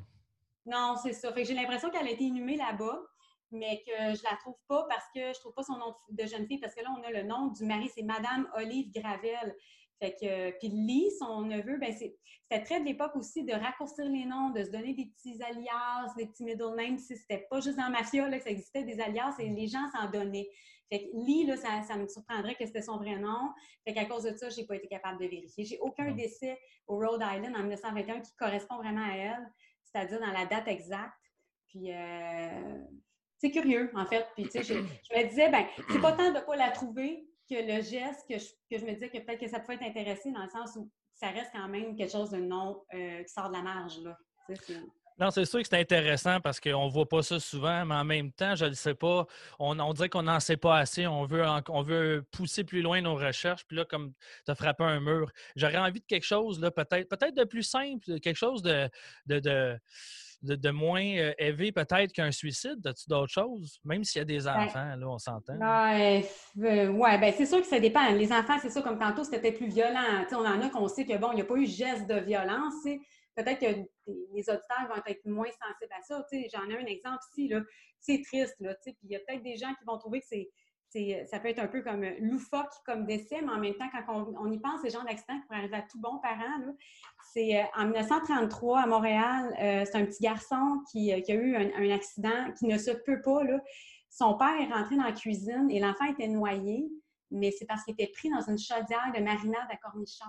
Non, 0.65 0.97
c'est 1.01 1.13
ça. 1.13 1.33
j'ai 1.37 1.55
l'impression 1.55 1.89
qu'elle 1.91 2.09
a 2.09 2.11
été 2.11 2.25
inhumée 2.25 2.57
là-bas, 2.57 3.01
mais 3.53 3.81
que 3.87 4.17
je 4.17 4.25
la 4.25 4.37
trouve 4.39 4.59
pas 4.67 4.87
parce 4.89 5.07
que 5.15 5.33
je 5.33 5.39
trouve 5.39 5.55
pas 5.55 5.63
son 5.63 5.77
nom 5.77 5.95
de 6.11 6.27
jeune 6.27 6.49
fille, 6.49 6.59
parce 6.59 6.75
que 6.75 6.83
là, 6.83 6.89
on 6.99 7.03
a 7.05 7.13
le 7.13 7.23
nom 7.23 7.47
du 7.49 7.65
mari, 7.65 7.89
c'est 7.95 8.03
Madame 8.03 8.49
Olive 8.57 8.91
Gravel. 8.93 9.55
Fait 9.99 10.15
que, 10.21 10.59
puis 10.59 10.69
Lee, 10.69 11.11
son 11.19 11.43
neveu, 11.43 11.79
ben 11.79 11.93
c'était 11.93 12.63
très 12.63 12.81
de 12.81 12.85
l'époque 12.85 13.17
aussi 13.17 13.45
de 13.45 13.53
raccourcir 13.53 14.05
les 14.05 14.27
noms, 14.27 14.51
de 14.51 14.63
se 14.63 14.71
donner 14.71 14.93
des 14.93 15.07
petits 15.07 15.43
alias, 15.43 16.13
des 16.17 16.27
petits 16.27 16.45
middle 16.45 16.75
names. 16.77 16.99
C'était 16.99 17.47
pas 17.49 17.61
juste 17.61 17.77
dans 17.77 17.85
la 17.85 17.91
mafia 17.91 18.29
là, 18.29 18.39
que 18.39 18.45
ça 18.45 18.51
existait 18.51 18.85
des 18.85 19.01
alias 19.01 19.35
et 19.39 19.49
les 19.49 19.67
gens 19.67 19.89
s'en 19.91 20.11
donnaient. 20.11 20.49
Fait 20.91 21.01
que 21.01 21.07
Lee, 21.15 21.47
là, 21.47 21.57
ça, 21.57 21.97
me 21.97 22.07
surprendrait 22.07 22.55
que 22.55 22.67
c'était 22.67 22.83
son 22.83 22.99
vrai 22.99 23.17
nom. 23.17 23.53
Fait 23.85 23.95
qu'à 23.95 24.05
cause 24.05 24.25
de 24.25 24.37
ça, 24.37 24.51
j'ai 24.51 24.65
pas 24.65 24.77
été 24.77 24.87
capable 24.87 25.19
de 25.21 25.27
vérifier. 25.27 25.65
J'ai 25.65 25.79
aucun 25.81 26.13
décès 26.13 26.59
au 26.87 26.99
Rhode 26.99 27.23
Island 27.23 27.57
en 27.57 27.61
1921 27.61 28.21
qui 28.21 28.37
correspond 28.37 28.77
vraiment 28.77 29.05
à 29.05 29.17
elle, 29.17 29.51
c'est-à-dire 29.83 30.21
dans 30.21 30.33
la 30.33 30.47
date 30.47 30.69
exacte. 30.69 31.13
Puis 31.69 31.91
euh, 31.91 32.85
c'est 33.39 33.51
curieux, 33.51 33.91
en 33.95 34.07
fait. 34.07 34.27
Puis, 34.35 34.45
tu 34.45 34.51
sais, 34.51 34.63
je, 34.63 34.75
je, 34.75 35.19
me 35.19 35.29
disais, 35.29 35.49
ben, 35.51 35.67
c'est 35.91 36.01
pas 36.01 36.13
tant 36.13 36.33
de 36.33 36.41
pas 36.41 36.57
la 36.57 36.71
trouver, 36.71 37.27
que 37.49 37.55
le 37.55 37.83
geste, 37.83 38.27
que 38.29 38.39
je, 38.39 38.47
que 38.71 38.79
je 38.79 38.85
me 38.85 38.93
disais 38.93 39.09
que 39.09 39.19
peut-être 39.19 39.41
que 39.41 39.49
ça 39.49 39.61
pouvait 39.61 39.75
être 39.75 39.83
intéressé 39.83 40.33
dans 40.33 40.43
le 40.43 40.51
sens 40.51 40.77
où 40.77 40.91
ça 41.15 41.29
reste 41.31 41.51
quand 41.53 41.69
même 41.69 41.97
quelque 41.97 42.13
chose 42.13 42.31
de 42.31 42.39
non 42.39 42.83
euh, 42.95 43.23
qui 43.23 43.33
sort 43.33 43.49
de 43.49 43.55
la 43.55 43.63
marge. 43.63 43.99
Là. 44.01 44.17
Non, 45.19 45.31
c'est 45.31 45.47
sûr 45.47 45.63
que 45.63 45.67
c'est 45.67 45.81
intéressant 45.81 46.41
parce 46.41 46.61
qu'on 46.61 46.87
ne 46.87 46.91
voit 46.91 47.09
pas 47.09 47.23
ça 47.23 47.41
souvent, 47.41 47.87
mais 47.87 47.95
en 47.95 48.05
même 48.05 48.33
temps, 48.33 48.55
je 48.55 48.67
ne 48.67 48.75
sais 48.75 48.95
pas, 48.95 49.27
on, 49.59 49.79
on 49.81 49.93
dirait 49.95 50.11
qu'on 50.11 50.25
n'en 50.25 50.41
sait 50.41 50.59
pas 50.59 50.77
assez, 50.77 51.07
on 51.07 51.25
veut, 51.25 51.43
on 51.69 51.83
veut 51.83 52.27
pousser 52.33 52.65
plus 52.65 52.83
loin 52.83 53.01
nos 53.01 53.15
recherches, 53.15 53.65
puis 53.67 53.79
là, 53.79 53.87
comme 53.87 54.13
tu 54.45 54.51
as 54.51 54.55
frappé 54.55 54.85
un 54.85 55.01
mur, 55.01 55.33
j'aurais 55.57 55.79
envie 55.79 56.01
de 56.01 56.07
quelque 56.07 56.27
chose, 56.27 56.61
peut-être, 56.61 57.09
peut-être 57.09 57.35
de 57.35 57.45
plus 57.45 57.63
simple, 57.63 58.21
quelque 58.21 58.37
chose 58.37 58.61
de 58.61 58.91
de, 59.25 59.79
moins 60.71 61.05
euh, 61.05 61.33
élevé 61.39 61.73
peut-être 61.73 62.13
qu'un 62.13 62.31
suicide? 62.31 62.87
As-tu 62.87 63.09
d'autres 63.09 63.33
choses? 63.33 63.79
Même 63.85 64.05
s'il 64.05 64.21
y 64.21 64.23
a 64.23 64.25
des 64.25 64.45
ben, 64.45 64.65
enfants, 64.65 64.97
là, 64.97 65.09
on 65.09 65.19
s'entend. 65.19 65.57
Ben, 65.57 66.23
euh, 66.59 66.89
oui, 66.89 67.19
ben, 67.19 67.33
c'est 67.37 67.47
sûr 67.47 67.61
que 67.61 67.67
ça 67.67 67.81
dépend. 67.81 68.11
Les 68.13 68.33
enfants, 68.33 68.59
c'est 68.61 68.71
sûr, 68.71 68.83
comme 68.83 68.99
tantôt, 68.99 69.25
c'était 69.25 69.53
plus 69.53 69.69
violent. 69.69 70.25
on 70.33 70.37
en 70.37 70.61
a 70.61 70.69
qu'on 70.71 70.89
sait 70.89 71.05
que, 71.05 71.17
bon, 71.17 71.33
il 71.33 71.37
n'y 71.37 71.43
a 71.43 71.45
pas 71.45 71.57
eu 71.57 71.67
geste 71.67 72.09
de 72.09 72.21
violence. 72.21 72.75
Peut-être 73.35 73.61
que 73.61 73.67
les 74.07 74.49
auditeurs 74.49 74.89
vont 74.89 75.03
être 75.07 75.25
moins 75.27 75.49
sensibles 75.49 75.93
à 75.93 76.03
ça. 76.03 76.25
J'en 76.53 76.71
ai 76.71 76.79
un 76.79 76.87
exemple 76.87 77.19
ici. 77.33 77.53
C'est 78.01 78.23
triste. 78.23 78.57
Là, 78.61 78.75
puis 78.83 78.97
il 79.03 79.11
y 79.11 79.17
a 79.17 79.21
peut-être 79.21 79.43
des 79.43 79.57
gens 79.57 79.75
qui 79.79 79.85
vont 79.87 79.99
trouver 79.99 80.21
que 80.21 80.27
c'est 80.29 80.49
ça 81.27 81.41
peut 81.41 81.49
être 81.49 81.59
un 81.59 81.67
peu 81.67 81.83
comme 81.83 82.05
loufoque 82.21 82.73
comme 82.85 83.07
décès, 83.07 83.41
mais 83.43 83.53
en 83.53 83.59
même 83.59 83.75
temps, 83.75 83.89
quand 84.07 84.33
on, 84.39 84.51
y 84.51 84.59
pense, 84.59 84.81
ces 84.83 84.91
gens 84.91 85.05
d'accident 85.05 85.39
qui 85.39 85.47
pourraient 85.47 85.59
arriver 85.59 85.77
à 85.77 85.83
tout 85.83 86.01
bon 86.01 86.19
parent, 86.19 86.75
c'est 87.33 87.61
euh, 87.61 87.65
en 87.77 87.85
1933 87.87 88.81
à 88.81 88.87
Montréal, 88.87 89.55
euh, 89.61 89.85
c'est 89.85 89.97
un 89.97 90.07
petit 90.07 90.23
garçon 90.23 90.83
qui, 90.91 91.13
euh, 91.13 91.21
a 91.29 91.33
eu 91.33 91.57
un, 91.57 91.91
accident 91.91 92.53
qui 92.59 92.67
ne 92.67 92.79
se 92.79 92.91
peut 92.91 93.21
pas. 93.21 93.41
Son 94.11 94.37
père 94.39 94.59
est 94.61 94.73
rentré 94.73 94.97
dans 94.97 95.05
la 95.05 95.13
cuisine 95.13 95.69
et 95.71 95.81
l'enfant 95.81 96.07
était 96.07 96.29
noyé, 96.29 96.89
mais 97.31 97.51
c'est 97.51 97.67
parce 97.67 97.85
qu'il 97.85 97.95
était 97.95 98.11
pris 98.13 98.31
dans 98.31 98.41
une 98.41 98.59
chaudière 98.59 99.13
de 99.15 99.23
marinade 99.23 99.69
à 99.71 99.77
cornichons. 99.77 100.25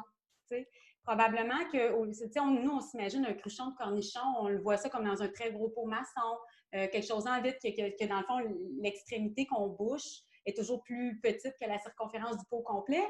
Probablement 1.04 1.64
que, 1.72 2.62
nous, 2.62 2.72
on 2.72 2.82
s'imagine 2.82 3.26
un 3.26 3.34
cruchon 3.34 3.68
de 3.68 3.76
cornichon, 3.76 4.20
on 4.40 4.50
le 4.50 4.60
voit 4.60 4.76
ça 4.76 4.90
comme 4.90 5.06
dans 5.06 5.24
un 5.24 5.30
très 5.30 5.54
gros 5.54 5.70
pot 5.70 5.86
maçon, 5.86 6.38
quelque 6.74 7.08
chose 7.08 7.28
en 7.28 7.42
vide, 7.42 7.56
que, 7.64 7.98
que 7.98 8.10
dans 8.10 8.20
le 8.20 8.26
fond, 8.26 8.40
l'extrémité 8.82 9.46
qu'on 9.46 9.68
bouche 9.68 10.24
est 10.48 10.58
toujours 10.58 10.82
plus 10.84 11.20
petite 11.22 11.54
que 11.60 11.68
la 11.68 11.78
circonférence 11.80 12.38
du 12.38 12.46
pot 12.50 12.62
complet. 12.62 13.04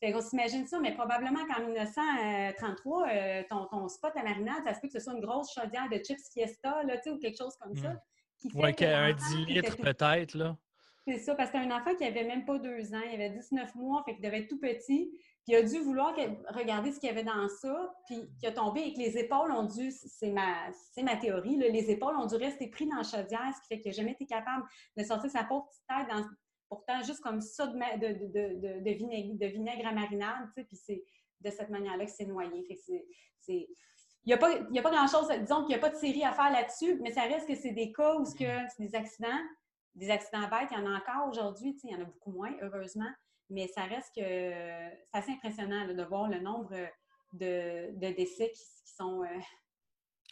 Fait 0.00 0.12
qu'on 0.12 0.20
s'imagine 0.20 0.66
ça, 0.66 0.80
mais 0.80 0.94
probablement 0.94 1.46
qu'en 1.46 1.64
1933, 1.64 3.08
euh, 3.08 3.42
ton, 3.48 3.66
ton, 3.66 3.88
spot 3.88 4.12
à 4.16 4.22
marinade, 4.22 4.62
ça 4.64 4.74
se 4.74 4.80
peut 4.80 4.88
que 4.88 4.92
ce 4.92 5.00
soit 5.00 5.14
une 5.14 5.20
grosse 5.20 5.52
chaudière 5.52 5.88
de 5.88 5.96
chips 5.96 6.30
Fiesta, 6.32 6.82
là, 6.82 6.96
ou 7.06 7.18
quelque 7.18 7.38
chose 7.38 7.56
comme 7.60 7.74
ça. 7.76 7.90
Hmm. 7.90 7.98
Qui 8.38 8.50
fait 8.50 8.86
un 8.92 9.12
10 9.12 9.36
litres 9.46 9.76
peut-être, 9.76 10.34
là. 10.34 10.56
C'est 11.06 11.18
ça, 11.18 11.34
parce 11.34 11.50
que 11.50 11.58
un 11.58 11.70
enfant 11.70 11.94
qui 11.94 12.04
avait 12.04 12.24
même 12.24 12.46
pas 12.46 12.58
deux 12.58 12.94
ans, 12.94 13.02
il 13.06 13.14
avait 13.14 13.30
19 13.30 13.74
mois, 13.74 14.02
fait 14.04 14.14
qu'il 14.14 14.24
devait 14.24 14.40
être 14.40 14.48
tout 14.48 14.58
petit, 14.58 15.10
puis 15.44 15.52
il 15.52 15.56
a 15.56 15.62
dû 15.62 15.78
vouloir 15.80 16.14
regarder 16.48 16.92
ce 16.92 16.98
qu'il 16.98 17.10
y 17.10 17.12
avait 17.12 17.24
dans 17.24 17.46
ça, 17.48 17.94
puis 18.06 18.18
il 18.42 18.48
a 18.48 18.52
tombé 18.52 18.80
avec 18.80 18.96
les 18.96 19.18
épaules 19.18 19.52
ont 19.52 19.64
dû, 19.64 19.90
c'est 19.90 20.30
ma, 20.30 20.70
ma 21.02 21.16
théorie, 21.16 21.56
les 21.56 21.90
épaules 21.90 22.16
ont 22.16 22.24
dû 22.24 22.36
rester 22.36 22.68
pris 22.68 22.86
dans 22.86 22.96
la 22.96 23.02
chaudière, 23.02 23.52
ce 23.54 23.60
qui 23.60 23.68
fait 23.68 23.80
qu'il 23.80 23.90
n'a 23.90 23.96
jamais 23.96 24.12
été 24.12 24.24
capable 24.24 24.64
de 24.96 25.04
sortir 25.04 25.30
sa 25.30 25.44
pauvre 25.44 25.66
petite 25.66 25.84
tête 25.86 26.08
dans, 26.08 26.24
pourtant 26.68 27.02
juste 27.02 27.20
comme 27.20 27.40
ça 27.40 27.66
de, 27.66 27.74
de, 27.76 28.80
de, 28.80 28.90
vinaigre, 28.90 29.34
de 29.38 29.46
vinaigre 29.46 29.86
à 29.86 29.92
marinade, 29.92 30.48
puis 30.54 30.66
c'est 30.76 31.04
de 31.40 31.50
cette 31.50 31.68
manière-là 31.68 32.06
que 32.06 32.10
c'est 32.10 32.26
noyé. 32.26 32.66
c'est, 33.46 33.68
il 34.26 34.28
n'y 34.28 34.32
a 34.32 34.38
pas, 34.38 34.58
pas 34.58 34.90
grand-chose, 34.90 35.28
disons 35.40 35.60
qu'il 35.60 35.68
n'y 35.68 35.74
a 35.74 35.78
pas 35.78 35.90
de 35.90 35.96
série 35.96 36.24
à 36.24 36.32
faire 36.32 36.50
là-dessus, 36.50 36.98
mais 37.02 37.12
ça 37.12 37.22
reste 37.22 37.46
que 37.46 37.54
c'est 37.54 37.72
des 37.72 37.92
cas 37.92 38.14
où 38.16 38.24
c'est 38.24 38.66
des 38.78 38.94
accidents, 38.94 39.40
des 39.94 40.10
accidents 40.10 40.48
bêtes, 40.48 40.70
il 40.70 40.78
y 40.78 40.80
en 40.80 40.86
a 40.86 40.96
encore 40.96 41.28
aujourd'hui, 41.28 41.76
il 41.84 41.90
y 41.90 41.94
en 41.94 42.00
a 42.00 42.04
beaucoup 42.04 42.32
moins, 42.32 42.52
heureusement, 42.62 43.10
mais 43.50 43.68
ça 43.68 43.82
reste 43.82 44.14
que 44.16 44.22
c'est 44.22 44.98
assez 45.12 45.32
impressionnant 45.32 45.86
de 45.86 46.02
voir 46.04 46.28
le 46.28 46.40
nombre 46.40 46.74
de, 47.34 48.12
décès 48.12 48.50
qui, 48.50 48.64
sont, 48.96 49.22
euh, 49.22 49.40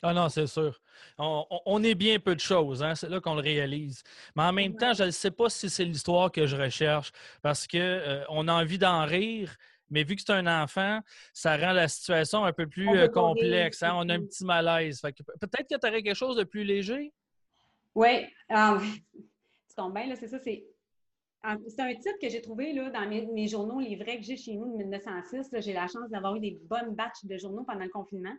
ah 0.03 0.13
non, 0.13 0.29
c'est 0.29 0.49
sûr. 0.49 0.81
On, 1.19 1.83
est 1.83 1.95
bien 1.95 2.19
peu 2.19 2.35
de 2.35 2.41
choses, 2.41 2.83
hein? 2.83 2.95
c'est 2.95 3.09
là 3.09 3.21
qu'on 3.21 3.35
le 3.35 3.41
réalise. 3.41 4.03
Mais 4.35 4.43
en 4.43 4.53
même 4.53 4.75
temps, 4.75 4.93
je 4.93 5.05
ne 5.05 5.11
sais 5.11 5.31
pas 5.31 5.49
si 5.49 5.71
c'est 5.71 5.85
l'histoire 5.85 6.33
que 6.33 6.47
je 6.47 6.57
recherche 6.57 7.13
parce 7.41 7.69
qu'on 7.69 7.79
euh, 7.79 8.25
a 8.29 8.53
envie 8.53 8.79
d'en 8.79 9.05
rire, 9.05 9.55
mais 9.91 10.03
vu 10.03 10.17
que 10.17 10.23
c'est 10.23 10.33
un 10.33 10.63
enfant, 10.63 11.01
ça 11.33 11.57
rend 11.57 11.73
la 11.73 11.87
situation 11.87 12.45
un 12.45 12.53
peu 12.53 12.67
plus 12.67 12.89
euh, 12.89 13.09
complexe. 13.09 13.83
Hein? 13.83 13.93
On 13.95 14.09
a 14.09 14.15
un 14.15 14.23
petit 14.23 14.45
malaise. 14.45 15.01
peut-être 15.01 15.69
que 15.69 15.79
tu 15.79 15.87
aurais 15.87 16.03
quelque 16.03 16.17
chose 16.17 16.37
de 16.37 16.45
plus 16.45 16.65
léger? 16.65 17.13
Oui. 17.95 18.27
Ah, 18.49 18.79
tu 18.81 19.75
tombes 19.77 19.95
bien, 19.95 20.07
là, 20.07 20.17
c'est 20.17 20.29
ça. 20.29 20.39
C'est 20.41 20.65
c'est 21.67 21.83
un 21.83 21.95
titre 21.95 22.19
que 22.21 22.29
j'ai 22.29 22.41
trouvé 22.41 22.73
là, 22.73 22.91
dans 22.91 23.09
mes, 23.09 23.49
journaux, 23.49 23.81
les 23.81 23.97
vrais 23.97 24.17
que 24.19 24.23
j'ai 24.23 24.37
chez 24.37 24.55
nous 24.55 24.73
de 24.73 24.77
1906. 24.77 25.51
J'ai 25.59 25.73
la 25.73 25.89
chance 25.89 26.09
d'avoir 26.09 26.37
eu 26.37 26.41
des 26.41 26.59
bonnes 26.69 26.95
batches 26.95 27.25
de 27.25 27.37
journaux 27.37 27.65
pendant 27.65 27.83
le 27.83 27.91
confinement. 27.91 28.35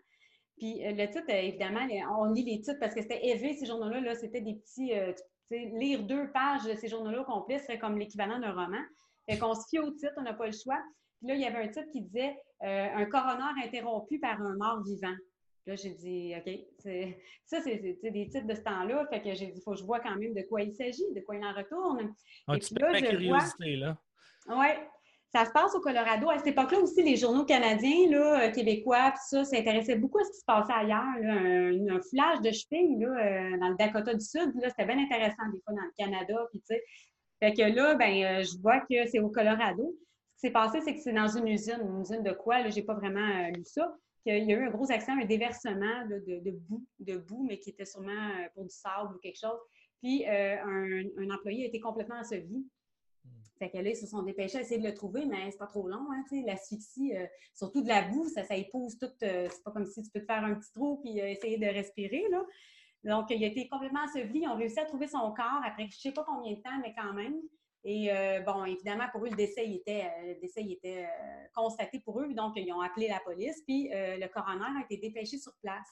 Puis 0.58 0.86
euh, 0.86 0.92
le 0.92 1.06
titre, 1.08 1.26
euh, 1.30 1.42
évidemment, 1.42 1.88
on 2.20 2.26
lit 2.26 2.44
les 2.44 2.62
titres 2.62 2.80
parce 2.80 2.94
que 2.94 3.02
c'était 3.02 3.26
élevé, 3.26 3.54
ces 3.54 3.66
journaux-là. 3.66 4.02
-là, 4.02 4.16
c'était 4.16 4.42
des 4.42 4.56
petits. 4.56 4.94
Euh, 4.94 5.14
lire 5.50 6.02
deux 6.04 6.32
pages 6.32 6.64
de 6.64 6.74
ces 6.74 6.88
journaux-là 6.88 7.24
complets 7.26 7.60
serait 7.60 7.78
comme 7.78 8.00
l'équivalent 8.00 8.40
d'un 8.40 8.54
roman. 8.54 8.82
Fait 9.30 9.38
qu'on 9.38 9.54
se 9.54 9.68
fie 9.70 9.78
au 9.78 9.92
titre, 9.92 10.14
on 10.18 10.24
n'a 10.24 10.34
pas 10.34 10.48
le 10.48 10.52
choix. 10.52 10.82
Puis 11.20 11.28
là, 11.28 11.36
il 11.36 11.42
y 11.42 11.46
avait 11.46 11.64
un 11.64 11.68
titre 11.68 11.90
qui 11.92 12.02
disait 12.02 12.36
Un 12.62 13.06
coroner 13.06 13.64
interrompu 13.64 14.20
par 14.20 14.42
un 14.42 14.56
mort 14.56 14.82
vivant. 14.84 15.16
Là, 15.68 15.76
j'ai 15.76 15.92
dit, 15.92 16.34
OK, 16.36 16.52
ça, 17.46 17.62
c'est 17.62 17.78
des 17.78 18.30
titres 18.30 18.48
de 18.48 18.56
ce 18.56 18.62
temps-là. 18.62 19.06
Fait 19.12 19.22
que 19.22 19.34
j'ai 19.36 19.48
dit, 19.48 19.60
il 19.60 19.62
faut 19.62 19.72
que 19.72 19.78
je 19.78 19.84
vois 19.84 20.00
quand 20.00 20.16
même 20.16 20.34
de 20.34 20.42
quoi 20.50 20.62
il 20.62 20.74
s'agit, 20.74 21.14
de 21.16 21.22
quoi 21.22 21.36
il 21.36 21.46
en 21.46 21.54
retourne. 21.54 22.14
Un 22.48 22.58
petit 22.58 22.74
peu 22.74 22.92
de 22.92 23.00
curiosité, 23.00 23.76
là. 23.76 23.98
Oui, 24.48 24.68
ça 25.34 25.46
se 25.46 25.52
passe 25.52 25.74
au 25.74 25.80
Colorado. 25.80 26.30
À 26.30 26.38
cette 26.38 26.48
époque-là 26.48 26.80
aussi, 26.80 27.02
les 27.02 27.16
journaux 27.16 27.44
canadiens, 27.44 28.10
là, 28.10 28.44
euh, 28.44 28.52
québécois, 28.52 29.12
tout 29.12 29.38
ça, 29.38 29.44
s'intéressaient 29.44 29.96
beaucoup 29.96 30.20
à 30.20 30.24
ce 30.26 30.32
qui 30.32 30.38
se 30.38 30.46
passait 30.46 30.74
ailleurs. 30.74 31.02
Un, 31.02 31.96
un, 31.96 32.02
foulage 32.02 32.42
de 32.42 32.52
shipping 32.52 33.02
là, 33.02 33.08
euh, 33.08 33.58
dans 33.58 33.70
le 33.70 33.76
Dakota 33.76 34.14
du 34.14 34.24
Sud, 34.24 34.54
c'était 34.62 34.86
bien 34.86 35.00
intéressant 35.00 35.50
des 35.52 35.60
fois 35.62 35.74
dans 35.74 35.82
le 35.82 35.94
Canada. 35.98 36.36
Puis, 36.52 36.62
fait 37.42 37.54
que 37.54 37.64
là, 37.64 37.96
ben, 37.96 38.24
euh, 38.24 38.44
je 38.44 38.62
vois 38.62 38.82
que 38.82 39.08
c'est 39.08 39.20
au 39.20 39.30
Colorado. 39.30 39.96
Ce 40.36 40.42
qui 40.42 40.48
s'est 40.48 40.52
passé, 40.52 40.82
c'est 40.82 40.94
que 40.94 41.02
c'est 41.02 41.14
dans 41.14 41.28
une 41.28 41.48
usine. 41.48 41.82
Une 41.82 42.02
usine 42.02 42.22
de 42.22 42.32
quoi? 42.32 42.70
Je 42.70 42.76
n'ai 42.76 42.84
pas 42.84 42.94
vraiment 42.94 43.48
lu 43.48 43.64
ça. 43.66 43.92
Qu'il 44.24 44.48
y 44.48 44.54
a 44.54 44.56
eu 44.56 44.68
un 44.68 44.70
gros 44.70 44.90
accident, 44.92 45.18
un 45.20 45.26
déversement 45.26 46.06
de, 46.10 46.42
de, 46.42 46.52
boue, 46.52 46.86
de 47.00 47.18
boue, 47.18 47.44
mais 47.50 47.58
qui 47.58 47.72
était 47.72 47.86
sûrement 47.86 48.30
pour 48.54 48.66
du 48.66 48.70
sable 48.70 49.16
ou 49.16 49.20
quelque 49.20 49.40
chose. 49.40 49.60
Puis 50.02 50.26
un, 50.28 51.04
un 51.18 51.30
employé 51.32 51.66
a 51.66 51.68
été 51.68 51.80
complètement 51.80 52.20
enseveli 52.20 52.66
Fait 53.60 53.70
que 53.70 53.78
là, 53.78 53.90
ils 53.90 53.96
se 53.96 54.08
sont 54.08 54.24
dépêchés 54.24 54.58
à 54.58 54.62
essayer 54.62 54.80
de 54.80 54.86
le 54.86 54.94
trouver, 54.94 55.26
mais 55.26 55.50
c'est 55.52 55.58
pas 55.58 55.68
trop 55.68 55.88
long, 55.88 56.06
hein, 56.12 56.24
tu 56.28 56.44
l'asphyxie, 56.44 57.16
euh, 57.16 57.26
surtout 57.54 57.82
de 57.82 57.88
la 57.88 58.02
boue, 58.02 58.28
ça, 58.28 58.44
épouse 58.56 58.98
tout, 58.98 59.06
euh, 59.24 59.48
c'est 59.50 59.64
pas 59.64 59.72
comme 59.72 59.86
si 59.86 60.02
tu 60.02 60.10
peux 60.10 60.20
te 60.20 60.26
faire 60.26 60.44
un 60.44 60.56
petit 60.56 60.72
trou 60.74 61.00
puis 61.02 61.22
euh, 61.22 61.28
essayer 61.28 61.58
de 61.58 61.68
respirer, 61.68 62.26
là. 62.30 62.44
Donc, 63.04 63.30
il 63.30 63.44
a 63.44 63.48
été 63.48 63.68
complètement 63.68 64.02
enseveli, 64.02 64.42
ils 64.44 64.48
ont 64.48 64.56
réussi 64.56 64.80
à 64.80 64.86
trouver 64.86 65.08
son 65.08 65.34
corps 65.34 65.62
après 65.66 65.88
je 65.90 65.98
sais 66.00 66.14
pas 66.14 66.24
combien 66.24 66.54
de 66.54 66.62
temps, 66.62 66.80
mais 66.82 66.94
quand 66.98 67.14
même. 67.14 67.36
Et 67.86 68.10
bon, 68.46 68.64
évidemment, 68.64 69.08
pour 69.12 69.26
eux, 69.26 69.30
le 69.30 69.36
décès 69.36 69.66
était 69.68 71.06
constaté 71.54 72.00
pour 72.00 72.22
eux, 72.22 72.34
donc 72.34 72.54
ils 72.56 72.72
ont 72.72 72.80
appelé 72.80 73.10
la 73.10 73.20
police, 73.20 73.62
puis 73.68 73.90
le 73.92 74.26
coroner 74.28 74.80
a 74.80 74.86
été 74.90 74.96
dépêché 75.06 75.38
sur 75.38 75.52
place 75.62 75.90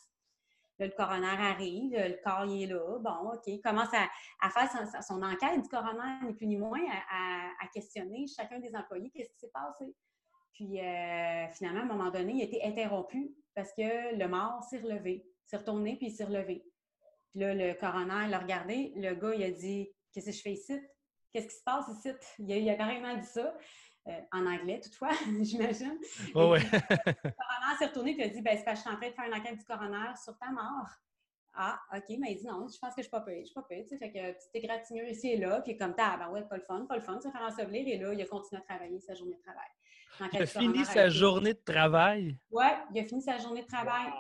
le 0.86 0.91
coroner 0.91 1.27
arrive, 1.27 1.91
le 1.93 2.23
corps 2.23 2.43
est 2.43 2.65
là, 2.65 2.99
bon, 2.99 3.32
OK, 3.34 3.43
il 3.47 3.61
commence 3.61 3.89
à, 3.93 4.49
faire 4.49 5.03
son, 5.03 5.21
enquête 5.21 5.61
du 5.61 5.69
coroner, 5.69 6.25
ni 6.25 6.34
plus 6.34 6.47
ni 6.47 6.57
moins, 6.57 6.82
à, 7.09 7.67
questionner 7.73 8.25
chacun 8.27 8.59
des 8.59 8.75
employés, 8.75 9.11
qu'est-ce 9.11 9.32
qui 9.32 9.39
s'est 9.39 9.51
passé? 9.53 9.95
Puis 10.53 10.79
euh, 10.82 11.47
finalement, 11.53 11.82
à 11.82 11.84
un 11.84 11.86
moment 11.86 12.11
donné, 12.11 12.34
il 12.34 12.41
a 12.41 12.45
été 12.45 12.63
interrompu 12.63 13.34
parce 13.55 13.71
que 13.73 14.15
le 14.17 14.27
mort 14.27 14.63
s'est 14.63 14.79
relevé, 14.79 15.25
s'est 15.45 15.57
retourné 15.57 15.95
puis 15.95 16.11
s'est 16.11 16.25
relevé. 16.25 16.65
Puis 17.29 17.39
là, 17.39 17.53
le 17.53 17.73
coroner 17.73 18.27
l'a 18.27 18.39
regardé, 18.39 18.91
le 18.97 19.15
gars, 19.15 19.34
il 19.34 19.43
a 19.43 19.51
dit 19.51 19.89
Qu'est-ce 20.11 20.25
que 20.25 20.32
je 20.32 20.41
fais 20.41 20.53
ici? 20.53 20.79
Qu'est-ce 21.32 21.47
qui 21.47 21.55
se 21.55 21.63
passe 21.63 21.86
ici? 21.88 22.09
Il 22.39 22.69
a 22.69 22.75
carrément 22.75 23.15
dit 23.15 23.25
ça. 23.25 23.55
Euh, 24.08 24.20
en 24.32 24.45
anglais, 24.47 24.80
toutefois, 24.80 25.12
j'imagine. 25.41 25.99
Oh, 26.34 26.49
ouais. 26.49 26.60
le 26.64 27.32
coroner 27.32 27.78
s'est 27.78 27.86
retourné 27.86 28.16
et 28.18 28.24
a 28.24 28.30
dit 28.30 28.41
ben, 28.41 28.58
C'est 28.58 28.64
parce 28.64 28.80
que 28.80 28.86
je 28.86 28.89
suis 28.89 28.89
en 28.89 28.97
train 28.97 29.10
de 29.10 29.14
faire 29.14 29.26
une 29.26 29.34
enquête 29.34 29.58
du 29.58 29.66
coroner 29.66 30.16
sur 30.24 30.38
ta 30.38 30.49
mort. 30.49 30.89
Ah, 31.54 31.80
OK, 31.93 32.06
mais 32.18 32.32
il 32.32 32.38
dit 32.38 32.47
non, 32.47 32.66
je 32.68 32.80
pense 32.80 32.95
que 32.95 33.02
je 33.02 33.04
suis 33.04 33.12
pas 33.12 33.22
payé. 33.22 33.41
Je 33.41 33.47
suis 33.47 33.54
pas 33.54 33.64
payé. 33.64 33.86
Fait 33.86 34.12
que 34.12 34.32
petit 34.32 34.49
égratignure 34.54 35.08
ici 35.08 35.32
et 35.32 35.38
là, 35.38 35.62
puis 35.62 35.78
comme 35.78 35.93
t'as, 35.93 36.18
ben 36.18 36.30
ouais, 36.30 36.43
pas 36.43 36.56
le 36.56 36.64
fun, 36.64 36.86
pas 36.88 36.95
le 36.95 37.02
fun, 37.02 37.20
se 37.20 37.30
faire 37.30 37.41
ensevelir. 37.41 37.88
Et 37.88 37.97
là, 37.97 38.14
il 38.14 38.22
a 38.22 38.26
continué 38.26 38.62
à 38.62 38.66
travailler 38.66 38.99
sa 39.02 39.14
journée 39.14 39.36
de 39.36 39.41
travail. 39.41 39.70
Il 40.34 40.41
a 40.41 40.45
fini 40.45 40.86
sa 40.86 41.10
journée 41.10 41.54
de 41.54 41.62
travail? 41.64 42.38
Oui, 42.52 42.66
il 42.93 43.02
a 43.02 43.04
fini 43.06 43.22
sa 43.22 43.38
journée 43.38 43.62
de 43.62 43.68
travail. 43.68 44.12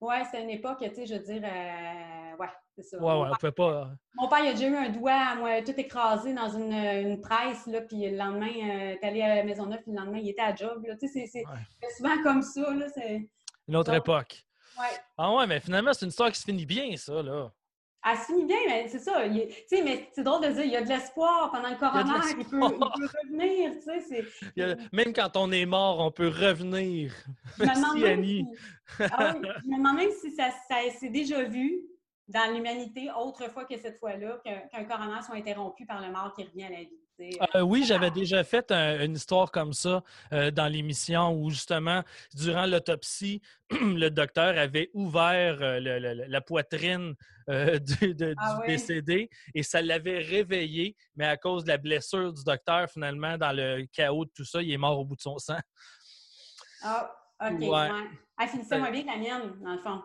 Oui, 0.00 0.14
c'est 0.30 0.42
une 0.42 0.50
époque, 0.50 0.78
tu 0.80 0.94
sais, 0.94 1.06
je 1.06 1.14
veux 1.14 1.20
dire, 1.20 1.42
euh, 1.44 2.36
ouais, 2.36 2.48
c'est 2.76 2.82
ça. 2.82 2.98
Ouais, 2.98 3.20
ouais, 3.22 3.28
on 3.32 3.36
peut 3.36 3.52
pas. 3.52 3.82
Euh, 3.82 3.84
mon 4.14 4.28
père, 4.28 4.40
il 4.40 4.48
a 4.48 4.52
déjà 4.52 4.68
eu 4.68 4.76
un 4.76 4.88
doigt 4.90 5.34
moi, 5.36 5.62
tout 5.62 5.72
écrasé 5.78 6.34
dans 6.34 6.48
une, 6.50 6.72
une 6.72 7.20
presse, 7.20 7.66
là, 7.66 7.80
puis 7.80 8.10
le 8.10 8.16
lendemain, 8.16 8.46
euh, 8.48 8.96
t'es 9.00 9.06
allé 9.06 9.22
à 9.22 9.36
la 9.36 9.44
Maisonneuve, 9.44 9.80
puis 9.82 9.92
le 9.92 9.98
lendemain, 9.98 10.18
il 10.18 10.28
était 10.28 10.42
à 10.42 10.54
job, 10.54 10.84
là. 10.86 10.96
Tu 10.96 11.08
sais, 11.08 11.26
c'est 11.26 11.44
souvent 11.96 12.22
comme 12.22 12.42
ça, 12.42 12.74
là. 12.74 12.86
Une 13.68 13.76
autre 13.76 13.94
époque. 13.94 14.44
Ouais. 14.78 14.98
Ah 15.16 15.32
ouais, 15.34 15.46
mais 15.46 15.60
finalement, 15.60 15.92
c'est 15.92 16.04
une 16.04 16.10
histoire 16.10 16.30
qui 16.30 16.38
se 16.40 16.44
finit 16.44 16.66
bien, 16.66 16.96
ça, 16.96 17.22
là. 17.22 17.50
Elle 18.06 18.18
se 18.18 18.24
finit 18.26 18.44
bien, 18.44 18.56
mais 18.66 18.88
c'est 18.88 18.98
ça. 18.98 19.22
Tu 19.28 19.40
sais, 19.66 19.82
mais 19.82 20.08
c'est 20.12 20.22
drôle 20.22 20.42
de 20.42 20.52
dire, 20.52 20.64
il 20.64 20.70
y 20.72 20.76
a 20.76 20.82
de 20.82 20.88
l'espoir 20.88 21.50
pendant 21.50 21.70
le 21.70 21.76
coroner, 21.76 22.12
il, 22.38 22.44
peut, 22.44 22.60
revenir, 22.62 23.72
tu 23.78 24.52
sais. 24.54 24.76
Même 24.92 25.12
quand 25.14 25.36
on 25.36 25.50
est 25.50 25.64
mort, 25.64 26.00
on 26.00 26.10
peut 26.10 26.28
revenir. 26.28 27.14
Merci, 27.58 28.04
Annie. 28.04 28.46
Ah 29.00 29.34
oui, 29.40 29.48
je 29.62 29.68
me 29.70 29.78
demande 29.78 29.96
même 29.96 30.10
si 30.20 30.30
ça, 30.32 30.50
ça 30.68 30.76
s'est 30.98 31.08
déjà 31.08 31.42
vu 31.44 31.80
dans 32.28 32.54
l'humanité, 32.54 33.08
autrefois 33.18 33.64
que 33.64 33.78
cette 33.78 33.98
fois-là, 33.98 34.40
qu'un 34.44 34.84
coroner 34.84 35.22
soit 35.22 35.36
interrompu 35.36 35.86
par 35.86 36.00
le 36.00 36.12
mort 36.12 36.32
qui 36.34 36.44
revient 36.44 36.64
à 36.64 36.70
la 36.70 36.80
vie. 36.80 37.03
Euh, 37.20 37.60
oui, 37.60 37.84
j'avais 37.84 38.10
déjà 38.10 38.42
fait 38.42 38.72
une 38.72 39.14
histoire 39.14 39.52
comme 39.52 39.72
ça 39.72 40.02
euh, 40.32 40.50
dans 40.50 40.66
l'émission 40.66 41.32
où 41.32 41.50
justement, 41.50 42.02
durant 42.34 42.66
l'autopsie, 42.66 43.40
le 43.70 44.08
docteur 44.08 44.58
avait 44.58 44.90
ouvert 44.94 45.58
euh, 45.60 45.80
la 46.26 46.40
poitrine 46.40 47.14
du, 47.48 48.34
ah 48.38 48.60
décédé 48.66 49.28
et 49.54 49.62
ça 49.62 49.82
l'avait 49.82 50.18
réveillé, 50.18 50.96
mais 51.14 51.26
à 51.26 51.36
cause 51.36 51.64
de 51.64 51.68
la 51.68 51.78
blessure 51.78 52.32
du 52.32 52.42
docteur, 52.42 52.88
finalement, 52.90 53.36
dans 53.36 53.52
le 53.52 53.84
chaos 53.92 54.24
de 54.24 54.30
tout 54.34 54.44
ça, 54.44 54.62
il 54.62 54.72
est 54.72 54.78
mort 54.78 54.98
au 54.98 55.04
bout 55.04 55.16
de 55.16 55.20
son 55.20 55.38
sang. 55.38 55.58
Ah, 56.82 57.14
OK. 57.40 57.60
Ouais. 57.60 57.88
Elle 58.40 58.48
finissait 58.48 58.78
moins 58.78 58.90
bien 58.90 59.02
que 59.02 59.06
la 59.06 59.16
mienne, 59.16 59.52
dans 59.62 59.72
le 59.72 59.78
fond. 59.78 60.02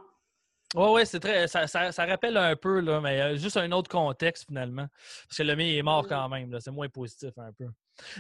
Oui, 0.76 0.86
oui, 0.92 1.02
c'est 1.06 1.20
très. 1.20 1.48
Ça, 1.48 1.66
ça, 1.68 2.06
rappelle 2.06 2.38
un 2.38 2.56
peu, 2.56 2.80
là, 2.80 3.02
mais 3.02 3.20
euh, 3.22 3.38
juste 3.38 3.58
un 3.58 3.72
autre 3.72 3.90
contexte 3.90 4.46
finalement. 4.46 4.88
Parce 5.28 5.38
que 5.38 5.44
le 5.44 5.56
mien 5.56 5.66
est 5.66 5.82
mort 5.82 6.08
quand 6.08 6.30
même. 6.30 6.56
C'est 6.60 6.72
moins 6.72 6.90
positif 6.90 7.32
un 7.38 7.52
peu. 7.54 7.66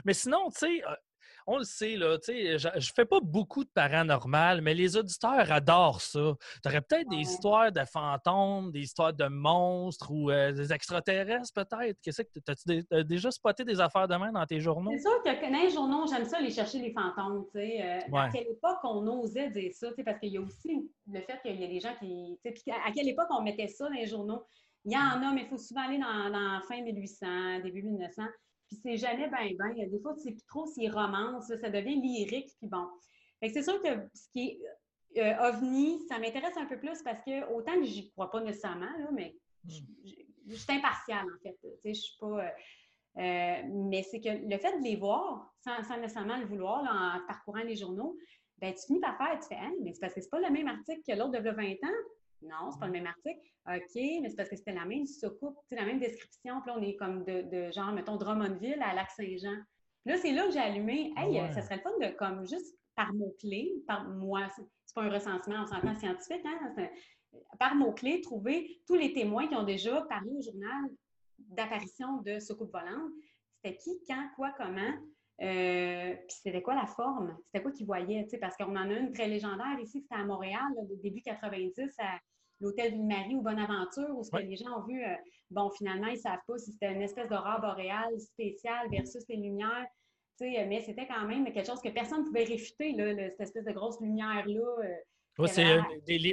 Mais 0.03 0.13
sinon, 0.13 0.49
tu 0.49 0.59
sais, 0.59 0.83
euh, 0.83 0.95
on 1.49 1.57
le 1.57 1.63
sait, 1.63 1.95
là, 1.95 2.17
je 2.27 2.67
ne 2.67 2.93
fais 2.95 3.05
pas 3.05 3.19
beaucoup 3.19 3.63
de 3.63 3.69
paranormal, 3.69 4.61
mais 4.61 4.75
les 4.75 4.95
auditeurs 4.95 5.51
adorent 5.51 5.99
ça. 6.01 6.35
Tu 6.61 6.69
aurais 6.69 6.81
peut-être 6.81 7.09
des 7.09 7.21
histoires 7.21 7.71
de 7.71 7.83
fantômes, 7.85 8.71
des 8.71 8.81
histoires 8.81 9.13
de 9.13 9.25
monstres 9.25 10.11
ou 10.11 10.29
euh, 10.29 10.51
des 10.51 10.71
extraterrestres, 10.71 11.51
peut-être. 11.55 11.97
Qu'est-ce 12.03 12.21
que 12.21 12.39
tu 12.39 12.85
as 12.91 13.03
déjà 13.03 13.31
spoté 13.31 13.65
des 13.65 13.81
affaires 13.81 14.07
de 14.07 14.15
main 14.15 14.31
dans 14.31 14.45
tes 14.45 14.59
journaux? 14.59 14.91
C'est 14.91 15.01
sûr 15.01 15.23
que 15.23 15.51
dans 15.51 15.59
les 15.59 15.71
journaux, 15.71 16.05
j'aime 16.07 16.25
ça 16.25 16.37
aller 16.37 16.51
chercher 16.51 16.77
les 16.79 16.93
fantômes. 16.93 17.45
Euh, 17.55 17.99
à 18.13 18.29
quelle 18.29 18.47
époque 18.47 18.79
on 18.83 19.07
osait 19.07 19.49
dire 19.49 19.71
ça? 19.73 19.87
Parce 20.05 20.19
qu'il 20.19 20.29
y 20.29 20.37
a 20.37 20.41
aussi 20.41 20.87
le 21.11 21.21
fait 21.21 21.39
qu'il 21.41 21.59
y 21.59 21.63
a 21.63 21.67
des 21.67 21.79
gens 21.79 21.95
qui. 21.99 22.39
À 22.85 22.91
quelle 22.91 23.09
époque 23.09 23.27
on 23.31 23.41
mettait 23.41 23.67
ça 23.67 23.85
dans 23.85 23.95
les 23.95 24.05
journaux? 24.05 24.43
Il 24.85 24.93
y 24.93 24.97
en 24.97 25.21
a, 25.27 25.33
mais 25.33 25.41
il 25.41 25.47
faut 25.47 25.57
souvent 25.57 25.81
aller 25.81 25.97
dans, 25.97 26.29
dans 26.29 26.61
fin 26.67 26.81
1800, 26.81 27.61
début 27.63 27.81
1900. 27.81 28.21
Puis 28.69 28.79
c'est 28.83 28.97
jamais 28.97 29.27
ben 29.29 29.55
ben. 29.57 29.89
Des 29.89 29.99
fois, 29.99 30.15
plus 30.15 30.35
trop 30.45 30.65
s'il 30.67 30.91
romance, 30.91 31.47
ça 31.47 31.69
devient 31.69 31.99
lyrique, 31.99 32.51
puis 32.59 32.69
bon. 32.69 32.87
c'est 33.41 33.63
sûr 33.63 33.81
que 33.81 33.89
ce 34.13 34.29
qui 34.31 34.61
est 35.15 35.21
euh, 35.21 35.49
ovni, 35.49 35.99
ça 36.07 36.19
m'intéresse 36.19 36.55
un 36.55 36.65
peu 36.65 36.77
plus 36.77 37.01
parce 37.01 37.23
que 37.23 37.51
autant 37.51 37.73
que 37.73 37.83
j'y 37.83 38.11
crois 38.11 38.29
pas 38.29 38.41
nécessairement, 38.41 38.91
là, 38.99 39.09
mais 39.11 39.35
hmm. 39.65 39.71
je, 40.47 40.55
suis 40.55 40.71
impartiale, 40.71 41.25
en 41.25 41.41
fait. 41.41 41.57
Tu 41.61 41.69
sais, 41.81 41.93
je 41.93 41.99
suis 41.99 42.17
pas... 42.19 42.45
Euh, 42.45 42.49
euh, 43.17 43.61
mais 43.67 44.03
c'est 44.03 44.21
que 44.21 44.29
le 44.29 44.57
fait 44.59 44.77
de 44.77 44.83
les 44.83 44.95
voir, 44.95 45.51
sans, 45.63 45.97
nécessairement 45.97 46.37
le 46.37 46.45
vouloir, 46.45 46.83
en 46.83 47.25
parcourant 47.27 47.63
les 47.63 47.75
journaux, 47.75 48.15
ben 48.59 48.73
tu 48.73 48.85
finis 48.85 48.99
par 48.99 49.17
faire, 49.17 49.39
tu 49.39 49.47
fais, 49.47 49.55
hein, 49.55 49.73
mais 49.81 49.93
c'est 49.93 49.99
parce 49.99 50.13
que 50.13 50.21
c'est 50.21 50.29
pas 50.29 50.39
le 50.39 50.51
même 50.51 50.67
article 50.67 51.01
que 51.07 51.17
l'autre 51.17 51.31
de 51.31 51.49
20 51.49 51.71
ans. 51.71 51.99
Non, 52.41 52.71
c'est 52.71 52.79
pas 52.79 52.85
le 52.87 52.93
même 52.93 53.07
article. 53.07 53.39
OK, 53.67 53.95
mais 53.95 54.29
c'est 54.29 54.35
parce 54.35 54.49
que 54.49 54.55
c'était 54.55 54.73
la 54.73 54.85
même 54.85 55.05
soucoupe, 55.05 55.57
la 55.71 55.85
même 55.85 55.99
description. 55.99 56.61
Puis 56.61 56.71
là, 56.71 56.77
on 56.77 56.81
est 56.81 56.95
comme 56.95 57.23
de, 57.25 57.71
genre, 57.71 57.91
mettons, 57.91 58.15
Drummondville 58.15 58.81
à 58.81 58.93
Lac-Saint-Jean. 58.93 59.57
Là, 60.05 60.17
c'est 60.17 60.31
là 60.31 60.45
que 60.45 60.51
j'ai 60.51 60.59
allumé. 60.59 61.13
Hey, 61.17 61.35
ça 61.53 61.61
serait 61.61 61.75
le 61.75 61.81
fun 61.81 61.91
de, 61.99 62.15
comme, 62.15 62.47
juste 62.47 62.75
par 62.95 63.13
mots-clés, 63.13 63.83
par 63.87 64.09
moi, 64.09 64.47
c'est 64.55 64.93
pas 64.93 65.03
un 65.03 65.09
recensement, 65.09 65.63
on 65.63 65.67
s'entend 65.67 65.95
scientifique, 65.95 66.45
hein? 66.45 66.89
Par 67.59 67.75
mots-clés, 67.75 68.21
trouver 68.21 68.81
tous 68.87 68.95
les 68.95 69.13
témoins 69.13 69.47
qui 69.47 69.55
ont 69.55 69.63
déjà 69.63 70.01
paru 70.01 70.29
au 70.37 70.41
journal 70.41 70.89
d'apparition 71.37 72.21
de 72.23 72.39
soucoupe 72.39 72.73
volante. 72.73 73.11
C'était 73.55 73.77
qui, 73.77 74.01
quand, 74.07 74.29
quoi, 74.35 74.53
comment? 74.57 74.93
Euh, 75.41 76.13
puis 76.15 76.37
c'était 76.43 76.61
quoi 76.61 76.75
la 76.75 76.87
forme? 76.87 77.37
C'était 77.45 77.61
quoi 77.61 77.71
qu'ils 77.71 77.85
voyaient? 77.85 78.27
Parce 78.41 78.57
qu'on 78.57 78.75
en 78.75 78.89
a 78.89 78.93
une 78.93 79.13
très 79.13 79.27
légendaire 79.27 79.79
ici, 79.79 80.01
c'était 80.01 80.15
à 80.15 80.25
Montréal, 80.25 80.67
début 81.01 81.21
90, 81.21 81.93
à 81.99 82.19
l'hôtel 82.59 82.93
Ville-Marie 82.93 83.35
ou 83.35 83.41
Bonaventure, 83.41 84.17
où 84.17 84.23
ce 84.23 84.31
que 84.31 84.37
les 84.37 84.55
gens 84.55 84.79
ont 84.79 84.85
vu, 84.85 85.03
euh, 85.03 85.15
bon, 85.51 85.69
finalement, 85.71 86.07
ils 86.07 86.15
ne 86.15 86.19
savent 86.19 86.39
pas 86.47 86.57
si 86.57 86.71
c'était 86.71 86.93
une 86.93 87.01
espèce 87.01 87.29
d'aurore 87.29 87.61
boréale 87.61 88.19
spéciale 88.19 88.89
versus 88.89 89.23
les 89.29 89.37
lumières. 89.37 89.87
Mais 90.41 90.81
c'était 90.81 91.05
quand 91.05 91.25
même 91.25 91.43
quelque 91.51 91.65
chose 91.65 91.81
que 91.81 91.89
personne 91.89 92.21
ne 92.21 92.25
pouvait 92.25 92.45
réfuter, 92.45 92.93
là, 92.93 93.13
cette 93.29 93.41
espèce 93.41 93.65
de 93.65 93.73
grosse 93.73 93.99
lumière-là. 93.99 94.85
Euh, 95.39 95.81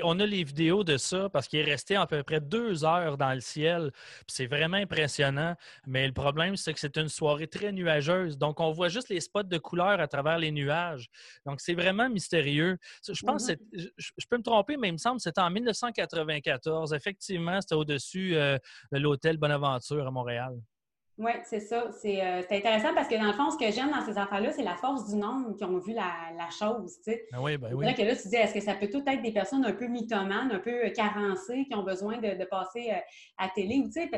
on 0.02 0.20
a 0.20 0.26
les 0.26 0.44
vidéos 0.44 0.84
de 0.84 0.96
ça 0.96 1.28
parce 1.28 1.46
qu'il 1.46 1.60
est 1.60 1.64
resté 1.64 1.96
à 1.96 2.06
peu 2.06 2.22
près 2.22 2.40
deux 2.40 2.84
heures 2.84 3.16
dans 3.16 3.32
le 3.32 3.40
ciel. 3.40 3.92
C'est 4.26 4.46
vraiment 4.46 4.76
impressionnant. 4.76 5.54
Mais 5.86 6.06
le 6.06 6.12
problème, 6.12 6.56
c'est 6.56 6.72
que 6.72 6.80
c'est 6.80 6.96
une 6.96 7.08
soirée 7.08 7.46
très 7.46 7.72
nuageuse. 7.72 8.36
Donc, 8.38 8.60
on 8.60 8.70
voit 8.72 8.88
juste 8.88 9.08
les 9.08 9.20
spots 9.20 9.44
de 9.44 9.58
couleur 9.58 10.00
à 10.00 10.08
travers 10.08 10.38
les 10.38 10.50
nuages. 10.50 11.08
Donc, 11.44 11.60
c'est 11.60 11.74
vraiment 11.74 12.08
mystérieux. 12.08 12.78
Je 13.06 13.24
pense, 13.24 13.48
mm-hmm. 13.48 13.90
je, 13.96 14.26
peux 14.28 14.38
me 14.38 14.42
tromper, 14.42 14.76
mais 14.76 14.88
il 14.88 14.92
me 14.92 14.98
semble 14.98 15.16
que 15.16 15.22
c'était 15.22 15.40
en 15.40 15.50
1994. 15.50 16.92
Effectivement, 16.92 17.60
c'était 17.60 17.74
au-dessus 17.74 18.34
euh, 18.34 18.58
de 18.92 18.98
l'hôtel 18.98 19.36
Bonaventure 19.36 20.06
à 20.06 20.10
Montréal. 20.10 20.56
Oui, 21.18 21.32
c'est 21.44 21.60
ça. 21.60 21.84
Euh, 21.86 21.90
c'est 21.94 22.56
intéressant 22.56 22.94
parce 22.94 23.08
que 23.08 23.14
dans 23.14 23.26
le 23.26 23.32
fond, 23.32 23.50
ce 23.50 23.56
que 23.56 23.72
j'aime 23.72 23.90
dans 23.90 24.04
ces 24.04 24.18
affaires-là, 24.18 24.52
c'est 24.52 24.62
la 24.62 24.76
force 24.76 25.08
du 25.08 25.16
nombre 25.16 25.56
qui 25.56 25.64
ont 25.64 25.78
vu 25.78 25.94
la, 25.94 26.50
chose. 26.50 26.96
Tu 26.98 27.12
sais. 27.12 27.26
Ah 27.32 27.40
oui, 27.40 27.56
ben 27.56 27.72
oui. 27.72 27.94
que 27.94 28.02
là, 28.02 28.14
tu 28.14 28.28
dis, 28.28 28.36
est-ce 28.36 28.52
que 28.52 28.60
ça 28.60 28.74
peut 28.74 28.90
tout 28.90 29.02
être 29.06 29.22
des 29.22 29.32
personnes 29.32 29.64
un 29.64 29.72
peu 29.72 29.86
mythomanes, 29.86 30.52
un 30.52 30.58
peu 30.58 30.90
carencées, 30.90 31.64
qui 31.66 31.74
ont 31.74 31.82
besoin 31.82 32.18
de, 32.18 32.44
passer 32.44 32.90
euh, 32.90 32.98
à 33.38 33.48
télé? 33.48 33.82
Tu 33.86 33.92
sais, 33.92 34.10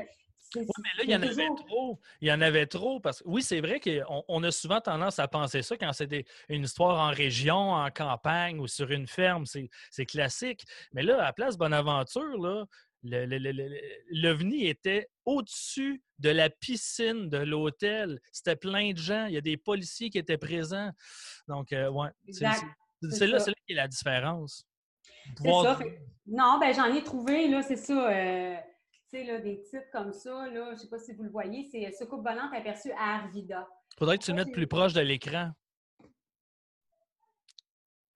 oui, 0.56 0.64
mais 0.78 0.88
là, 0.96 1.04
il 1.04 1.10
y 1.10 1.14
en 1.14 1.22
avait 1.22 1.48
trop. 1.66 2.00
Il 2.20 2.28
y 2.28 2.32
en 2.32 2.40
avait 2.40 2.66
trop 2.66 3.00
parce 3.00 3.20
que 3.20 3.28
oui, 3.28 3.42
c'est 3.42 3.60
vrai 3.60 3.80
qu'on 3.80 4.24
on 4.28 4.42
a 4.42 4.50
souvent 4.50 4.80
tendance 4.80 5.18
à 5.18 5.28
penser 5.28 5.62
ça 5.62 5.76
quand 5.76 5.92
c'est 5.92 6.24
une 6.48 6.64
histoire 6.64 6.98
en 6.98 7.12
région, 7.12 7.72
en 7.72 7.90
campagne 7.90 8.58
ou 8.58 8.66
sur 8.66 8.90
une 8.90 9.06
ferme, 9.06 9.44
c'est 9.46 10.06
classique. 10.06 10.64
Mais 10.92 11.02
là, 11.02 11.24
à 11.24 11.32
Place 11.32 11.58
Bonaventure, 11.58 12.38
là, 12.40 12.64
l'OVNI 13.02 14.66
était 14.66 15.08
au-dessus 15.24 16.02
de 16.18 16.30
la 16.30 16.50
piscine 16.50 17.28
de 17.28 17.38
l'hôtel. 17.38 18.20
C'était 18.32 18.56
plein 18.56 18.92
de 18.92 18.98
gens. 18.98 19.26
Il 19.26 19.34
y 19.34 19.36
a 19.36 19.40
des 19.40 19.56
policiers 19.56 20.10
qui 20.10 20.18
étaient 20.18 20.38
présents. 20.38 20.90
Donc, 21.46 21.72
euh, 21.72 21.90
ouais. 21.90 22.08
C'est 22.30 22.44
là, 23.26 23.38
là 23.38 23.44
qui 23.66 23.72
est 23.72 23.76
la 23.76 23.88
différence. 23.88 24.66
C'est 25.36 25.50
ça. 25.50 25.78
Non, 26.26 26.58
ben 26.58 26.74
j'en 26.74 26.92
ai 26.92 27.02
trouvé, 27.02 27.48
là, 27.48 27.62
c'est 27.62 27.76
ça. 27.76 28.10
Euh, 28.10 28.56
tu 29.10 29.18
sais, 29.18 29.24
là, 29.24 29.40
des 29.40 29.62
titres 29.62 29.90
comme 29.92 30.12
ça, 30.12 30.48
là, 30.48 30.66
je 30.66 30.72
ne 30.72 30.76
sais 30.76 30.88
pas 30.88 30.98
si 30.98 31.14
vous 31.14 31.22
le 31.22 31.30
voyez, 31.30 31.66
c'est 31.70 31.90
Soucoupe 31.92 32.22
volante 32.22 32.52
aperçue 32.52 32.92
à 32.92 33.16
Arvida. 33.16 33.66
Faudrait 33.98 34.18
que 34.18 34.24
tu 34.24 34.32
le 34.32 34.36
mettes 34.36 34.52
plus 34.52 34.66
proche 34.66 34.92
de 34.92 35.00
l'écran. 35.00 35.50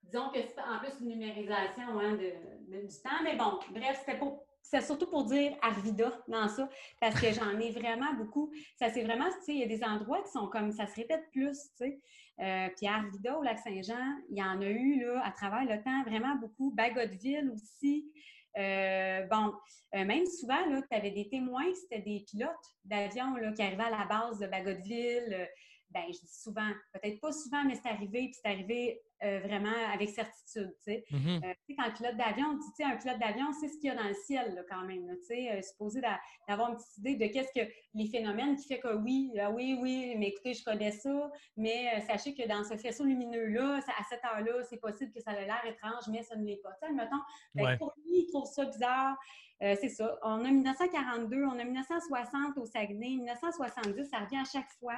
Disons 0.03 0.29
que 0.31 0.41
c'est 0.43 0.61
en 0.61 0.79
plus 0.79 1.01
une 1.01 1.09
numérisation 1.09 1.99
hein, 1.99 2.17
de, 2.17 2.87
du 2.87 3.03
temps, 3.03 3.23
mais 3.25 3.35
bon, 3.35 3.59
bref, 3.71 3.99
c'était 4.01 4.19
pour 4.19 4.45
c'est 4.63 4.81
surtout 4.81 5.07
pour 5.07 5.25
dire 5.25 5.57
Arvida 5.61 6.13
dans 6.29 6.49
ça, 6.49 6.69
parce 7.01 7.21
que 7.21 7.33
j'en 7.33 7.59
ai 7.59 7.71
vraiment 7.71 8.15
beaucoup. 8.15 8.51
Ça, 8.77 8.91
c'est 8.91 9.03
vraiment, 9.03 9.27
tu 9.27 9.45
sais, 9.45 9.55
il 9.55 9.59
y 9.59 9.65
a 9.65 9.67
des 9.67 9.85
endroits 9.85 10.23
qui 10.23 10.31
sont 10.31 10.47
comme, 10.47 10.73
ça 10.73 10.87
se 10.87 10.95
répète 10.95 11.25
plus, 11.31 11.59
tu 11.77 11.85
sais. 11.85 12.01
Euh, 12.41 12.69
puis 12.77 12.87
Arvida, 12.87 13.39
au 13.39 13.43
Lac-Saint-Jean, 13.43 14.19
il 14.31 14.39
y 14.39 14.43
en 14.43 14.61
a 14.61 14.67
eu, 14.67 15.01
là, 15.05 15.23
à 15.25 15.31
travers 15.33 15.65
le 15.65 15.83
temps, 15.83 16.03
vraiment 16.05 16.37
beaucoup. 16.37 16.73
Bagotville 16.73 17.51
aussi. 17.53 18.11
Euh, 18.59 19.27
bon, 19.27 19.53
euh, 19.95 20.05
même 20.05 20.27
souvent, 20.27 20.59
tu 20.67 20.97
avais 20.97 21.11
des 21.11 21.29
témoins, 21.29 21.65
c'était 21.75 22.03
des 22.03 22.25
pilotes 22.29 22.51
d'avion 22.85 23.35
qui 23.55 23.63
arrivaient 23.63 23.85
à 23.85 23.91
la 23.91 24.07
base 24.07 24.39
de 24.39 24.47
Bagotville, 24.47 25.49
ben, 25.93 26.05
je 26.09 26.21
dis 26.21 26.41
souvent, 26.43 26.69
peut-être 26.93 27.21
pas 27.21 27.33
souvent, 27.33 27.65
mais 27.65 27.75
c'est 27.75 27.89
arrivé, 27.89 28.29
puis 28.29 28.35
c'est 28.43 28.51
arrivé 28.51 29.03
euh, 29.25 29.39
vraiment 29.39 29.71
avec 29.95 30.11
certitude. 30.11 30.75
Tu 30.79 30.83
sais. 30.83 31.05
Mm-hmm. 31.13 31.45
Euh, 31.45 31.55
quand 31.79 31.87
le 31.87 31.93
pilote 31.93 32.17
d'avion, 32.17 32.47
on 32.49 32.55
dit, 32.55 32.83
un 32.83 32.97
pilote 32.97 33.21
d'avion, 33.21 33.53
c'est 33.53 33.69
ce 33.69 33.79
qu'il 33.79 33.85
y 33.85 33.91
a 33.91 33.95
dans 33.95 34.09
le 34.09 34.15
ciel 34.15 34.53
là, 34.53 34.63
quand 34.69 34.83
même. 34.85 35.07
tu 35.19 35.27
sais, 35.27 35.53
euh, 35.53 35.63
supposé 35.63 36.01
d'avoir 36.49 36.71
une 36.71 36.77
petite 36.77 36.99
idée 36.99 37.15
de 37.15 37.33
qu'est-ce 37.33 37.53
que 37.55 37.71
les 37.95 38.09
phénomènes 38.09 38.57
qui 38.57 38.67
fait 38.67 38.81
que 38.81 38.93
oui, 38.97 39.33
oui, 39.53 39.79
oui, 39.81 40.17
mais 40.19 40.29
écoutez, 40.31 40.55
je 40.55 40.65
connais 40.65 40.91
ça, 40.91 41.31
mais 41.57 42.01
sachez 42.01 42.35
que 42.35 42.49
dans 42.49 42.65
ce 42.65 42.77
faisceau 42.77 43.05
lumineux-là, 43.05 43.77
à 43.77 44.05
cette 44.11 44.25
heure-là, 44.25 44.65
c'est 44.69 44.81
possible 44.81 45.13
que 45.13 45.21
ça 45.21 45.35
ait 45.35 45.47
l'air 45.47 45.65
étrange, 45.67 46.03
mais 46.11 46.25
ça 46.25 46.35
ne 46.35 46.45
l'est 46.45 46.61
pas. 46.61 46.73
Tu 46.83 46.89
sais, 46.89 46.93
mettons, 46.93 47.23
ben, 47.55 47.79
pour 47.79 47.93
lui, 47.99 48.23
il 48.23 48.27
trouve 48.27 48.47
ça 48.47 48.65
bizarre. 48.65 49.17
c'est 49.61 49.89
ça. 49.89 50.19
On 50.23 50.45
a 50.45 50.51
1942, 50.51 51.45
on 51.45 51.61
a 51.61 51.65
1960 51.65 52.59
au 52.59 52.67
Saguenay, 52.67 53.19
1970, 53.19 54.05
ça 54.11 54.19
revient 54.19 54.39
à 54.39 54.51
chaque 54.51 54.71
fois. 54.81 54.97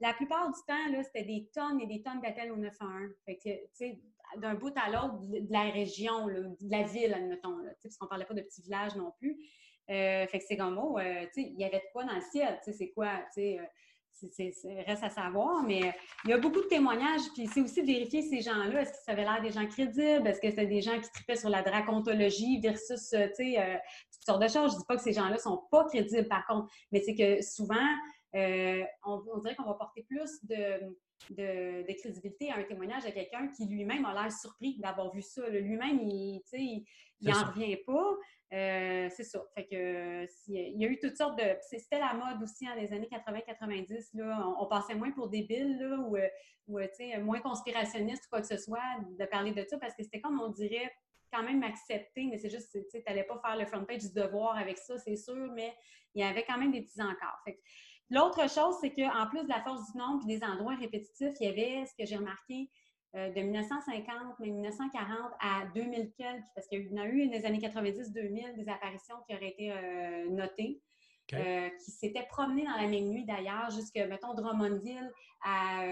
La 0.00 0.14
plupart 0.14 0.46
du 0.46 0.58
temps, 0.66 1.02
c'était 1.02 1.24
des 1.24 1.50
tonnes 1.52 1.80
et 1.80 1.86
des 1.86 2.02
tonnes 2.02 2.20
d'appels 2.20 2.52
au 2.52 2.56
911. 2.56 3.10
Fait 3.26 3.36
que, 3.36 3.50
tu 3.50 3.68
sais, 3.74 4.00
d'un 4.38 4.54
bout 4.54 4.72
à 4.76 4.90
l'autre 4.90 5.18
de 5.20 5.52
la 5.52 5.70
région, 5.70 6.26
de 6.26 6.70
la 6.70 6.82
ville, 6.84 7.12
admettons, 7.12 7.58
là, 7.58 7.72
parce 7.82 7.96
qu'on 7.96 8.06
ne 8.06 8.08
parlait 8.08 8.24
pas 8.24 8.34
de 8.34 8.42
petits 8.42 8.62
villages 8.62 8.96
non 8.96 9.12
plus. 9.18 9.36
Euh, 9.90 10.26
fait 10.28 10.38
que 10.38 10.44
c'est 10.46 10.56
comme, 10.56 10.78
oh, 10.78 10.98
euh, 10.98 11.26
il 11.36 11.58
y 11.58 11.64
avait 11.64 11.78
de 11.78 11.92
quoi 11.92 12.04
dans 12.04 12.14
le 12.14 12.20
ciel, 12.20 12.60
c'est 12.62 12.90
quoi, 12.90 13.08
euh, 13.38 13.56
reste 14.86 15.02
à 15.02 15.10
savoir, 15.10 15.64
mais 15.64 15.80
il 16.24 16.30
y 16.30 16.32
a 16.32 16.38
beaucoup 16.38 16.60
de 16.60 16.68
témoignages, 16.68 17.22
puis 17.34 17.48
c'est 17.48 17.60
aussi 17.60 17.82
de 17.82 17.86
vérifier 17.86 18.22
ces 18.22 18.40
gens-là, 18.40 18.82
est-ce 18.82 18.92
que 18.92 18.98
ça 19.04 19.12
avait 19.12 19.24
l'air 19.24 19.40
des 19.42 19.50
gens 19.50 19.66
crédibles, 19.66 20.28
est-ce 20.28 20.40
que 20.40 20.50
c'était 20.50 20.66
des 20.66 20.80
gens 20.80 21.00
qui 21.00 21.10
tripaient 21.10 21.36
sur 21.36 21.48
la 21.48 21.62
dracontologie 21.62 22.60
versus, 22.60 23.08
tu 23.10 23.16
sais, 23.34 23.80
toutes 24.12 24.24
sortes 24.24 24.42
de 24.42 24.48
choses. 24.48 24.74
Je 24.74 24.78
dis 24.78 24.84
pas 24.86 24.96
que 24.96 25.02
ces 25.02 25.12
gens-là 25.12 25.38
sont 25.38 25.62
pas 25.72 25.84
crédibles, 25.86 26.28
par 26.28 26.46
contre, 26.46 26.72
mais 26.92 27.00
c'est 27.00 27.14
que 27.14 27.42
souvent, 27.42 27.88
euh, 28.34 28.84
on, 29.04 29.38
dirait 29.38 29.56
qu'on 29.56 29.64
va 29.64 29.74
porter 29.74 30.04
plus 30.04 30.44
de, 30.44 30.96
de, 31.30 31.92
crédibilité 31.98 32.50
à 32.50 32.56
un 32.56 32.62
témoignage 32.62 33.04
de 33.04 33.10
quelqu'un 33.10 33.48
qui 33.48 33.66
lui-même 33.66 34.04
a 34.04 34.14
l'air 34.14 34.32
surpris 34.32 34.78
d'avoir 34.78 35.12
vu 35.12 35.22
ça. 35.22 35.48
Lui-même, 35.48 36.00
il 36.00 36.42
n'en 37.22 37.50
revient 37.50 37.76
pas. 37.78 38.16
Euh, 38.52 39.08
c'est 39.10 39.24
ça. 39.24 39.44
Fait 39.54 39.66
que 39.66 40.26
il 40.48 40.80
y 40.80 40.84
a 40.84 40.88
eu 40.88 40.98
toutes 40.98 41.16
sortes 41.16 41.38
de. 41.38 41.44
C'était 41.68 41.98
la 42.00 42.14
mode 42.14 42.42
aussi 42.42 42.66
dans 42.66 42.74
les 42.74 42.92
années 42.92 43.08
80-90. 43.10 44.10
On, 44.22 44.64
on, 44.64 44.66
passait 44.66 44.94
moins 44.94 45.12
pour 45.12 45.28
débiles 45.28 45.78
là, 45.78 45.98
ou, 45.98 46.16
euh, 46.16 46.28
ou 46.68 47.24
moins 47.24 47.40
conspirationniste 47.40 48.24
ou 48.26 48.28
quoi 48.30 48.40
que 48.40 48.48
ce 48.48 48.56
soit 48.56 48.80
de 49.18 49.24
parler 49.26 49.52
de 49.52 49.64
ça 49.68 49.78
parce 49.78 49.94
que 49.94 50.02
c'était 50.02 50.20
comme 50.20 50.40
on 50.40 50.48
dirait 50.48 50.90
quand 51.32 51.42
même 51.42 51.62
accepté, 51.62 52.26
mais 52.26 52.38
c'est 52.38 52.50
juste, 52.50 52.76
tu 52.90 53.02
n'allais 53.06 53.24
pas 53.24 53.38
faire 53.38 53.56
le 53.56 53.66
front 53.66 53.84
page 53.84 54.02
du 54.02 54.12
devoir 54.12 54.56
avec 54.56 54.78
ça, 54.78 54.98
c'est 54.98 55.16
sûr, 55.16 55.52
mais 55.54 55.72
il 56.14 56.20
y 56.20 56.24
avait 56.24 56.44
quand 56.44 56.58
même 56.58 56.72
des 56.72 56.82
petits 56.82 57.00
encarts. 57.00 57.40
Fait 57.44 57.60
L'autre 58.10 58.50
chose, 58.50 58.76
c'est 58.80 58.90
qu'en 58.90 59.26
plus 59.28 59.44
de 59.44 59.48
la 59.48 59.62
force 59.62 59.92
du 59.92 59.98
nombre 59.98 60.24
et 60.28 60.38
des 60.38 60.44
endroits 60.44 60.74
répétitifs, 60.74 61.34
il 61.40 61.46
y 61.46 61.48
avait 61.48 61.86
ce 61.86 61.94
que 61.96 62.04
j'ai 62.06 62.16
remarqué 62.16 62.68
euh, 63.14 63.30
de 63.30 63.40
1950, 63.40 64.38
mais 64.40 64.50
1940 64.50 65.32
à 65.40 65.66
2000 65.74 66.12
quelques, 66.16 66.44
parce 66.54 66.66
qu'il 66.66 66.92
y 66.92 66.98
en 66.98 67.02
a 67.02 67.06
eu 67.06 67.26
dans 67.26 67.32
les 67.32 67.44
années 67.44 67.58
90-2000 67.58 68.56
des 68.56 68.68
apparitions 68.68 69.16
qui 69.28 69.34
auraient 69.34 69.50
été 69.50 69.72
euh, 69.72 70.28
notées, 70.28 70.82
euh, 71.34 71.68
qui 71.70 71.90
s'étaient 71.92 72.26
promenées 72.26 72.64
dans 72.64 72.76
la 72.76 72.88
même 72.88 73.08
nuit 73.08 73.24
d'ailleurs, 73.24 73.70
jusque, 73.70 73.96
mettons, 73.96 74.34
Drummondville, 74.34 75.12
à, 75.44 75.84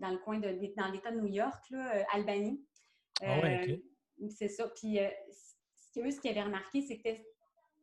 dans 0.00 0.10
le 0.10 0.18
coin 0.18 0.38
de 0.38 0.48
dans 0.76 0.88
l'État 0.88 1.12
de 1.12 1.20
New 1.20 1.28
York, 1.28 1.64
là, 1.70 2.04
Albanie. 2.12 2.60
Ah 3.22 3.38
ouais, 3.40 3.82
C'est 4.30 4.48
ça. 4.48 4.68
Puis, 4.76 4.98
ce 4.98 6.00
qu'eux, 6.00 6.10
ce 6.10 6.20
qu'ils 6.20 6.30
avaient 6.30 6.42
remarqué, 6.42 6.82
c'était 6.82 7.24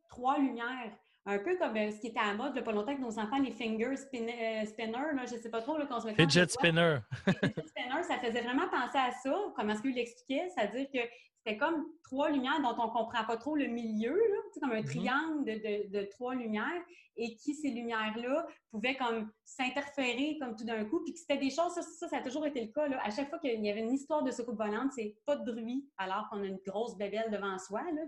trois 0.08 0.38
lumières 0.38 0.96
un 1.26 1.38
peu 1.38 1.56
comme 1.58 1.76
euh, 1.76 1.90
ce 1.90 2.00
qui 2.00 2.08
était 2.08 2.20
à 2.20 2.28
la 2.28 2.34
mode, 2.34 2.52
il 2.54 2.62
pas 2.62 2.72
longtemps, 2.72 2.94
que 2.94 3.00
nos 3.00 3.18
enfants, 3.18 3.38
les 3.38 3.50
finger 3.50 3.86
euh, 3.86 3.96
spinners, 3.96 5.26
je 5.28 5.34
ne 5.34 5.40
sais 5.40 5.50
pas 5.50 5.60
trop, 5.60 5.76
qu'on 5.86 6.00
se. 6.00 6.08
Fidget 6.08 6.48
spinner. 6.48 6.98
Fidget 7.24 7.66
spinner, 7.66 8.02
ça 8.02 8.18
faisait 8.18 8.42
vraiment 8.42 8.68
penser 8.68 8.98
à 8.98 9.10
ça, 9.10 9.34
comme 9.56 9.70
est-ce 9.70 9.82
qu'il 9.82 9.94
l'expliquait, 9.94 10.48
c'est-à-dire 10.54 10.86
que 10.92 11.00
c'était 11.46 11.58
comme 11.58 11.86
trois 12.02 12.30
lumières 12.30 12.60
dont 12.60 12.74
on 12.78 12.86
ne 12.86 12.92
comprend 12.92 13.24
pas 13.24 13.36
trop 13.36 13.54
le 13.54 13.66
milieu, 13.66 14.14
là, 14.14 14.36
comme 14.60 14.72
un 14.72 14.80
mm-hmm. 14.80 14.84
triangle 14.84 15.44
de, 15.44 16.02
trois 16.10 16.34
lumières, 16.34 16.82
et 17.16 17.36
qui, 17.36 17.54
ces 17.54 17.70
lumières-là, 17.70 18.46
pouvaient 18.70 18.96
comme 18.96 19.30
s'interférer 19.44 20.36
comme 20.40 20.56
tout 20.56 20.64
d'un 20.64 20.84
coup, 20.84 21.02
puis 21.02 21.14
que 21.14 21.18
c'était 21.18 21.38
des 21.38 21.50
choses, 21.50 21.72
ça, 21.72 22.08
ça, 22.08 22.16
a 22.18 22.22
toujours 22.22 22.46
été 22.46 22.62
le 22.62 22.72
cas. 22.72 22.88
Là. 22.88 23.00
À 23.02 23.10
chaque 23.10 23.30
fois 23.30 23.38
qu'il 23.38 23.64
y 23.64 23.70
avait 23.70 23.80
une 23.80 23.92
histoire 23.92 24.22
de 24.22 24.30
soucoupe 24.30 24.58
volante, 24.58 24.92
c'est 24.94 25.16
pas 25.24 25.36
de 25.36 25.50
bruit, 25.50 25.88
alors 25.98 26.28
qu'on 26.30 26.42
a 26.42 26.46
une 26.46 26.60
grosse 26.66 26.96
bébelle 26.96 27.30
devant 27.30 27.58
soi. 27.58 27.82
Là, 27.92 28.02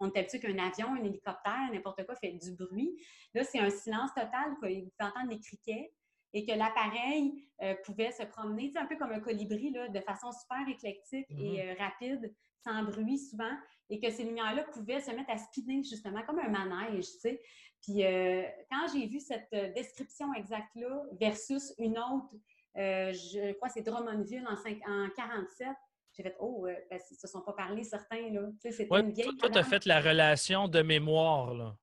on 0.00 0.10
est 0.10 0.18
habitué 0.18 0.40
qu'un 0.40 0.58
avion, 0.58 0.94
un 0.94 1.04
hélicoptère, 1.04 1.68
n'importe 1.72 2.06
quoi 2.06 2.14
fait 2.14 2.32
du 2.32 2.52
bruit. 2.52 2.96
Là, 3.34 3.44
c'est 3.44 3.58
un 3.58 3.70
silence 3.70 4.10
total, 4.14 4.56
quoi. 4.60 4.68
Vous 4.68 4.90
pouvez 4.90 4.92
entendre 5.00 5.28
des 5.28 5.40
criquets 5.40 5.92
et 6.32 6.44
que 6.44 6.52
l'appareil 6.52 7.48
euh, 7.62 7.74
pouvait 7.84 8.12
se 8.12 8.22
promener, 8.22 8.72
un 8.76 8.86
peu 8.86 8.96
comme 8.96 9.12
un 9.12 9.20
colibri, 9.20 9.70
là, 9.70 9.88
de 9.88 10.00
façon 10.00 10.30
super 10.32 10.68
éclectique 10.68 11.26
et 11.30 11.34
mm-hmm. 11.34 11.70
euh, 11.70 11.74
rapide 11.78 12.34
sans 12.64 12.82
bruit 12.82 13.18
souvent, 13.18 13.56
et 13.88 14.00
que 14.00 14.10
ces 14.10 14.24
lumières-là 14.24 14.64
pouvaient 14.64 15.00
se 15.00 15.10
mettre 15.12 15.30
à 15.30 15.38
spinner 15.38 15.82
justement 15.82 16.22
comme 16.22 16.38
un 16.38 16.48
manège, 16.48 17.04
tu 17.04 17.18
sais. 17.20 17.40
Puis 17.82 18.04
euh, 18.04 18.42
quand 18.70 18.86
j'ai 18.92 19.06
vu 19.06 19.20
cette 19.20 19.50
description 19.74 20.34
exacte-là 20.34 21.04
versus 21.20 21.72
une 21.78 21.98
autre, 21.98 22.34
je 22.74 23.52
crois 23.54 23.68
que 23.68 23.74
c'est 23.74 23.82
Drummondville 23.82 24.46
en, 24.46 24.56
5, 24.56 24.78
en 24.86 25.08
47, 25.16 25.68
j'ai 26.12 26.24
fait 26.24 26.36
Oh, 26.40 26.66
ils 26.66 26.94
ne 26.94 26.98
se 26.98 27.28
sont 27.28 27.42
pas 27.42 27.52
parlé 27.52 27.84
certains. 27.84 28.30
Là. 28.30 28.48
Sais, 28.60 28.88
une 28.90 29.12
vieille 29.12 29.36
toi, 29.36 29.50
tu 29.50 29.58
as 29.58 29.62
fait 29.62 29.86
la 29.86 30.00
relation 30.00 30.66
de 30.66 30.82
mémoire. 30.82 31.54
Là. 31.54 31.76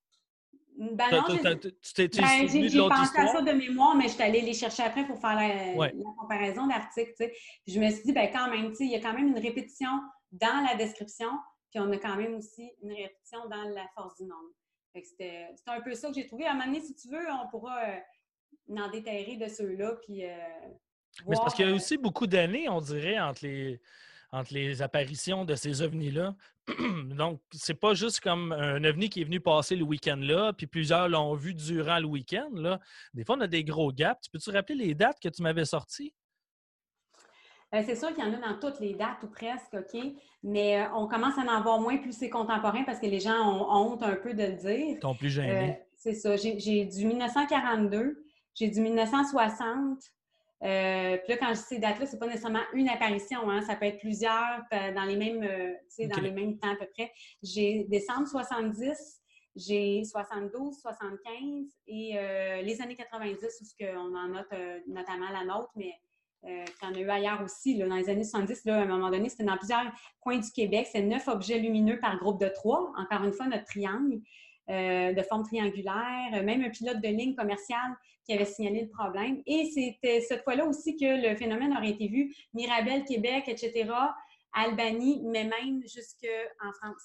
Ben 0.77 1.09
non, 1.11 1.23
j'ai 1.29 1.37
pensé 1.37 3.17
à 3.17 3.27
ça 3.27 3.41
de 3.41 3.51
mémoire, 3.51 3.95
mais 3.95 4.05
je 4.05 4.13
suis 4.13 4.23
allée 4.23 4.41
les 4.41 4.53
chercher 4.53 4.83
après 4.83 5.05
pour 5.05 5.19
faire 5.19 5.35
la, 5.35 5.91
comparaison 6.19 6.67
d'articles. 6.67 7.13
Je 7.65 7.79
me 7.79 7.89
suis 7.89 8.03
dit, 8.03 8.13
ben 8.13 8.29
quand 8.31 8.49
même, 8.49 8.73
il 8.79 8.91
y 8.91 8.95
a 8.95 8.99
quand 8.99 9.13
même 9.13 9.29
une 9.29 9.39
répétition 9.39 9.89
dans 10.31 10.65
la 10.67 10.75
description, 10.75 11.29
puis 11.71 11.79
on 11.79 11.91
a 11.91 11.97
quand 11.97 12.17
même 12.17 12.35
aussi 12.35 12.71
une 12.81 12.91
répétition 12.91 13.47
dans 13.49 13.63
la 13.73 13.87
force 13.95 14.15
du 14.17 14.23
nombre. 14.23 14.51
C'était 15.03 15.47
un 15.67 15.81
peu 15.81 15.93
ça 15.93 16.09
que 16.09 16.15
j'ai 16.15 16.25
trouvé. 16.25 16.45
À 16.45 16.51
un 16.51 16.53
moment 16.53 16.65
donné, 16.65 16.81
si 16.81 16.95
tu 16.95 17.09
veux, 17.09 17.25
on 17.31 17.49
pourra 17.49 17.77
euh, 17.83 18.77
en 18.77 18.89
déterrer 18.89 19.37
de 19.37 19.47
ceux-là, 19.47 19.97
puis... 20.05 20.25
Euh, 20.25 20.35
Mais 21.27 21.35
c'est 21.35 21.41
parce 21.41 21.53
qu'il 21.53 21.65
y 21.65 21.69
a 21.69 21.71
euh, 21.71 21.75
aussi 21.75 21.97
beaucoup 21.97 22.27
d'années, 22.27 22.69
on 22.69 22.79
dirait, 22.79 23.19
entre 23.19 23.45
les 23.45 23.81
entre 24.35 24.53
les 24.53 24.81
apparitions 24.81 25.45
de 25.45 25.55
ces 25.55 25.81
ovnis-là. 25.81 26.35
Donc, 27.15 27.41
c'est 27.51 27.79
pas 27.79 27.93
juste 27.93 28.19
comme 28.19 28.51
un 28.51 28.83
ovni 28.83 29.09
qui 29.09 29.21
est 29.21 29.23
venu 29.23 29.39
passer 29.39 29.75
le 29.75 29.83
week-end 29.83 30.17
là, 30.19 30.51
puis 30.51 30.67
plusieurs 30.67 31.07
l'ont 31.07 31.35
vu 31.35 31.53
durant 31.53 31.99
le 31.99 32.05
week-end. 32.05 32.49
Là. 32.53 32.79
Des 33.13 33.23
fois, 33.23 33.37
on 33.37 33.41
a 33.41 33.47
des 33.47 33.63
gros 33.63 33.91
gaps. 33.91 34.27
Peux-tu 34.27 34.49
rappeler 34.49 34.75
les 34.75 34.93
dates 34.93 35.19
que 35.21 35.29
tu 35.29 35.41
m'avais 35.41 35.63
sorties? 35.65 36.13
Euh, 37.73 37.81
c'est 37.85 37.95
sûr 37.95 38.13
qu'il 38.13 38.23
y 38.23 38.27
en 38.27 38.33
a 38.33 38.37
dans 38.37 38.59
toutes 38.59 38.79
les 38.79 38.93
dates 38.93 39.23
ou 39.23 39.27
presque, 39.27 39.73
OK? 39.73 40.01
Mais 40.43 40.81
euh, 40.81 40.93
on 40.93 41.07
commence 41.07 41.37
à 41.37 41.41
en 41.41 41.47
avoir 41.47 41.79
moins 41.79 41.97
plus 41.97 42.11
c'est 42.11 42.29
contemporain 42.29 42.83
parce 42.83 42.99
que 42.99 43.07
les 43.07 43.19
gens 43.19 43.39
ont 43.39 43.67
honte 43.69 44.03
un 44.03 44.15
peu 44.15 44.33
de 44.33 44.43
le 44.43 44.53
dire. 44.53 44.97
Ils 45.01 45.17
plus 45.17 45.29
gênés. 45.29 45.71
Euh, 45.71 45.73
c'est 45.95 46.13
ça. 46.13 46.35
J'ai 46.35 46.85
du 46.85 47.05
1942, 47.05 48.23
j'ai 48.53 48.69
du 48.69 48.81
1960. 48.81 49.99
Puis 50.65 51.33
là, 51.33 51.37
quand 51.37 51.49
je 51.49 51.59
dis 51.59 51.65
ces 51.67 51.79
dates-là, 51.79 52.05
c'est 52.05 52.19
pas 52.19 52.27
nécessairement 52.27 52.63
une 52.73 52.89
apparition, 52.89 53.49
hein? 53.49 53.61
ça 53.61 53.75
peut 53.75 53.85
être 53.85 53.99
plusieurs 53.99 54.61
dans 54.71 55.05
les 55.05 55.15
mêmes, 55.15 55.41
dans 55.41 56.21
les 56.21 56.31
mêmes 56.31 56.57
temps 56.57 56.71
à 56.71 56.75
peu 56.75 56.87
près. 56.93 57.11
J'ai 57.43 57.85
décembre 57.89 58.27
70, 58.27 59.21
j'ai 59.55 60.03
72, 60.03 60.79
75 60.81 61.67
et 61.87 62.17
les 62.63 62.81
années 62.81 62.95
90 62.95 63.45
où 63.61 63.83
on 63.95 64.15
en 64.15 64.27
note 64.29 64.53
notamment 64.87 65.29
la 65.29 65.43
nôtre, 65.43 65.71
mais 65.75 65.93
euh, 66.47 66.65
en 66.83 66.93
a 66.93 66.99
eu 66.99 67.09
ailleurs 67.09 67.41
aussi. 67.43 67.77
dans 67.77 67.95
les 67.95 68.09
années 68.09 68.23
70, 68.23 68.65
là, 68.65 68.77
à 68.77 68.81
un 68.81 68.85
moment 68.85 69.09
donné, 69.09 69.29
c'était 69.29 69.43
dans 69.43 69.57
plusieurs 69.57 69.85
coins 70.19 70.37
du 70.37 70.51
Québec. 70.51 70.87
C'est 70.91 71.01
neuf 71.01 71.27
objets 71.27 71.57
lumineux 71.57 71.99
par 71.99 72.17
groupe 72.19 72.39
de 72.39 72.47
trois. 72.47 72.93
Encore 72.97 73.23
une 73.23 73.33
fois, 73.33 73.47
notre 73.47 73.65
triangle 73.65 74.19
euh, 74.69 75.13
de 75.13 75.21
forme 75.23 75.43
triangulaire. 75.43 76.43
Même 76.43 76.63
un 76.63 76.69
pilote 76.69 77.01
de 77.01 77.07
ligne 77.07 77.35
commerciale 77.35 77.95
qui 78.25 78.33
avait 78.33 78.45
signalé 78.45 78.81
le 78.81 78.89
problème. 78.89 79.41
Et 79.45 79.69
c'était 79.73 80.21
cette 80.21 80.43
fois-là 80.43 80.65
aussi 80.65 80.97
que 80.97 81.29
le 81.29 81.35
phénomène 81.35 81.75
aurait 81.77 81.91
été 81.91 82.07
vu. 82.07 82.35
Mirabel, 82.53 83.03
Québec, 83.05 83.45
etc., 83.47 83.91
Albanie, 84.53 85.21
mais 85.23 85.43
même 85.43 85.81
jusqu'en 85.81 86.71
France. 86.81 87.03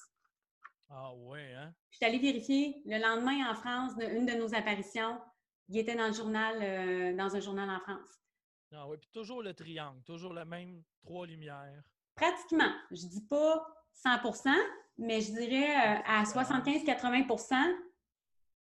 Ah 0.89 1.13
ouais, 1.15 1.53
hein? 1.55 1.73
Je 1.91 1.97
suis 1.97 2.07
allée 2.07 2.19
vérifier. 2.19 2.83
Le 2.87 2.99
lendemain, 2.99 3.51
en 3.51 3.55
France, 3.55 3.93
une 3.99 4.27
de 4.27 4.33
nos 4.33 4.55
apparitions, 4.55 5.21
il 5.69 5.79
était 5.79 5.95
dans 5.95 6.09
le 6.09 6.13
journal, 6.13 6.59
euh, 6.63 7.17
dans 7.17 7.37
un 7.37 7.41
journal 7.41 7.69
en 7.69 7.81
France. 7.81 8.21
Ah 8.73 8.89
oui, 8.89 8.97
puis 8.99 9.11
toujours 9.13 9.43
le 9.43 9.53
triangle, 9.53 10.01
toujours 10.05 10.33
la 10.33 10.45
même 10.45 10.83
trois 11.03 11.27
lumières. 11.27 11.83
Pratiquement. 12.15 12.73
Je 12.91 13.07
dis 13.07 13.27
pas 13.27 13.67
100% 14.05 14.51
mais 14.99 15.21
je 15.21 15.33
dirais 15.33 15.71
euh, 15.71 16.03
à 16.07 16.25
75-80% 16.25 17.55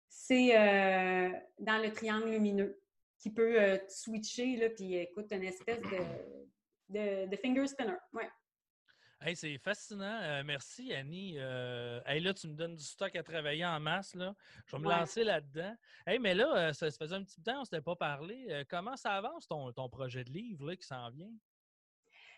c'est 0.09 0.57
euh, 0.57 1.30
dans 1.59 1.82
le 1.82 1.91
triangle 1.91 2.30
lumineux 2.30 2.82
qui 3.17 3.32
peut 3.32 3.80
switcher, 3.89 4.55
là, 4.57 4.69
puis 4.69 4.95
écoute, 4.95 5.28
une 5.32 5.43
espèce 5.43 5.82
de, 6.89 7.26
de, 7.28 7.36
finger 7.38 7.65
spinner. 7.65 7.95
Ouais 8.13 8.30
c'est 9.34 9.57
fascinant. 9.57 10.19
Euh, 10.21 10.43
merci, 10.45 10.93
Annie. 10.93 11.36
Euh, 11.39 11.99
là, 12.05 12.34
tu 12.34 12.47
me 12.47 12.53
donnes 12.53 12.76
du 12.76 12.84
stock 12.84 13.15
à 13.15 13.23
travailler 13.23 13.65
en 13.65 13.80
masse. 13.80 14.13
Là. 14.13 14.36
Je 14.67 14.76
vais 14.76 14.82
me 14.84 14.89
lancer 14.89 15.23
là-dedans. 15.23 15.76
Hey, 16.05 16.19
mais 16.19 16.36
là, 16.36 16.69
euh, 16.69 16.73
ça, 16.73 16.91
faisait 16.91 17.15
un 17.15 17.23
petit 17.23 17.41
temps, 17.41 17.57
on 17.57 17.59
ne 17.61 17.65
s'était 17.65 17.82
pas 17.82 17.95
parlé. 17.95 18.63
comment 18.69 18.95
ça 18.95 19.13
avance 19.13 19.47
ton, 19.47 19.89
projet 19.89 20.23
de 20.23 20.32
livre 20.32 20.67
là, 20.67 20.76
qui 20.76 20.86
s'en 20.86 21.09
vient? 21.09 21.32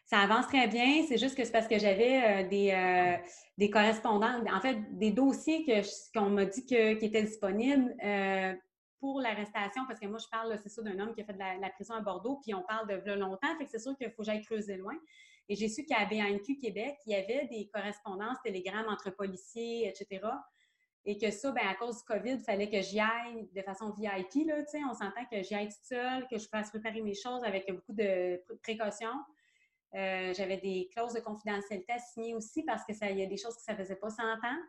Ça 0.08 0.20
avance 0.20 0.48
très 0.48 0.68
bien. 0.68 1.04
C'est 1.08 1.18
juste 1.18 1.38
que 1.38 1.44
c'est 1.44 1.52
parce 1.52 1.68
que 1.68 1.78
j'avais 1.78 2.46
des, 2.46 3.20
des 3.58 3.70
correspondants, 3.70 4.42
en 4.52 4.62
fait, 4.62 4.78
des 4.98 5.12
dossiers 5.12 5.66
qu'on 6.16 6.30
m'a 6.30 6.46
dit 6.46 6.66
que, 6.66 6.94
qui 6.94 7.06
étaient 7.06 7.24
disponibles 7.24 7.94
pour 9.00 9.22
l'arrestation, 9.22 9.84
parce 9.88 10.00
que 10.00 10.08
moi, 10.08 10.20
je 10.20 10.28
parle, 10.30 10.58
c'est 10.62 10.70
ça, 10.70 10.82
d'un 10.82 10.98
homme 11.00 11.14
qui 11.14 11.22
a 11.22 11.26
fait 11.26 11.34
de 11.34 11.40
la, 11.40 11.70
prison 11.70 11.94
à 11.94 12.02
Bordeaux, 12.02 12.40
puis 12.42 12.54
on 12.54 12.64
parle 12.64 13.04
de 13.04 13.12
longtemps, 13.12 13.56
fait 13.58 13.66
que 13.66 13.72
c'est 13.72 13.80
sûr 13.80 13.96
qu'il 13.96 14.10
faut 14.12 14.24
que 14.24 14.24
j'aille 14.24 14.42
creuser 14.42 14.78
loin. 14.78 14.96
Et 15.50 15.56
j'ai 15.56 15.70
su 15.70 15.86
qu'à 15.86 16.06
BNQ 16.06 16.58
Québec, 16.58 16.98
il 17.06 17.14
y 17.14 17.16
avait 17.16 17.48
des 17.48 17.70
correspondances 17.74 18.38
télégrammes 18.44 18.90
entre 18.90 19.12
policiers, 19.12 19.88
etc. 19.88 20.28
Et 21.06 21.18
que 21.18 21.32
ça, 21.32 21.52
ben, 21.52 21.66
à 21.66 21.76
cause 21.76 22.00
du 22.00 22.04
COVID, 22.04 22.34
il 22.34 22.40
fallait 22.40 22.70
que 22.70 22.82
j'y 22.82 23.00
aille 23.00 23.48
de 23.56 23.62
façon 23.62 23.92
VIP. 23.92 24.46
Là, 24.46 24.56
on 24.90 24.94
s'entend 24.94 25.26
que 25.32 25.42
j'y 25.42 25.56
aille 25.56 25.70
toute 25.70 25.86
seule, 25.86 26.28
que 26.28 26.38
je 26.38 26.48
fasse 26.50 26.70
préparer 26.70 27.02
mes 27.02 27.14
choses 27.14 27.44
avec 27.46 27.66
beaucoup 27.72 27.94
de 27.94 28.42
précautions. 28.62 29.16
Euh, 29.98 30.34
j'avais 30.34 30.58
des 30.58 30.90
clauses 30.94 31.14
de 31.14 31.20
confidentialité 31.20 31.92
à 31.92 32.00
signer 32.00 32.36
aussi 32.36 32.64
parce 32.64 32.86
que 32.86 32.94
ça, 32.94 33.10
y 33.10 33.24
a 33.24 33.26
des 33.26 33.38
choses 33.38 33.56
que 33.56 33.64
ça 33.64 33.76
faisait 33.76 33.96
pas 33.96 34.10
100 34.10 34.24
ans. 34.24 34.60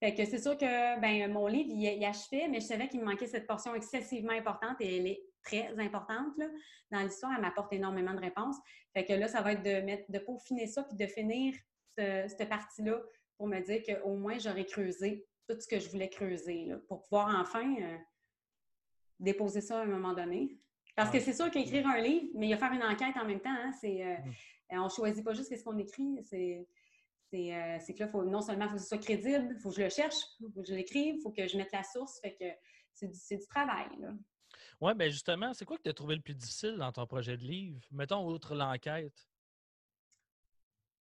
Fait 0.00 0.14
que 0.14 0.24
c'est 0.24 0.38
sûr 0.38 0.56
que 0.56 1.00
ben, 1.00 1.30
mon 1.32 1.46
livre, 1.46 1.68
il, 1.70 1.82
il 1.82 2.04
achevait, 2.04 2.48
mais 2.48 2.60
je 2.60 2.66
savais 2.66 2.88
qu'il 2.88 3.00
me 3.00 3.06
manquait 3.06 3.26
cette 3.26 3.46
portion 3.46 3.74
excessivement 3.74 4.32
importante 4.32 4.76
et 4.80 4.98
elle 4.98 5.06
est 5.06 5.22
très 5.42 5.78
importante 5.78 6.36
là, 6.38 6.46
dans 6.90 7.00
l'histoire. 7.00 7.32
Elle 7.34 7.42
m'apporte 7.42 7.72
énormément 7.72 8.14
de 8.14 8.20
réponses. 8.20 8.56
Fait 8.94 9.04
que 9.04 9.12
là, 9.12 9.28
ça 9.28 9.42
va 9.42 9.52
être 9.52 9.62
de, 9.62 9.80
mettre, 9.82 10.10
de 10.10 10.18
peaufiner 10.18 10.66
ça 10.66 10.82
puis 10.82 10.96
de 10.96 11.06
finir 11.06 11.54
cette 11.96 12.48
partie-là 12.48 13.00
pour 13.38 13.46
me 13.46 13.60
dire 13.60 13.82
qu'au 13.82 14.16
moins, 14.16 14.38
j'aurais 14.38 14.66
creusé 14.66 15.26
tout 15.48 15.58
ce 15.60 15.68
que 15.68 15.78
je 15.78 15.88
voulais 15.88 16.08
creuser 16.08 16.72
pour 16.88 17.02
pouvoir 17.02 17.40
enfin 17.40 17.74
euh, 17.80 17.96
déposer 19.20 19.60
ça 19.60 19.78
à 19.78 19.82
un 19.82 19.86
moment 19.86 20.12
donné. 20.12 20.58
Parce 20.96 21.10
que 21.10 21.20
c'est 21.20 21.34
sûr 21.34 21.50
qu'écrire 21.50 21.86
un 21.86 22.00
livre, 22.00 22.26
mais 22.34 22.46
il 22.46 22.50
y 22.50 22.54
a 22.54 22.56
faire 22.56 22.72
une 22.72 22.82
enquête 22.82 23.14
en 23.16 23.26
même 23.26 23.40
temps. 23.40 23.50
Hein, 23.50 23.70
c'est, 23.80 24.02
euh, 24.02 24.16
mm. 24.16 24.80
On 24.80 24.84
ne 24.84 24.88
choisit 24.88 25.24
pas 25.24 25.34
juste 25.34 25.56
ce 25.56 25.62
qu'on 25.62 25.78
écrit. 25.78 26.18
C'est, 26.22 26.66
c'est, 27.30 27.54
euh, 27.54 27.78
que 27.78 27.98
là, 28.00 28.08
faut, 28.08 28.24
non 28.24 28.40
seulement 28.40 28.64
il 28.64 28.70
faut 28.70 28.76
que 28.76 28.82
ce 28.82 28.88
soit 28.88 28.98
crédible, 28.98 29.54
il 29.54 29.60
faut 29.60 29.68
que 29.68 29.76
je 29.76 29.82
le 29.82 29.90
cherche, 29.90 30.16
il 30.40 30.50
faut 30.52 30.62
que 30.62 30.68
je 30.68 30.74
l'écrive, 30.74 31.16
il 31.16 31.22
faut 31.22 31.30
que 31.30 31.46
je 31.46 31.56
mette 31.56 31.72
la 31.72 31.84
source. 31.84 32.18
Fait 32.20 32.34
que 32.34 32.46
c'est 32.92 33.08
du, 33.08 33.36
du 33.36 33.46
travail. 33.46 33.88
Oui, 34.80 34.94
bien 34.94 35.08
justement, 35.08 35.52
c'est 35.52 35.64
quoi 35.64 35.76
que 35.76 35.82
tu 35.82 35.90
as 35.90 35.94
trouvé 35.94 36.16
le 36.16 36.22
plus 36.22 36.34
difficile 36.34 36.76
dans 36.78 36.92
ton 36.92 37.06
projet 37.06 37.36
de 37.36 37.44
livre? 37.44 37.80
Mettons, 37.90 38.26
outre 38.26 38.54
l'enquête. 38.54 39.28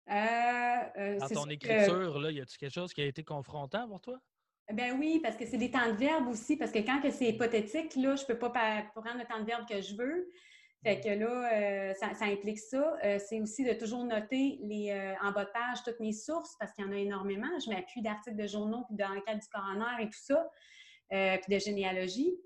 Euh, 0.10 0.14
euh, 0.98 1.20
dans 1.20 1.28
ton 1.28 1.50
écriture, 1.50 2.20
là, 2.20 2.32
y 2.32 2.42
a-t-il 2.42 2.58
quelque 2.58 2.74
chose 2.74 2.94
qui 2.94 3.02
a 3.02 3.06
été 3.06 3.24
confrontant 3.24 3.88
pour 3.88 4.02
toi? 4.02 4.20
Ben 4.74 4.98
oui, 5.00 5.20
parce 5.22 5.36
que 5.36 5.46
c'est 5.46 5.58
des 5.58 5.72
temps 5.72 5.88
de 5.88 5.98
verbe 5.98 6.28
aussi, 6.28 6.56
parce 6.56 6.72
que 6.72 6.80
quand 6.80 7.02
c'est 7.12 7.30
hypothétique, 7.30 7.96
là, 7.96 8.16
je 8.16 8.24
ne 8.24 8.28
peux 8.28 8.38
pas 8.38 8.50
prendre 8.50 9.18
le 9.18 9.26
temps 9.26 9.40
de 9.40 9.46
verbe 9.46 9.68
que 9.68 9.82
je 9.82 9.96
veux. 9.96 10.30
Fait 10.84 11.02
que 11.02 11.10
là, 11.10 11.52
euh, 11.54 11.94
ça, 11.96 12.26
implique 12.26 12.60
ça. 12.60 12.96
c'est 13.20 13.42
aussi 13.42 13.66
de 13.66 13.74
toujours 13.74 14.06
noter 14.06 14.60
les, 14.64 14.94
en 15.22 15.32
bas 15.32 15.46
de 15.46 15.50
page 15.52 15.84
toutes 15.84 16.00
mes 16.00 16.14
sources, 16.14 16.56
parce 16.60 16.72
qu'il 16.74 16.86
y 16.86 16.88
en 16.88 16.92
a 16.92 16.98
énormément. 16.98 17.50
Je 17.66 17.70
m'appuie 17.70 18.02
d'articles 18.02 18.38
de 18.38 18.48
journaux, 18.48 18.86
puis 18.88 18.96
d'enquêtes 18.96 19.40
du 19.40 19.48
coroner 19.52 20.04
et 20.04 20.06
tout 20.06 20.22
ça, 20.22 20.50
puis 21.10 21.54
de 21.54 21.60
généalogie 21.60 22.38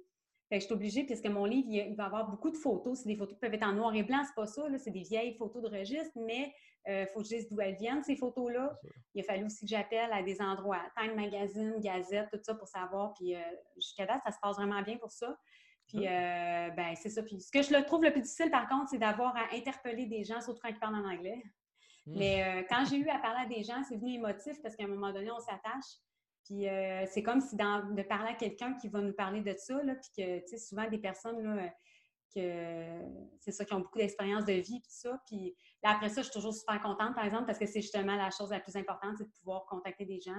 je 0.59 0.65
suis 0.65 0.73
obligée, 0.73 1.03
puisque 1.03 1.27
mon 1.27 1.45
livre, 1.45 1.67
il, 1.69 1.95
va 1.95 2.05
avoir 2.05 2.29
beaucoup 2.29 2.49
de 2.49 2.57
photos. 2.57 2.99
C'est 2.99 3.09
des 3.09 3.15
photos 3.15 3.35
qui 3.35 3.39
peuvent 3.39 3.53
être 3.53 3.65
en 3.65 3.73
noir 3.73 3.95
et 3.95 4.03
blanc, 4.03 4.23
c'est 4.25 4.35
pas 4.35 4.47
ça, 4.47 4.63
c'est 4.77 4.91
des 4.91 5.01
vieilles 5.01 5.35
photos 5.35 5.63
de 5.63 5.69
registre, 5.69 6.13
mais 6.15 6.53
il 6.85 6.91
euh, 6.91 7.05
faut 7.07 7.21
que 7.21 7.25
je 7.25 7.35
dise 7.35 7.49
d'où 7.49 7.59
elles 7.61 7.75
viennent, 7.75 8.03
ces 8.03 8.15
photos-là. 8.15 8.77
Il 9.13 9.21
a 9.21 9.23
fallu 9.23 9.45
aussi 9.45 9.65
que 9.65 9.69
j'appelle 9.69 10.11
à 10.11 10.21
des 10.21 10.41
endroits, 10.41 10.81
Time 10.97 11.15
Magazine, 11.15 11.75
Gazette, 11.79 12.29
tout 12.31 12.39
ça 12.41 12.55
pour 12.55 12.67
savoir. 12.67 13.13
Puis 13.13 13.35
euh, 13.35 13.39
jusqu'à 13.77 14.05
date, 14.05 14.21
ça 14.23 14.31
se 14.31 14.39
passe 14.41 14.57
vraiment 14.57 14.81
bien 14.81 14.97
pour 14.97 15.11
ça. 15.11 15.37
Puis, 15.87 16.07
euh, 16.07 16.69
ben, 16.69 16.95
c'est 16.95 17.09
ça. 17.09 17.21
Puis, 17.23 17.41
ce 17.41 17.51
que 17.51 17.61
je 17.61 17.73
le 17.73 17.83
trouve 17.83 18.03
le 18.03 18.11
plus 18.11 18.21
difficile, 18.21 18.49
par 18.49 18.69
contre, 18.69 18.89
c'est 18.89 18.97
d'avoir 18.97 19.35
à 19.35 19.53
interpeller 19.53 20.05
des 20.05 20.23
gens, 20.23 20.39
surtout 20.39 20.61
quand 20.63 20.69
ils 20.69 20.79
parlent 20.79 20.95
en 20.95 21.09
anglais. 21.09 21.43
Mmh. 22.05 22.17
Mais 22.17 22.65
quand 22.69 22.85
j'ai 22.89 22.97
eu 22.97 23.09
à 23.09 23.19
parler 23.19 23.41
à 23.43 23.45
des 23.47 23.63
gens, 23.63 23.83
c'est 23.87 23.97
venu 23.97 24.13
émotif 24.13 24.61
parce 24.61 24.75
qu'à 24.75 24.85
un 24.85 24.87
moment 24.87 25.11
donné, 25.11 25.29
on 25.29 25.39
s'attache. 25.39 25.99
Puis 26.45 26.67
euh, 26.67 27.05
c'est 27.07 27.23
comme 27.23 27.41
si 27.41 27.55
de 27.55 28.01
parler 28.03 28.29
à 28.29 28.33
quelqu'un 28.33 28.73
qui 28.73 28.89
va 28.89 28.99
nous 28.99 29.13
parler 29.13 29.41
de 29.41 29.53
ça, 29.57 29.81
là, 29.81 29.95
puis 29.95 30.09
que, 30.17 30.39
tu 30.39 30.47
sais, 30.47 30.57
souvent 30.57 30.89
des 30.89 30.97
personnes, 30.97 31.41
là, 31.41 31.69
que 32.35 33.01
c'est 33.39 33.51
ça, 33.51 33.63
qui 33.63 33.73
ont 33.73 33.79
beaucoup 33.79 33.97
d'expérience 33.97 34.45
de 34.45 34.53
vie, 34.53 34.79
puis 34.81 34.91
ça. 34.91 35.21
Puis 35.27 35.55
après 35.87 36.09
ça, 36.09 36.21
je 36.21 36.27
suis 36.27 36.33
toujours 36.33 36.53
super 36.53 36.81
contente, 36.81 37.15
par 37.15 37.25
exemple, 37.25 37.45
parce 37.45 37.59
que 37.59 37.65
c'est 37.65 37.81
justement 37.81 38.15
la 38.15 38.29
chose 38.31 38.51
la 38.51 38.59
plus 38.59 38.75
importante, 38.75 39.17
c'est 39.17 39.25
de 39.25 39.31
pouvoir 39.39 39.65
contacter 39.65 40.05
des 40.05 40.19
gens. 40.19 40.33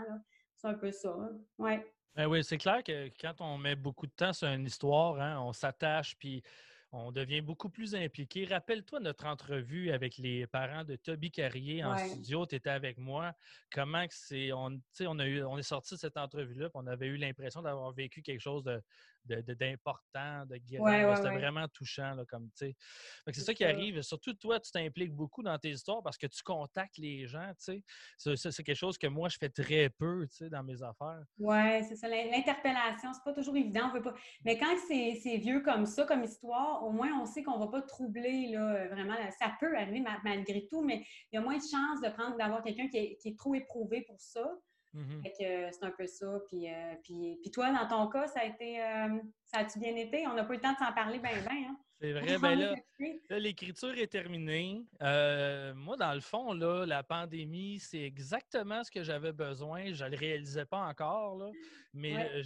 C'est 0.57 0.69
un 0.69 0.75
peu 0.75 0.91
ça, 0.91 1.11
hein. 1.11 1.33
ouais. 1.59 1.85
Ben 2.15 2.27
oui, 2.29 2.45
c'est 2.45 2.59
clair 2.59 2.83
que 2.85 3.09
quand 3.21 3.35
on 3.41 3.59
met 3.59 3.75
beaucoup 3.75 4.07
de 4.07 4.13
temps 4.13 4.33
sur 4.33 4.47
une 4.47 4.67
histoire, 4.67 5.21
hein, 5.21 5.41
on 5.41 5.53
s'attache, 5.53 6.17
puis 6.17 6.45
on 6.93 7.11
devient 7.11 7.41
beaucoup 7.41 7.69
plus 7.69 7.97
impliqué. 7.97 8.45
Rappelle-toi 8.45 9.01
notre 9.01 9.27
entrevue 9.27 9.91
avec 9.91 10.17
les 10.19 10.47
parents 10.47 10.85
de 10.85 10.95
Toby 10.95 11.33
Carrier 11.33 11.85
en 11.85 11.97
studio. 11.97 12.47
Tu 12.47 12.55
étais 12.55 12.71
avec 12.71 12.99
moi. 12.99 13.33
Comment 13.73 14.05
c'est. 14.11 14.53
On, 14.53 14.81
on, 15.01 15.19
a 15.19 15.27
eu, 15.27 15.43
on 15.43 15.59
est 15.59 15.65
sorti 15.65 15.95
de 15.95 15.99
cette 15.99 16.17
entrevue-là, 16.17 16.71
on 16.75 16.87
avait 16.87 17.09
eu 17.09 17.17
l'impression 17.17 17.63
d'avoir 17.63 17.91
vécu 17.93 18.23
quelque 18.23 18.41
chose 18.41 18.63
de, 18.63 18.81
d'important, 19.25 20.45
de, 20.47 20.57
de, 20.57 21.15
C'était 21.17 21.37
vraiment 21.37 21.67
touchant, 21.69 22.15
là, 22.15 22.25
comme, 22.27 22.51
tu 22.57 22.67
sais. 22.67 22.77
C'est 23.33 23.41
ça 23.41 23.55
qui 23.55 23.65
arrive. 23.65 24.03
Surtout, 24.03 24.35
toi, 24.35 24.61
tu 24.61 24.71
t'impliques 24.71 25.13
beaucoup 25.13 25.43
dans 25.43 25.59
tes 25.59 25.71
histoires 25.71 26.03
parce 26.03 26.19
que 26.19 26.27
tu 26.27 26.43
contactes 26.43 26.99
les 26.99 27.27
gens, 27.27 27.53
tu 27.65 27.83
sais. 28.19 28.37
C'est 28.37 28.63
quelque 28.63 28.77
chose 28.77 28.99
que 28.99 29.07
moi, 29.07 29.29
je 29.29 29.39
fais 29.39 29.49
très 29.49 29.91
peu, 29.91 30.27
tu 30.29 30.37
sais, 30.37 30.51
dans 30.51 30.63
mes 30.63 30.83
affaires. 30.83 31.23
Oui, 31.39 31.85
c'est 31.89 31.97
ça. 31.97 32.09
L'interpellation, 32.09 33.13
c'est 33.13 33.25
pas 33.25 33.33
toujours 33.33 33.57
évident. 33.57 33.89
On 33.91 33.95
veut 33.95 34.03
pas... 34.03 34.15
Mais 34.45 34.59
quand 34.59 34.77
c'est 34.87 35.39
vieux 35.39 35.61
comme 35.61 35.87
ça, 35.87 36.05
comme 36.05 36.23
histoire, 36.25 36.85
au 36.85 36.91
moins, 36.91 37.11
on 37.21 37.27
sait 37.27 37.43
qu'on 37.43 37.59
va 37.59 37.69
pas 37.69 37.83
troubler, 37.83 38.49
là, 38.53 38.89
vraiment. 38.89 39.17
Ça 39.39 39.53
peut 39.59 39.77
arriver 39.77 40.05
malgré 40.23 40.67
tout, 40.69 40.83
mais 40.83 41.05
il 41.33 41.37
y 41.37 41.39
a 41.39 41.41
moins 41.41 41.57
de 41.57 41.63
chances 41.63 42.01
de 42.03 42.11
prendre, 42.11 42.37
d'avoir 42.37 42.63
quelqu'un 42.63 42.89
qui, 42.89 43.17
qui 43.17 43.29
est 43.29 43.39
trop 43.39 43.55
éprouvé 43.55 44.03
pour 44.03 44.21
ça. 44.21 44.45
Mm-hmm. 44.95 45.71
c'est 45.73 45.85
un 45.85 45.91
peu 45.91 46.07
ça. 46.07 46.39
Puis, 46.49 46.69
euh, 46.69 46.95
puis, 47.03 47.39
puis, 47.43 47.51
toi, 47.51 47.73
dans 47.73 47.89
ton 47.89 48.09
cas, 48.09 48.29
ça 48.29 48.41
a 48.41 48.45
été 48.45 48.81
euh, 48.81 49.19
ça 49.45 49.59
a-tu 49.59 49.81
bien 49.81 49.97
été? 49.97 50.27
On 50.29 50.35
n'a 50.35 50.45
pas 50.45 50.55
eu 50.55 50.57
le 50.57 50.63
temps 50.63 50.73
de 50.73 50.79
s'en 50.79 50.93
parler 50.93 51.19
bien, 51.19 51.33
bien. 51.33 51.71
Hein? 51.71 51.77
C'est 52.01 52.13
vrai, 52.13 52.39
ben 52.39 52.55
là, 52.55 53.39
l'écriture 53.39 53.97
est 53.97 54.09
terminée. 54.09 54.85
Euh, 55.03 55.75
moi, 55.75 55.97
dans 55.97 56.13
le 56.13 56.21
fond, 56.21 56.53
là, 56.53 56.85
la 56.87 57.03
pandémie, 57.03 57.79
c'est 57.81 58.03
exactement 58.03 58.85
ce 58.85 58.91
que 58.91 59.03
j'avais 59.03 59.33
besoin. 59.33 59.93
Je 59.93 60.05
ne 60.05 60.11
le 60.11 60.17
réalisais 60.17 60.67
pas 60.67 60.81
encore, 60.81 61.37
là, 61.37 61.51
mais 61.93 62.43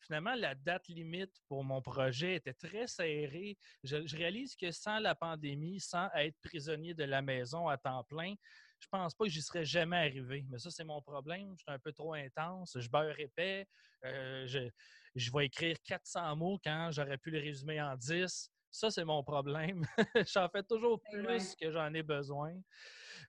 finalement, 0.00 0.34
la 0.34 0.54
date 0.54 0.88
limite 0.88 1.40
pour 1.46 1.62
mon 1.62 1.82
projet 1.82 2.36
était 2.36 2.54
très 2.54 2.86
serrée. 2.86 3.56
Je, 3.84 4.06
je, 4.06 4.16
réalise 4.16 4.56
que 4.56 4.72
sans 4.72 4.98
la 4.98 5.14
pandémie, 5.14 5.78
sans 5.78 6.08
être 6.14 6.36
prisonnier 6.42 6.94
de 6.94 7.04
la 7.04 7.22
maison 7.22 7.68
à 7.68 7.76
temps 7.76 8.02
plein, 8.04 8.34
je 8.80 8.88
pense 8.88 9.14
pas 9.14 9.24
que 9.24 9.30
j'y 9.30 9.42
serais 9.42 9.64
jamais 9.64 9.98
arrivé. 9.98 10.44
Mais 10.48 10.58
ça, 10.58 10.70
c'est 10.70 10.84
mon 10.84 11.00
problème. 11.02 11.54
Je 11.56 11.62
suis 11.62 11.70
un 11.70 11.78
peu 11.78 11.92
trop 11.92 12.14
intense. 12.14 12.76
Je 12.78 12.88
beurre 12.88 13.18
épais. 13.18 13.66
Euh, 14.04 14.46
je, 14.46 15.30
vais 15.32 15.46
écrire 15.46 15.76
400 15.84 16.36
mots 16.36 16.58
quand 16.64 16.90
j'aurais 16.90 17.18
pu 17.18 17.30
les 17.30 17.40
résumer 17.40 17.80
en 17.80 17.94
10. 17.94 18.50
Ça, 18.70 18.90
c'est 18.90 19.04
mon 19.04 19.22
problème. 19.22 19.84
j'en 20.32 20.48
fais 20.48 20.62
toujours 20.62 21.00
plus 21.12 21.54
que 21.56 21.70
j'en 21.70 21.92
ai 21.92 22.02
besoin. 22.02 22.54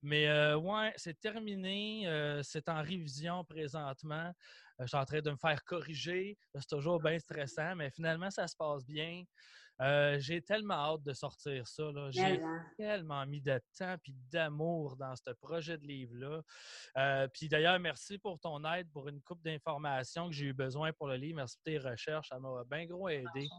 Mais 0.02 0.28
euh, 0.28 0.58
ouais, 0.58 0.94
c'est 0.96 1.20
terminé. 1.20 2.08
Euh, 2.08 2.42
c'est 2.44 2.70
en 2.70 2.82
révision 2.82 3.44
présentement. 3.44 4.32
je 4.80 4.86
suis 4.86 4.98
en 4.98 5.06
train 5.06 5.22
de 5.22 5.32
me 5.32 5.38
faire 5.38 5.64
corriger. 5.66 6.38
C'est 6.56 6.68
toujours 6.68 7.02
bien 7.02 7.20
stressant, 7.20 7.76
mais 7.76 7.92
finalement, 7.92 8.32
ça 8.32 8.48
se 8.48 8.56
passe 8.56 8.86
bien. 8.86 9.24
Euh, 9.82 10.18
j'ai 10.20 10.42
tellement 10.42 10.76
hâte 10.76 11.04
de 11.04 11.14
sortir 11.14 11.68
ça. 11.68 11.84
J'ai 12.12 12.40
tellement 12.78 13.26
mis 13.26 13.42
de 13.42 13.60
temps 13.78 13.96
et 13.96 14.14
d'amour 14.32 14.96
dans 14.96 15.16
ce 15.16 15.32
projet 15.32 15.78
de 15.78 15.86
livre-là. 15.86 16.42
Euh, 16.98 17.28
puis 17.28 17.50
d'ailleurs, 17.50 17.80
merci 17.80 18.18
pour 18.20 18.40
ton 18.40 18.64
aide, 18.74 18.90
pour 18.92 19.08
une 19.08 19.22
coupe 19.22 19.42
d'informations 19.42 20.28
que 20.28 20.34
j'ai 20.34 20.48
eu 20.48 20.54
besoin 20.54 20.94
pour 20.94 21.08
le 21.08 21.16
livre. 21.16 21.38
Merci 21.38 21.58
pour 21.58 21.64
tes 21.64 21.80
recherches. 21.80 22.30
Ça 22.30 22.40
m'a 22.40 22.64
bien 22.70 22.86
gros 22.86 23.10
aidé. 23.10 23.50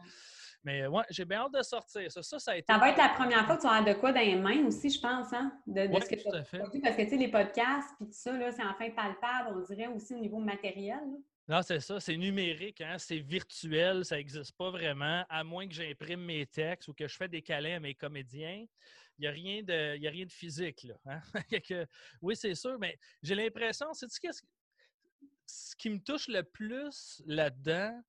Mais 0.64 0.86
ouais, 0.86 1.02
j'ai 1.10 1.24
bien 1.24 1.40
hâte 1.40 1.54
de 1.54 1.62
sortir. 1.62 2.10
Ça, 2.12 2.22
ça, 2.22 2.52
a 2.52 2.56
été... 2.56 2.72
ça 2.72 2.78
va 2.78 2.90
être 2.90 2.98
la 2.98 3.08
première 3.08 3.44
fois 3.44 3.56
que 3.56 3.62
tu 3.62 3.66
as 3.66 3.82
de 3.82 3.98
quoi 3.98 4.12
dans 4.12 4.20
les 4.20 4.36
mains 4.36 4.64
aussi, 4.66 4.90
je 4.90 5.00
pense, 5.00 5.32
hein? 5.32 5.52
De, 5.66 5.88
ce 6.00 6.08
que 6.08 6.22
tout 6.22 6.36
à 6.36 6.44
fait. 6.44 6.58
Parce 6.58 6.70
que, 6.70 7.02
tu 7.02 7.10
sais, 7.10 7.16
les 7.16 7.28
podcasts, 7.28 7.88
puis 7.98 8.06
tout 8.06 8.12
ça, 8.12 8.32
c'est 8.52 8.62
enfin 8.62 8.90
palpable, 8.90 9.56
on 9.56 9.60
dirait 9.60 9.88
aussi 9.88 10.14
au 10.14 10.18
niveau 10.18 10.38
matériel. 10.38 11.00
Non, 11.52 11.60
c'est 11.60 11.80
ça, 11.80 12.00
c'est 12.00 12.16
numérique, 12.16 12.80
hein? 12.80 12.96
c'est 12.96 13.18
virtuel, 13.18 14.06
ça 14.06 14.16
n'existe 14.16 14.56
pas 14.56 14.70
vraiment, 14.70 15.22
à 15.28 15.44
moins 15.44 15.68
que 15.68 15.74
j'imprime 15.74 16.22
mes 16.24 16.46
textes 16.46 16.88
ou 16.88 16.94
que 16.94 17.06
je 17.06 17.14
fais 17.14 17.28
des 17.28 17.42
câlins 17.42 17.76
à 17.76 17.78
mes 17.78 17.94
comédiens. 17.94 18.64
Il 19.18 19.20
n'y 19.20 19.26
a, 19.26 19.32
rien 19.32 19.62
de, 19.62 20.08
rien 20.08 20.24
de 20.24 20.32
physique. 20.32 20.84
Là, 20.84 20.94
hein? 21.04 21.20
oui, 22.22 22.36
c'est 22.36 22.54
sûr, 22.54 22.78
mais 22.78 22.98
j'ai 23.22 23.34
l'impression, 23.34 23.92
c'est 23.92 24.10
ce, 24.10 24.18
ce 25.44 25.76
qui 25.76 25.90
me 25.90 25.98
touche 25.98 26.26
le 26.28 26.42
plus 26.42 27.20
là-dedans, 27.26 28.02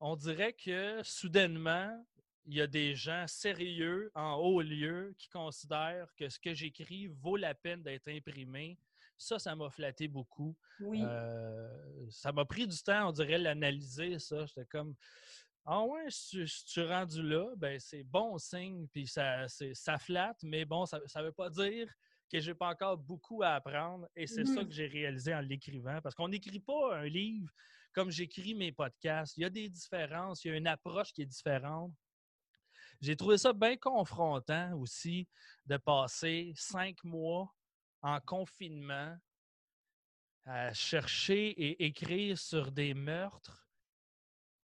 on 0.00 0.16
dirait 0.16 0.54
que 0.54 1.02
soudainement, 1.02 2.02
il 2.46 2.54
y 2.54 2.62
a 2.62 2.66
des 2.66 2.94
gens 2.94 3.26
sérieux 3.26 4.10
en 4.14 4.36
haut 4.36 4.62
lieu 4.62 5.14
qui 5.18 5.28
considèrent 5.28 6.08
que 6.16 6.30
ce 6.30 6.38
que 6.38 6.54
j'écris 6.54 7.08
vaut 7.08 7.36
la 7.36 7.54
peine 7.54 7.82
d'être 7.82 8.08
imprimé. 8.08 8.78
Ça, 9.16 9.38
ça 9.38 9.54
m'a 9.54 9.70
flatté 9.70 10.08
beaucoup. 10.08 10.56
Oui. 10.80 11.00
Euh, 11.02 12.06
ça 12.10 12.32
m'a 12.32 12.44
pris 12.44 12.66
du 12.66 12.76
temps, 12.78 13.08
on 13.08 13.12
dirait, 13.12 13.38
l'analyser, 13.38 14.18
ça. 14.18 14.44
J'étais 14.46 14.66
comme, 14.66 14.94
ah 15.64 15.82
ouais, 15.82 16.06
si, 16.08 16.44
tu 16.66 16.80
es 16.80 16.86
rendu 16.88 17.22
là, 17.22 17.54
ben 17.56 17.78
c'est 17.80 18.02
bon 18.04 18.36
signe, 18.38 18.86
puis 18.88 19.06
ça, 19.06 19.46
ça 19.48 19.98
flatte, 19.98 20.42
mais 20.42 20.64
bon, 20.64 20.84
ça 20.84 20.98
ne 20.98 21.22
veut 21.22 21.32
pas 21.32 21.48
dire 21.48 21.88
que 22.30 22.40
j'ai 22.40 22.54
pas 22.54 22.68
encore 22.68 22.98
beaucoup 22.98 23.42
à 23.42 23.50
apprendre. 23.54 24.08
Et 24.16 24.26
c'est 24.26 24.44
ça 24.44 24.62
Mhm. 24.62 24.68
que 24.68 24.74
j'ai 24.74 24.86
réalisé 24.86 25.34
en 25.34 25.40
l'écrivant. 25.40 26.00
Parce 26.02 26.14
qu'on 26.14 26.28
n'écrit 26.28 26.60
pas 26.60 26.96
un 26.96 27.04
livre 27.06 27.50
comme 27.92 28.10
j'écris 28.10 28.54
mes 28.54 28.72
podcasts. 28.72 29.36
Il 29.36 29.42
y 29.42 29.44
a 29.44 29.50
des 29.50 29.68
différences, 29.68 30.44
il 30.44 30.48
y 30.48 30.50
a 30.50 30.56
une 30.56 30.66
approche 30.66 31.12
qui 31.12 31.22
est 31.22 31.26
différente. 31.26 31.92
J'ai 33.00 33.16
trouvé 33.16 33.38
ça 33.38 33.52
bien 33.52 33.76
confrontant 33.76 34.76
aussi 34.78 35.28
de 35.66 35.76
passer 35.76 36.52
cinq 36.56 37.04
mois 37.04 37.54
en 38.04 38.20
confinement 38.20 39.16
à 40.44 40.72
chercher 40.74 41.48
et 41.48 41.86
écrire 41.86 42.38
sur 42.38 42.70
des 42.70 42.92
meurtres. 42.94 43.66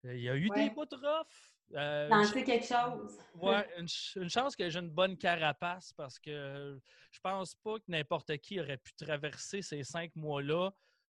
Il 0.03 0.19
y 0.19 0.29
a 0.29 0.35
eu 0.35 0.49
Ouais. 0.51 0.69
des 0.69 0.75
bouts 0.75 0.85
de 0.85 0.95
rough. 0.95 1.27
Euh, 1.73 2.07
T'en 2.09 2.23
sais 2.23 2.43
quelque 2.43 2.67
chose. 2.67 3.17
Ouais, 3.33 3.67
une, 3.79 3.87
ch- 3.87 4.15
une 4.21 4.29
chance 4.29 4.55
que 4.55 4.69
j'ai 4.69 4.79
une 4.79 4.91
bonne 4.91 5.17
carapace 5.17 5.91
parce 5.93 6.19
que 6.19 6.79
je 7.11 7.19
pense 7.19 7.55
pas 7.55 7.79
que 7.79 7.85
n'importe 7.87 8.37
qui 8.37 8.59
aurait 8.59 8.77
pu 8.77 8.93
traverser 8.93 9.63
ces 9.63 9.83
cinq 9.83 10.15
mois-là 10.15 10.69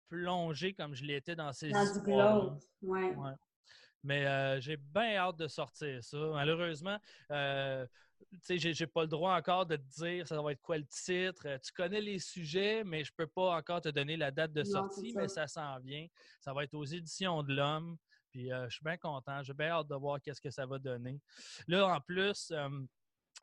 plongé 0.10 0.74
comme 0.74 0.94
je 0.94 1.06
l'étais 1.06 1.38
dans 1.38 1.54
ces 1.54 1.70
Dans 1.70 1.86
du 1.86 2.00
histoires-là. 2.00 2.34
glauque. 2.42 2.64
Ouais. 2.82 3.16
Ouais. 3.16 3.32
Mais 4.04 4.26
euh, 4.26 4.60
j'ai 4.60 4.76
bien 4.76 5.16
hâte 5.16 5.38
de 5.38 5.48
sortir 5.48 6.04
ça. 6.04 6.18
Malheureusement, 6.18 7.00
euh, 7.32 7.88
tu 8.32 8.60
sais, 8.60 8.74
j'ai, 8.74 8.88
pas 8.88 9.02
le 9.02 9.08
droit 9.08 9.36
encore 9.36 9.66
de 9.66 9.76
te 9.76 10.04
dire 10.04 10.28
ça 10.28 10.42
va 10.42 10.52
être 10.52 10.62
quoi 10.62 10.78
le 10.78 10.86
titre. 10.86 11.44
Euh, 11.46 11.58
Tu 11.64 11.72
connais 11.74 12.02
les 12.02 12.20
sujets, 12.20 12.84
mais 12.84 13.04
je 13.04 13.12
peux 13.16 13.28
pas 13.28 13.56
encore 13.56 13.82
te 13.82 13.90
donner 13.90 14.18
la 14.18 14.32
date 14.32 14.54
de 14.54 14.64
Non, 14.64 14.70
sortie, 14.70 15.14
mais 15.16 15.28
ça. 15.28 15.48
ça 15.48 15.62
s'en 15.62 15.80
vient. 15.80 16.08
Ça 16.40 16.54
va 16.54 16.64
être 16.64 16.74
aux 16.74 16.86
éditions 16.86 17.44
de 17.44 17.54
l'Homme. 17.54 17.98
Puis 18.32 18.52
euh, 18.52 18.68
je 18.70 18.76
suis 18.76 18.84
bien 18.84 18.98
content. 18.98 19.44
J'ai 19.44 19.54
bien 19.54 19.70
hâte 19.70 19.88
de 19.88 19.96
voir 19.96 20.20
qu'est-ce 20.22 20.42
que 20.42 20.50
ça 20.50 20.66
va 20.66 20.80
donner. 20.80 21.20
Là, 21.68 21.88
en 21.88 22.00
plus, 22.00 22.52
euh, 22.52 22.70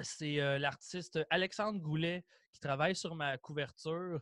c'est 0.01 0.41
euh, 0.41 0.59
l'artiste 0.59 1.21
Alexandre 1.31 1.79
Goulet 1.79 2.25
qui 2.53 2.61
travaille 2.61 2.97
sur 2.97 3.15
ma 3.15 3.37
couverture. 3.39 4.21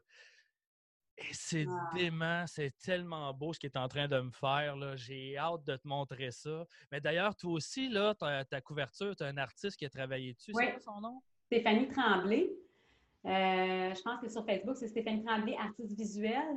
Et 1.18 1.32
c'est 1.32 1.64
Ah. 1.68 1.90
dément, 1.94 2.44
c'est 2.46 2.76
tellement 2.78 3.32
beau 3.32 3.52
ce 3.52 3.58
qu'il 3.58 3.70
est 3.70 3.78
en 3.78 3.88
train 3.88 4.06
de 4.06 4.20
me 4.20 4.30
faire. 4.30 4.76
là. 4.76 4.96
J'ai 4.96 5.36
hâte 5.38 5.64
de 5.64 5.76
te 5.76 5.88
montrer 5.88 6.30
ça. 6.30 6.66
Mais 6.92 7.00
d'ailleurs, 7.00 7.34
toi 7.34 7.52
aussi, 7.52 7.88
là, 7.88 8.14
ta, 8.14 8.60
couverture, 8.60 9.16
tu 9.16 9.22
as 9.24 9.26
un 9.28 9.36
artiste 9.38 9.76
qui 9.78 9.86
a 9.86 9.90
travaillé 9.90 10.34
dessus. 10.34 10.52
Oui. 10.54 10.64
C'est 10.66 10.72
quoi 10.72 10.80
son 10.94 11.00
nom? 11.00 11.22
Stéphanie 11.46 11.88
Tremblay. 11.88 12.50
Euh, 13.24 13.94
je 13.94 14.02
pense 14.02 14.20
que 14.20 14.28
sur 14.28 14.44
Facebook, 14.44 14.76
c'est 14.76 14.88
Stéphanie 14.88 15.24
Tremblay, 15.24 15.56
artiste 15.56 15.96
visuelle. 15.96 16.56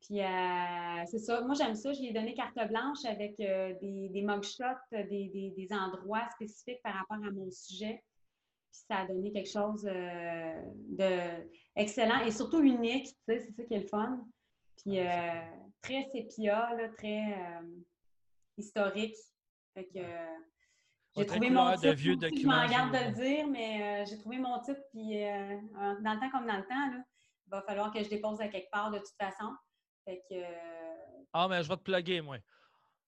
Puis 0.00 0.20
euh, 0.20 1.04
c'est 1.06 1.20
ça. 1.20 1.40
Moi, 1.42 1.54
j'aime 1.54 1.76
ça. 1.76 1.92
Je 1.92 2.00
lui 2.00 2.08
ai 2.08 2.12
donné 2.12 2.34
carte 2.34 2.56
blanche 2.68 3.04
avec 3.04 3.38
euh, 3.38 3.72
des, 3.80 4.08
des 4.08 4.22
mugshots, 4.22 4.64
des, 4.90 5.04
des- 5.28 5.54
des 5.56 5.68
endroits 5.72 6.28
spécifiques 6.30 6.82
par 6.82 6.94
rapport 6.94 7.24
à 7.24 7.30
mon 7.30 7.48
sujet. 7.52 8.02
Puis 8.72 8.80
ça 8.88 9.00
a 9.00 9.06
donné 9.06 9.30
quelque 9.32 9.50
chose 9.50 9.86
euh, 9.86 10.62
de 10.88 11.46
excellent 11.76 12.20
et 12.24 12.30
surtout 12.30 12.60
unique. 12.62 13.06
Tu 13.06 13.14
sais, 13.28 13.40
c'est 13.40 13.52
ça 13.52 13.64
qui 13.64 13.74
est 13.74 13.80
le 13.80 13.86
fun. 13.86 14.24
Puis 14.78 14.98
euh, 14.98 15.40
très 15.82 16.08
sépia, 16.10 16.74
là, 16.74 16.88
très 16.96 17.34
euh, 17.34 17.82
historique. 18.56 19.14
Fait 19.74 19.84
que 19.84 20.00
j'ai 21.14 21.26
trouvé 21.26 21.50
mon 21.50 21.70
de 21.70 21.76
titre. 21.76 21.92
vieux 21.92 22.16
aussi, 22.16 22.40
je 22.40 22.46
m'en 22.46 22.66
garde 22.66 22.92
de 22.92 23.10
le 23.10 23.12
dire, 23.12 23.46
mais 23.46 24.06
j'ai 24.06 24.16
trouvé 24.18 24.38
mon 24.38 24.58
titre. 24.60 24.80
Puis 24.90 25.20
dans 25.20 26.14
le 26.14 26.20
temps 26.20 26.30
comme 26.30 26.46
dans 26.46 26.56
le 26.56 26.66
temps, 26.66 26.90
là, 26.92 27.04
il 27.46 27.50
va 27.50 27.62
falloir 27.62 27.92
que 27.92 28.02
je 28.02 28.08
dépose 28.08 28.40
à 28.40 28.48
quelque 28.48 28.70
part 28.70 28.90
de 28.90 28.98
toute 28.98 29.16
façon. 29.20 29.52
Fait 30.06 30.22
que 30.30 30.42
Ah, 31.34 31.46
mais 31.48 31.62
je 31.62 31.68
vais 31.68 31.76
te 31.76 31.82
plugger, 31.82 32.22
moi. 32.22 32.38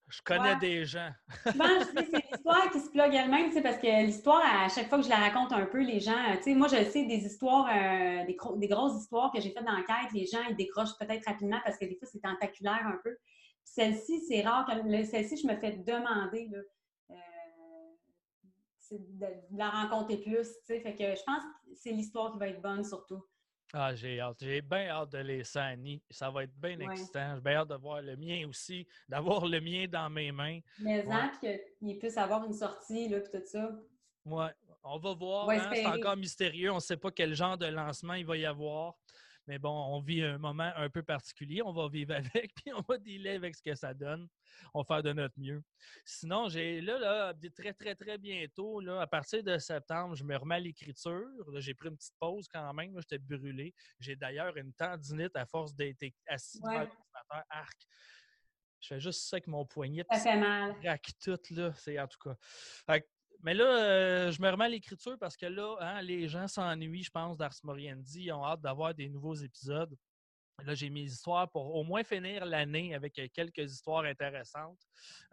Je 0.07 0.21
connais 0.21 0.53
Ouais. 0.53 0.59
des 0.59 0.85
gens. 0.85 1.09
souvent, 1.45 1.65
je 1.79 2.01
dis, 2.01 2.07
c'est 2.11 2.23
l'histoire 2.31 2.69
qui 2.71 2.79
se 2.79 2.89
plug 2.91 3.13
elle-même, 3.13 3.47
tu 3.47 3.53
sais, 3.53 3.61
parce 3.63 3.77
que 3.77 4.05
l'histoire, 4.05 4.41
à 4.45 4.69
chaque 4.69 4.87
fois 4.87 4.99
que 4.99 5.03
je 5.03 5.09
la 5.09 5.15
raconte 5.17 5.51
un 5.51 5.65
peu, 5.65 5.81
les 5.81 5.99
gens, 5.99 6.13
tu 6.37 6.43
sais, 6.43 6.53
moi, 6.53 6.67
je 6.67 6.75
sais, 6.83 7.05
des 7.05 7.25
histoires, 7.25 7.67
euh, 7.67 8.23
des, 8.25 8.35
gros- 8.35 8.55
des 8.55 8.67
grosses 8.67 9.01
histoires 9.01 9.31
que 9.31 9.41
j'ai 9.41 9.49
faites 9.51 9.65
d'enquête, 9.65 10.11
les 10.13 10.25
gens, 10.27 10.43
ils 10.49 10.55
décrochent 10.55 10.95
peut-être 10.99 11.25
rapidement 11.25 11.59
parce 11.65 11.77
que 11.79 11.85
des 11.85 11.95
fois, 11.95 12.07
c'est 12.11 12.19
tentaculaire 12.21 12.85
un 12.85 12.99
peu. 13.03 13.17
Celle-ci, 13.63 14.21
c'est 14.27 14.41
rare. 14.43 14.65
que- 14.67 15.03
Celle-ci, 15.05 15.37
je 15.37 15.47
me 15.47 15.55
fais 15.55 15.71
demander, 15.71 16.49
là, 16.51 16.59
euh, 17.11 17.15
de 18.91 19.57
la 19.57 19.69
rencontrer 19.71 20.17
plus, 20.17 20.47
tu 20.47 20.65
sais. 20.67 20.79
Fait 20.81 20.95
que 20.95 21.15
je 21.15 21.23
pense 21.25 21.41
que 21.43 21.75
c'est 21.75 21.89
l'histoire 21.91 22.31
qui 22.31 22.37
va 22.37 22.47
être 22.49 22.61
bonne, 22.61 22.83
surtout. 22.83 23.23
Ah, 23.77 23.93
j'ai 23.93 24.21
hâte. 24.21 24.37
J'ai 24.39 24.61
bien 24.61 24.87
hâte 24.87 25.11
de 25.11 25.17
les 25.17 25.57
Annie. 25.57 26.01
Ça 26.09 26.29
va 26.29 26.43
être 26.43 26.55
bien 26.55 26.77
Ouais. 26.79 26.85
excitant. 26.85 27.35
J'ai 27.35 27.41
bien 27.41 27.55
hâte 27.55 27.67
de 27.67 27.75
voir 27.75 28.01
le 28.01 28.15
mien 28.15 28.47
aussi, 28.47 28.87
d'avoir 29.09 29.45
le 29.45 29.59
mien 29.59 29.85
dans 29.85 30.09
mes 30.09 30.31
mains. 30.31 30.61
Mais 30.79 31.05
Ouais. 31.05 31.13
en, 31.13 31.27
puis 31.29 31.57
qu'il 31.77 31.99
puisse 31.99 32.15
avoir 32.17 32.45
une 32.45 32.53
sortie, 32.53 33.09
là, 33.09 33.19
puis 33.19 33.31
tout 33.37 33.45
ça. 33.45 33.69
Ouais, 34.23 34.51
on 34.81 34.97
va 34.97 35.13
voir. 35.13 35.49
Hein, 35.49 35.69
C'est 35.73 35.85
encore 35.87 36.15
mystérieux. 36.15 36.71
On 36.71 36.75
ne 36.75 36.79
sait 36.79 36.95
pas 36.95 37.11
quel 37.11 37.33
genre 37.33 37.57
de 37.57 37.65
lancement 37.65 38.13
il 38.13 38.25
va 38.25 38.37
y 38.37 38.45
avoir. 38.45 38.95
Mais 39.47 39.59
bon, 39.59 39.69
on 39.69 39.99
vit 39.99 40.23
un 40.23 40.37
moment 40.37 40.71
un 40.75 40.89
peu 40.89 41.03
particulier. 41.03 41.61
On 41.61 41.71
va 41.71 41.87
vivre 41.87 42.13
avec, 42.43 42.53
puis 42.55 42.73
on 42.73 42.81
va 42.81 42.97
dealer 42.97 43.35
avec 43.35 43.55
ce 43.55 43.61
que 43.61 43.75
ça 43.75 43.93
donne. 43.93 44.27
On 44.73 44.81
va 44.81 44.85
faire 44.85 45.03
de 45.03 45.13
notre 45.13 45.37
mieux. 45.39 45.63
Sinon, 46.03 46.49
j'ai 46.49 46.81
là, 46.81 46.97
là, 46.99 47.33
très, 47.55 47.73
très, 47.73 47.95
très 47.95 48.17
bientôt, 48.17 48.79
là, 48.79 49.01
à 49.01 49.07
partir 49.07 49.43
de 49.43 49.57
septembre, 49.57 50.15
je 50.15 50.23
me 50.23 50.35
remets 50.35 50.55
à 50.55 50.59
l'écriture. 50.59 51.27
J'ai 51.57 51.73
pris 51.73 51.89
une 51.89 51.97
petite 51.97 52.15
pause 52.19 52.47
quand 52.47 52.73
même. 52.73 52.99
J'étais 52.99 53.19
brûlé. 53.19 53.73
J'ai 53.99 54.15
d'ailleurs 54.15 54.55
une 54.57 54.73
tendinite 54.73 55.35
à 55.35 55.45
force 55.45 55.73
d'être 55.75 56.03
assis 56.27 56.59
devant 56.59 56.69
Ouais. 56.69 56.77
l'ordinateur. 56.79 57.43
Arc. 57.49 57.87
Je 58.81 58.87
fais 58.87 58.99
juste 58.99 59.21
ça 59.29 59.37
avec 59.37 59.47
mon 59.47 59.65
poignet. 59.65 60.05
Ça 60.11 60.19
fait 60.19 60.39
mal. 60.39 60.77
craque 60.79 61.11
tout, 61.23 61.39
là. 61.51 61.73
C'est 61.75 61.99
en 61.99 62.07
tout 62.07 62.19
cas. 62.23 62.35
Fait 62.85 63.01
que- 63.01 63.07
mais 63.43 63.53
là, 63.53 63.63
euh, 63.63 64.31
je 64.31 64.41
me 64.41 64.49
remets 64.49 64.65
à 64.65 64.69
l'écriture 64.69 65.17
parce 65.19 65.37
que 65.37 65.45
là, 65.45 65.75
hein, 65.79 66.01
les 66.01 66.27
gens 66.27 66.47
s'ennuient, 66.47 67.03
je 67.03 67.11
pense, 67.11 67.37
d'Ars 67.37 67.55
Moriendi. 67.63 68.23
Ils 68.25 68.31
ont 68.31 68.43
hâte 68.45 68.61
d'avoir 68.61 68.93
des 68.93 69.09
nouveaux 69.09 69.35
épisodes. 69.35 69.95
Là, 70.63 70.73
j'ai 70.73 70.89
mes 70.89 71.01
histoires 71.03 71.51
pour 71.51 71.75
au 71.75 71.83
moins 71.83 72.03
finir 72.03 72.45
l'année 72.45 72.95
avec 72.95 73.19
euh, 73.19 73.27
quelques 73.33 73.71
histoires 73.73 74.05
intéressantes. 74.05 74.79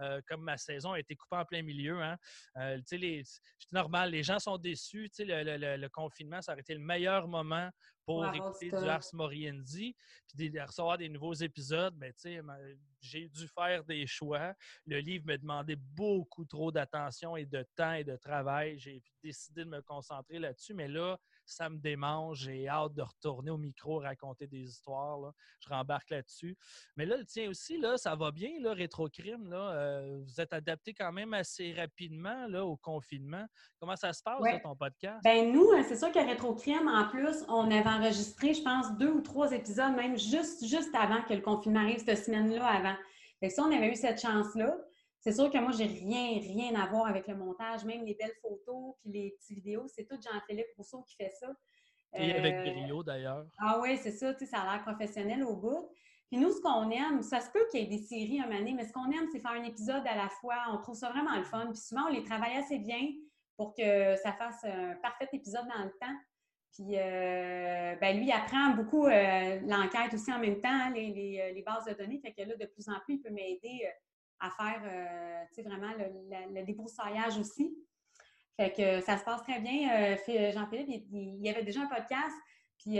Euh, 0.00 0.20
comme 0.26 0.42
ma 0.42 0.56
saison 0.56 0.92
a 0.92 0.98
été 0.98 1.14
coupée 1.14 1.36
en 1.36 1.44
plein 1.44 1.62
milieu, 1.62 2.02
hein, 2.02 2.16
euh, 2.56 2.80
les- 2.90 3.22
c'est 3.24 3.72
normal, 3.72 4.10
les 4.10 4.24
gens 4.24 4.40
sont 4.40 4.58
déçus. 4.58 5.10
Le, 5.20 5.76
le- 5.76 5.88
confinement, 5.88 6.42
ça 6.42 6.52
aurait 6.52 6.60
été 6.62 6.74
le 6.74 6.80
meilleur 6.80 7.28
moment 7.28 7.70
pour 8.04 8.24
écouter 8.34 8.68
du. 8.70 8.88
Ars 8.88 9.04
Moriendi, 9.12 9.94
puis 10.36 10.50
de 10.50 10.60
recevoir 10.60 10.98
des 10.98 11.08
nouveaux 11.08 11.34
épisodes. 11.34 11.94
Ma- 11.96 12.56
j'ai 13.00 13.28
dû 13.28 13.46
faire 13.46 13.84
des 13.84 14.06
choix. 14.08 14.54
Le 14.86 14.98
livre 14.98 15.24
me 15.26 15.36
demandait 15.38 15.76
beaucoup 15.76 16.44
trop 16.44 16.72
d'attention 16.72 17.36
et 17.36 17.46
de 17.46 17.64
temps 17.76 17.92
et 17.92 18.02
de 18.04 18.16
travail. 18.16 18.76
J'ai 18.78 19.02
décidé 19.22 19.64
de 19.64 19.70
me 19.70 19.82
concentrer 19.82 20.40
là-dessus, 20.40 20.74
mais 20.74 20.88
là, 20.88 21.16
ça 21.52 21.68
me 21.68 21.78
démange. 21.78 22.40
J'ai 22.40 22.68
hâte 22.68 22.94
de 22.94 23.02
retourner 23.02 23.50
au 23.50 23.56
micro, 23.58 23.98
raconter 23.98 24.46
des 24.46 24.62
histoires. 24.62 25.18
là. 25.20 25.32
Je 25.60 25.68
rembarque 25.68 26.10
là-dessus. 26.10 26.56
Mais 26.96 27.06
là, 27.06 27.16
le 27.16 27.24
tien 27.24 27.48
aussi, 27.48 27.78
là, 27.78 27.96
ça 27.96 28.14
va 28.14 28.30
bien, 28.30 28.50
là, 28.60 28.72
Rétrocrime. 28.74 29.48
Là, 29.50 29.72
Euh, 29.72 30.20
vous 30.24 30.40
êtes 30.40 30.52
adapté 30.52 30.94
quand 30.94 31.12
même 31.12 31.34
assez 31.34 31.72
rapidement 31.74 32.46
là, 32.48 32.64
au 32.64 32.76
confinement. 32.76 33.44
Comment 33.78 33.96
ça 33.96 34.12
se 34.12 34.22
passe, 34.22 34.40
Ouais. 34.40 34.52
là, 34.54 34.60
ton 34.60 34.76
podcast? 34.76 35.20
Ben 35.24 35.52
nous, 35.52 35.68
euh, 35.70 35.82
c'est 35.86 35.96
sûr 35.96 36.10
que 36.12 36.18
Rétrocrime, 36.18 36.88
en 36.88 37.08
plus, 37.08 37.44
on 37.48 37.70
avait 37.70 37.88
enregistré, 37.88 38.54
je 38.54 38.62
pense, 38.62 38.96
deux 38.98 39.10
ou 39.10 39.20
trois 39.20 39.52
épisodes, 39.52 39.94
même 39.94 40.18
juste, 40.18 40.64
juste 40.66 40.94
avant 40.94 41.22
que 41.22 41.34
le 41.34 41.40
confinement 41.40 41.80
arrive, 41.80 42.04
cette 42.04 42.24
semaine-là 42.24 42.64
avant. 42.66 42.96
Que 43.40 43.48
ça, 43.48 43.62
on 43.64 43.72
avait 43.76 43.90
eu 43.90 43.96
cette 43.96 44.20
chance-là. 44.20 44.76
C'est 45.22 45.32
sûr 45.32 45.48
que 45.50 45.58
moi, 45.58 45.70
j'ai 45.70 45.86
rien, 45.86 46.40
rien 46.40 46.74
à 46.74 46.88
voir 46.88 47.06
avec 47.06 47.28
le 47.28 47.36
montage, 47.36 47.84
même 47.84 48.04
les 48.04 48.14
belles 48.14 48.34
photos, 48.42 48.96
puis 49.00 49.12
les 49.12 49.30
petites 49.38 49.54
vidéos, 49.54 49.86
c'est 49.86 50.04
tout 50.04 50.16
Jean-Philippe 50.20 50.66
Rousseau 50.76 51.02
qui 51.02 51.14
fait 51.14 51.30
ça. 51.30 51.46
Et 52.14 52.32
avec 52.32 52.54
Euh, 52.56 52.72
brio, 52.72 53.04
d'ailleurs. 53.04 53.46
Ah 53.58 53.78
oui, 53.80 53.96
c'est 53.98 54.10
ça, 54.10 54.34
tu 54.34 54.40
sais, 54.40 54.46
ça 54.46 54.62
a 54.62 54.72
l'air 54.72 54.82
professionnel 54.82 55.44
au 55.44 55.54
bout. 55.54 55.88
Puis 56.28 56.40
nous, 56.40 56.50
ce 56.50 56.60
qu'on 56.60 56.90
aime, 56.90 57.22
ça 57.22 57.40
se 57.40 57.52
peut 57.52 57.64
qu'il 57.70 57.80
y 57.80 57.84
ait 57.84 57.86
des 57.86 58.02
séries 58.02 58.40
un 58.40 58.48
donné, 58.48 58.74
mais 58.74 58.84
ce 58.84 58.92
qu'on 58.92 59.12
aime, 59.12 59.28
c'est 59.30 59.38
faire 59.38 59.52
un 59.52 59.62
épisode 59.62 60.04
à 60.06 60.16
la 60.16 60.28
fois. 60.28 60.56
On 60.72 60.78
trouve 60.78 60.96
ça 60.96 61.10
vraiment 61.10 61.36
le 61.36 61.44
fun. 61.44 61.66
Puis 61.66 61.76
souvent, 61.76 62.06
on 62.08 62.12
les 62.12 62.24
travaille 62.24 62.56
assez 62.56 62.80
bien 62.80 63.06
pour 63.56 63.74
que 63.74 64.16
ça 64.16 64.32
fasse 64.32 64.64
un 64.64 64.96
parfait 65.02 65.28
épisode 65.32 65.68
dans 65.68 65.84
le 65.84 65.90
temps. 66.00 66.16
Puis, 66.72 66.94
ben, 66.94 68.16
lui, 68.16 68.26
il 68.26 68.32
apprend 68.32 68.70
beaucoup 68.70 69.06
l'enquête 69.06 70.14
aussi 70.14 70.32
en 70.32 70.38
même 70.38 70.58
temps, 70.60 70.68
hein, 70.68 70.90
les, 70.94 71.62
bases 71.64 71.84
de 71.84 71.92
données. 71.92 72.18
Fait 72.18 72.32
que 72.32 72.42
là, 72.42 72.56
de 72.56 72.66
plus 72.66 72.88
en 72.88 72.98
plus, 73.04 73.14
il 73.14 73.20
peut 73.20 73.30
m'aider 73.30 73.86
à 74.42 74.50
faire, 74.50 74.82
vraiment 75.64 75.92
le, 75.98 76.62
débroussaillage 76.64 77.38
aussi. 77.38 77.74
Fait 78.60 78.72
que 78.72 79.00
ça 79.00 79.16
se 79.16 79.24
passe 79.24 79.42
très 79.42 79.60
bien. 79.60 80.16
Jean-Philippe, 80.52 81.06
il, 81.12 81.40
y 81.40 81.48
avait 81.48 81.62
déjà 81.62 81.80
un 81.80 81.86
podcast, 81.86 82.34
puis, 82.78 82.98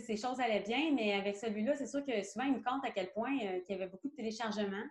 ces 0.00 0.16
choses 0.16 0.40
allaient 0.40 0.64
bien, 0.66 0.92
mais 0.94 1.12
avec 1.12 1.36
celui-là, 1.36 1.76
c'est 1.76 1.86
sûr 1.86 2.04
que 2.04 2.22
souvent, 2.22 2.46
il 2.46 2.54
me 2.54 2.62
compte 2.62 2.84
à 2.84 2.90
quel 2.90 3.12
point 3.12 3.30
il 3.32 3.62
y 3.68 3.74
avait 3.74 3.88
beaucoup 3.88 4.08
de 4.08 4.14
téléchargements. 4.14 4.86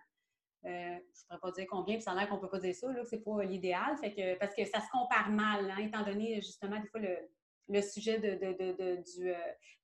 Euh, 0.66 0.68
je 0.68 0.92
ne 0.92 1.38
pourrais 1.38 1.40
pas 1.40 1.50
dire 1.52 1.66
combien, 1.70 1.94
puis 1.94 2.02
ça 2.02 2.12
a 2.12 2.14
l'air 2.14 2.28
qu'on 2.28 2.36
ne 2.36 2.40
peut 2.40 2.50
pas 2.50 2.58
dire 2.58 2.74
ça, 2.74 2.92
là, 2.92 3.00
que 3.00 3.08
ce 3.08 3.16
n'est 3.16 3.22
pas 3.22 3.42
l'idéal. 3.44 3.96
Que, 4.00 4.38
parce 4.38 4.54
que 4.54 4.64
ça 4.66 4.80
se 4.80 4.90
compare 4.92 5.30
mal, 5.30 5.70
hein, 5.70 5.78
étant 5.78 6.02
donné 6.04 6.36
justement 6.36 6.78
des 6.78 6.88
fois 6.88 7.00
le, 7.00 7.82
sujet 7.82 8.18
du, 8.18 8.26
euh, 8.26 9.02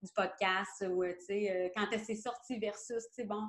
du, 0.02 0.12
podcast 0.14 0.84
ou 0.90 1.02
euh, 1.02 1.68
quand 1.74 1.86
c'est 2.04 2.14
sorti 2.14 2.58
versus, 2.58 3.04
bon. 3.24 3.42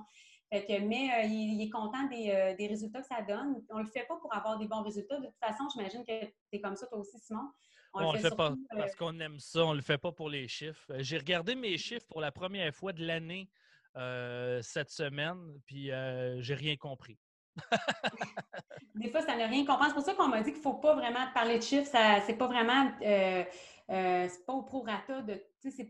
Fait 0.49 0.65
que, 0.65 0.79
mais 0.79 1.27
il, 1.27 1.61
est 1.61 1.69
content 1.69 2.03
des, 2.05 2.55
des, 2.57 2.67
résultats 2.67 3.01
que 3.01 3.07
ça 3.07 3.21
donne. 3.21 3.61
On 3.69 3.79
ne 3.79 3.83
le 3.83 3.89
fait 3.89 4.05
pas 4.07 4.15
pour 4.15 4.33
avoir 4.33 4.57
des 4.57 4.67
bons 4.67 4.81
résultats. 4.81 5.19
De 5.19 5.25
toute 5.25 5.39
façon, 5.41 5.65
j'imagine 5.73 6.05
que 6.05 6.25
tu 6.25 6.33
es 6.53 6.61
comme 6.61 6.75
ça 6.77 6.87
toi 6.87 6.99
aussi, 6.99 7.19
Simon. 7.19 7.49
On, 7.93 8.11
le 8.11 8.19
fait, 8.19 8.35
pas 8.35 8.53
parce 8.69 8.95
qu'on 8.95 9.19
aime 9.19 9.39
ça, 9.39 9.65
on 9.65 9.71
ne 9.71 9.77
le 9.77 9.81
fait 9.81 9.97
pas 9.97 10.11
pour 10.11 10.29
les 10.29 10.47
chiffres. 10.47 10.91
J'ai 10.99 11.17
regardé 11.17 11.55
mes 11.55 11.77
chiffres 11.77 12.05
pour 12.07 12.21
la 12.21 12.31
première 12.31 12.73
fois 12.73 12.93
de 12.93 13.05
l'année 13.05 13.49
euh, 13.95 14.61
cette 14.61 14.91
semaine, 14.91 15.59
puis 15.65 15.91
euh, 15.91 16.41
j'ai 16.41 16.53
rien 16.53 16.75
compris. 16.75 17.17
Des 18.95 19.09
fois, 19.09 19.21
ça 19.21 19.35
n'a 19.35 19.47
rien 19.47 19.65
compris. 19.65 19.87
C'est 19.87 19.93
pour 19.95 20.03
ça 20.03 20.13
qu'on 20.13 20.27
m'a 20.27 20.41
dit 20.41 20.51
qu'il 20.51 20.59
ne 20.59 20.63
faut 20.63 20.75
pas 20.75 20.95
vraiment 20.95 21.25
parler 21.33 21.57
de 21.57 21.63
chiffres. 21.63 21.89
Ça, 21.89 22.19
c'est 22.25 22.37
pas 22.37 22.47
vraiment. 22.47 22.91
Euh, 23.01 23.43
c'est 23.89 24.45
pas 24.45 24.53
au 24.53 24.63
prorata 24.63 25.21
de. 25.21 25.41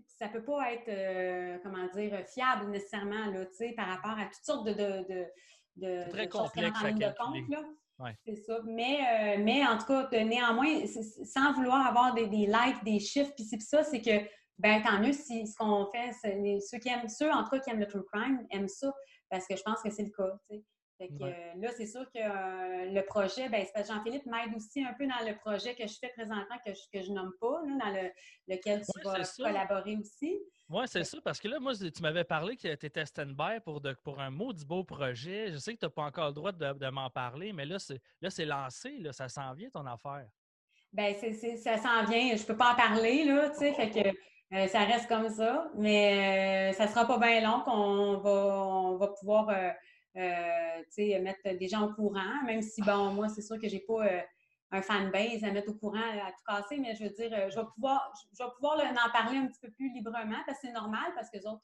Ça 0.07 0.29
peut 0.29 0.43
pas 0.43 0.73
être, 0.73 1.61
comment 1.63 1.87
dire, 1.95 2.23
fiable 2.27 2.69
nécessairement 2.69 3.27
là, 3.27 3.45
par 3.75 3.87
rapport 3.87 4.19
à 4.19 4.25
toutes 4.25 4.43
sortes 4.43 4.67
de. 4.67 4.73
de, 4.73 5.25
de, 5.77 6.03
c'est 6.05 6.09
très 6.09 6.29
complexe 6.29 6.83
à 6.83 6.91
calculer. 6.91 7.45
C'est 8.25 8.35
ça. 8.35 8.59
Mais, 8.65 9.37
mais 9.39 9.65
en 9.65 9.77
tout 9.77 9.85
cas, 9.85 10.07
néanmoins, 10.11 10.85
sans 11.25 11.53
vouloir 11.53 11.87
avoir 11.87 12.13
des, 12.13 12.27
des 12.27 12.45
likes, 12.45 12.83
des 12.83 12.99
chiffres, 12.99 13.31
puis 13.35 13.45
c'est 13.45 13.61
ça, 13.61 13.83
c'est 13.83 14.01
que 14.01 14.27
ben 14.59 14.81
tant 14.81 14.99
mieux 14.99 15.13
si 15.13 15.45
ce 15.45 15.55
qu'on 15.55 15.87
fait, 15.91 16.11
ceux 16.61 16.79
qui 16.79 16.89
aiment, 16.89 17.07
ceux 17.07 17.31
en 17.31 17.43
tout 17.43 17.51
cas 17.51 17.59
qui 17.59 17.69
aiment 17.69 17.79
le 17.79 17.87
true 17.87 18.03
crime 18.11 18.45
aiment 18.49 18.67
ça, 18.67 18.91
parce 19.29 19.47
que 19.47 19.55
je 19.55 19.61
pense 19.61 19.81
que 19.81 19.89
c'est 19.89 20.03
le 20.03 20.09
cas. 20.09 20.33
Fait 20.97 21.09
que, 21.09 21.23
euh, 21.23 21.53
là, 21.57 21.69
c'est 21.77 21.85
sûr 21.85 22.05
que 22.11 22.17
euh, 22.17 22.91
le 22.91 23.01
projet, 23.05 23.49
ben, 23.49 23.63
Jean-Philippe 23.75 24.25
m'aide 24.25 24.55
aussi 24.55 24.83
un 24.83 24.93
peu 24.93 25.05
dans 25.05 25.27
le 25.27 25.37
projet 25.37 25.75
que 25.75 25.85
je 25.85 25.93
fais 25.99 26.09
présentement, 26.09 26.55
que 26.65 26.73
je, 26.73 26.81
que 26.91 27.05
je 27.05 27.11
nomme 27.11 27.33
pas, 27.39 27.61
dans 27.61 27.91
le, 27.91 28.09
lequel 28.47 28.81
tu 28.81 29.07
vas 29.07 29.21
collaborer 29.37 29.95
aussi. 29.97 30.39
Oui, 30.69 30.83
c'est 30.87 31.03
ça, 31.03 31.19
parce 31.23 31.39
que 31.39 31.47
là, 31.49 31.59
moi, 31.59 31.73
tu 31.75 32.01
m'avais 32.01 32.23
parlé 32.23 32.57
que 32.57 32.73
tu 32.73 32.85
étais 32.85 33.05
stand-by 33.05 33.59
pour, 33.63 33.79
pour 34.03 34.19
un 34.19 34.31
maudit 34.31 34.65
beau 34.65 34.83
projet. 34.83 35.51
Je 35.51 35.57
sais 35.57 35.75
que 35.75 35.79
tu 35.79 35.85
n'as 35.85 35.91
pas 35.91 36.03
encore 36.03 36.29
le 36.29 36.33
droit 36.33 36.51
de, 36.51 36.89
m'en 36.89 37.11
parler, 37.11 37.53
mais 37.53 37.65
là, 37.65 37.77
c'est 37.79 38.45
lancé, 38.45 38.97
là, 38.97 39.13
ça 39.13 39.29
s'en 39.29 39.53
vient 39.53 39.69
ton 39.69 39.85
affaire. 39.85 40.27
Bien, 40.91 41.13
ça 41.13 41.77
s'en 41.77 42.05
vient. 42.09 42.35
Je 42.35 42.41
ne 42.41 42.47
peux 42.47 42.57
pas 42.57 42.73
en 42.73 42.75
parler, 42.75 43.23
là, 43.23 43.51
tu 43.51 43.59
sais, 43.59 43.73
fait 43.73 43.91
que 43.91 44.09
euh, 44.55 44.67
ça 44.67 44.79
reste 44.79 45.07
comme 45.07 45.29
ça, 45.29 45.69
mais 45.75 46.73
ça 46.73 46.85
ne 46.85 46.89
sera 46.89 47.05
pas 47.05 47.19
bien 47.19 47.41
long 47.41 47.61
qu'on 47.61 48.17
va, 48.17 48.67
on 48.67 48.97
va 48.97 49.07
pouvoir 49.09 49.49
euh, 50.17 51.21
mettre 51.21 51.57
des 51.57 51.67
gens 51.67 51.87
au 51.87 51.93
courant, 51.93 52.43
même 52.45 52.61
si, 52.61 52.81
bon, 52.81 53.11
moi, 53.11 53.29
c'est 53.29 53.41
sûr 53.41 53.59
que 53.59 53.67
je 53.67 53.75
n'ai 53.75 53.81
pas 53.81 54.03
un 54.71 54.81
fanbase 54.81 55.43
à 55.43 55.51
mettre 55.51 55.69
au 55.69 55.75
courant, 55.75 55.99
à 55.99 56.31
tout 56.31 56.43
casser, 56.45 56.77
mais 56.77 56.95
je 56.95 57.03
veux 57.03 57.09
dire, 57.09 57.49
je 57.49 57.55
vais 57.55 57.65
pouvoir, 57.75 58.11
je 58.37 58.43
vais 58.43 58.49
pouvoir 58.55 58.79
en 58.79 59.11
parler 59.11 59.37
un 59.37 59.47
petit 59.47 59.59
peu 59.61 59.71
plus 59.71 59.93
librement 59.93 60.41
parce 60.45 60.59
que 60.59 60.67
c'est 60.67 60.73
normal, 60.73 61.11
parce 61.15 61.29
que 61.29 61.37
les 61.37 61.45
autres. 61.45 61.61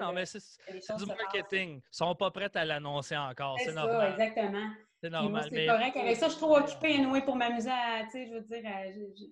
non, 0.00 0.12
mais 0.12 0.26
c'est 0.26 0.40
du 0.96 1.06
marketing. 1.06 1.70
Ils 1.70 1.76
ne 1.76 1.80
sont 1.90 2.14
pas 2.14 2.30
prêts 2.30 2.50
à 2.54 2.64
l'annoncer 2.64 3.16
encore. 3.16 3.58
C'est 3.60 3.72
normal. 3.72 4.12
exactement. 4.12 4.70
C'est 5.02 5.10
normal. 5.10 5.48
C'est 5.50 5.66
correct. 5.66 5.96
Avec 5.96 6.16
ça, 6.16 6.26
je 6.26 6.32
suis 6.32 6.40
trop 6.40 6.58
occupée, 6.58 6.98
Noé, 6.98 7.22
pour 7.22 7.36
m'amuser 7.36 7.70
à. 7.70 8.06
Je 8.12 8.34
veux 8.34 8.40
dire, 8.42 8.62
je 8.62 9.24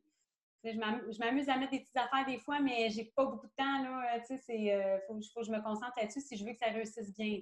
m'amuse 0.64 1.48
à 1.48 1.56
mettre 1.56 1.72
des 1.72 1.80
petites 1.80 1.96
affaires 1.96 2.26
des 2.26 2.38
fois, 2.38 2.60
mais 2.60 2.90
j'ai 2.90 3.04
pas 3.04 3.24
beaucoup 3.24 3.46
de 3.46 3.52
temps. 3.56 3.82
Là, 3.82 4.18
il 4.48 4.70
euh, 4.70 4.98
faut, 5.06 5.14
que 5.14 5.46
je 5.46 5.50
me 5.50 5.62
concentre 5.62 5.92
là-dessus 5.96 6.20
si 6.20 6.36
je 6.36 6.44
veux 6.44 6.52
que 6.52 6.58
ça 6.58 6.66
réussisse 6.66 7.12
bien. 7.14 7.40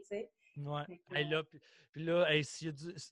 Oui. 0.59 1.01
là, 1.11 1.43
puis, 1.43 2.05
là 2.05 2.29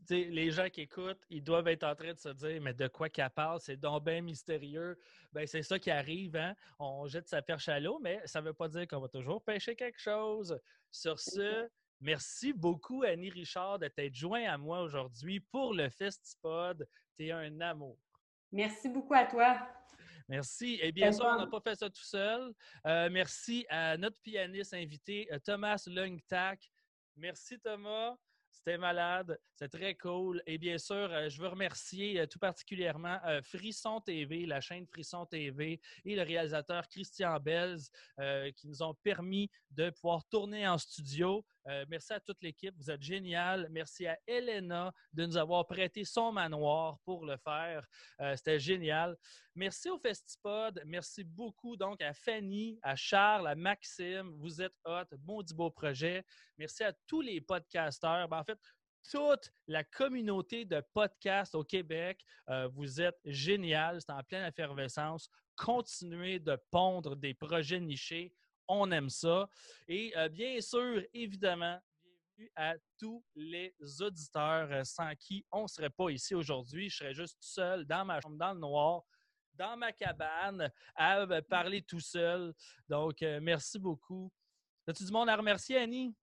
les 0.09 0.51
gens 0.51 0.69
qui 0.71 0.83
écoutent, 0.83 1.23
ils 1.29 1.43
doivent 1.43 1.69
être 1.69 1.85
en 1.85 1.95
train 1.95 2.13
de 2.13 2.19
se 2.19 2.31
dire 2.31 2.61
Mais 2.63 2.75
de 2.75 2.89
quoi 2.89 3.09
qu'elle 3.09 3.31
parle 3.31 3.61
C'est 3.61 3.77
donc 3.77 4.05
bien 4.05 4.21
mystérieux. 4.21 4.99
Ben, 5.33 5.47
c'est 5.47 5.63
ça 5.63 5.79
qui 5.79 5.91
arrive. 5.91 6.37
Hein? 6.37 6.55
On 6.79 7.07
jette 7.07 7.29
sa 7.29 7.43
perche 7.43 7.69
à 7.69 7.81
l'eau, 7.81 7.99
mais 8.01 8.21
ça 8.27 8.41
ne 8.41 8.47
veut 8.47 8.55
pas 8.55 8.69
dire 8.69 8.87
qu'on 8.87 9.01
va 9.01 9.09
toujours 9.09 9.43
pêcher 9.43 9.75
quelque 9.77 10.01
chose. 10.01 10.59
Sur 10.91 11.19
ce, 11.19 11.69
merci 12.01 12.53
beaucoup, 12.53 13.03
Annie 13.03 13.31
Richard, 13.31 13.79
de 13.79 13.89
t'être 13.89 14.15
joint 14.15 14.45
à 14.45 14.57
moi 14.57 14.81
aujourd'hui 14.81 15.41
pour 15.41 15.75
le 15.75 15.89
Festipod. 15.91 16.87
Tu 17.17 17.27
es 17.27 17.33
un 17.33 17.61
amour. 17.61 17.99
Merci 18.53 18.89
beaucoup 18.89 19.15
à 19.15 19.25
toi. 19.25 19.69
Merci. 20.29 20.79
Et 20.83 20.91
bien 20.91 21.13
sûr, 21.13 21.27
on 21.27 21.37
n'a 21.37 21.47
pas 21.47 21.61
fait 21.61 21.77
ça 21.77 21.91
tout 21.91 22.05
seul. 22.05 22.53
Euh, 22.87 23.09
merci 23.11 23.67
à 23.69 23.97
notre 23.97 24.21
pianiste 24.21 24.73
invité, 24.75 25.29
euh, 25.33 25.39
Thomas 25.39 25.83
Lungtak. 25.87 26.71
Merci, 27.17 27.59
Thomas. 27.61 28.17
C'était 28.51 28.79
malade, 28.79 29.39
c'est 29.57 29.69
très 29.69 29.95
cool. 29.97 30.41
Et 30.47 30.57
bien 30.57 30.79
sûr, 30.79 30.95
euh, 30.95 31.29
je 31.29 31.43
veux 31.43 31.49
remercier 31.49 32.27
tout 32.29 32.39
particulièrement 32.39 33.19
Frisson 33.43 34.01
TV, 34.01 34.47
la 34.47 34.61
chaîne 34.61 34.87
Frisson 34.87 35.27
TV 35.27 35.81
et 36.05 36.15
le 36.17 36.23
réalisateur 36.23 36.89
Christian 36.89 37.39
Belz 37.41 37.91
qui 38.57 38.69
nous 38.69 38.83
ont 38.83 38.95
permis 39.03 39.51
de 39.73 39.91
pouvoir 39.91 40.25
tourner 40.31 40.67
en 40.67 40.79
studio. 40.79 41.45
Euh, 41.67 41.85
merci 41.89 42.13
à 42.13 42.21
toute 42.21 42.43
l'équipe, 42.43 42.75
vous 42.77 42.91
êtes 42.91 43.03
génial. 43.03 43.69
Merci 43.71 44.07
à 44.07 44.19
Elena 44.27 44.93
de 45.13 45.27
nous 45.27 45.37
avoir 45.37 45.67
prêté 45.67 46.05
son 46.05 46.33
manoir 46.33 46.99
pour 47.05 47.25
le 47.25 47.37
faire. 47.39 47.87
Euh, 48.21 48.37
c'était 48.37 48.59
génial. 48.59 49.17
Merci 49.55 49.89
au 49.89 49.99
Festipod. 49.99 50.83
Merci 50.85 51.25
beaucoup 51.25 51.77
donc 51.77 52.03
à 52.03 52.13
Fanny, 52.13 52.79
à 52.83 52.97
Charles, 52.97 53.47
à 53.47 53.55
Maxime. 53.55 54.35
Vous 54.39 54.61
êtes 54.61 54.75
hot. 54.85 55.05
Bon 55.19 55.43
du 55.43 55.55
beau 55.55 55.71
projet. 55.71 56.25
Merci 56.59 56.85
à 56.85 56.93
tous 57.07 57.21
les 57.21 57.41
podcasteurs. 57.41 58.29
Ben, 58.29 58.39
en 58.39 58.45
fait, 58.45 58.59
toute 59.11 59.53
la 59.67 59.85
communauté 59.85 60.65
de 60.65 60.83
podcasts 60.93 61.55
au 61.55 61.65
Québec. 61.65 62.25
Euh, 62.49 62.69
vous 62.69 63.01
êtes 63.01 63.19
génial. 63.25 64.01
C'est 64.01 64.13
en 64.13 64.23
pleine 64.23 64.47
effervescence. 64.47 65.29
Continuez 65.57 66.39
de 66.39 66.59
pondre 66.71 67.17
des 67.17 67.35
projets 67.35 67.81
nichés 67.81 68.35
on 68.69 68.91
aime 68.91 69.11
ça. 69.11 69.49
Et 69.89 70.13
euh, 70.17 70.29
bien 70.29 70.61
sûr, 70.61 71.03
évidemment, 71.13 71.79
bienvenue 72.03 72.53
à 72.57 72.75
tous 72.99 73.25
les 73.35 73.75
auditeurs 74.01 74.69
euh, 74.71 74.85
sans 74.85 75.15
qui 75.17 75.45
on 75.53 75.63
ne 75.63 75.69
serait 75.69 75.91
pas 75.91 76.11
ici 76.11 76.35
aujourd'hui. 76.35 76.89
Je 76.89 76.97
serais 76.97 77.15
juste 77.15 77.39
seul 77.41 77.85
dans 77.87 78.05
ma 78.05 78.21
chambre, 78.21 78.37
dans 78.37 78.53
le 78.53 78.61
noir, 78.61 79.03
dans 79.55 79.77
ma 79.77 79.93
cabane, 79.93 80.71
à 80.95 81.21
euh, 81.21 81.43
parler 81.43 81.83
tout 81.83 82.01
seul. 82.01 82.53
Donc, 82.89 83.21
merci 83.41 83.79
beaucoup. 83.79 84.31
As-tu 84.87 85.05
du 85.05 85.13
monde 85.13 85.29
à 85.29 85.37
remercier, 85.37 85.79
Annie? 85.79 86.15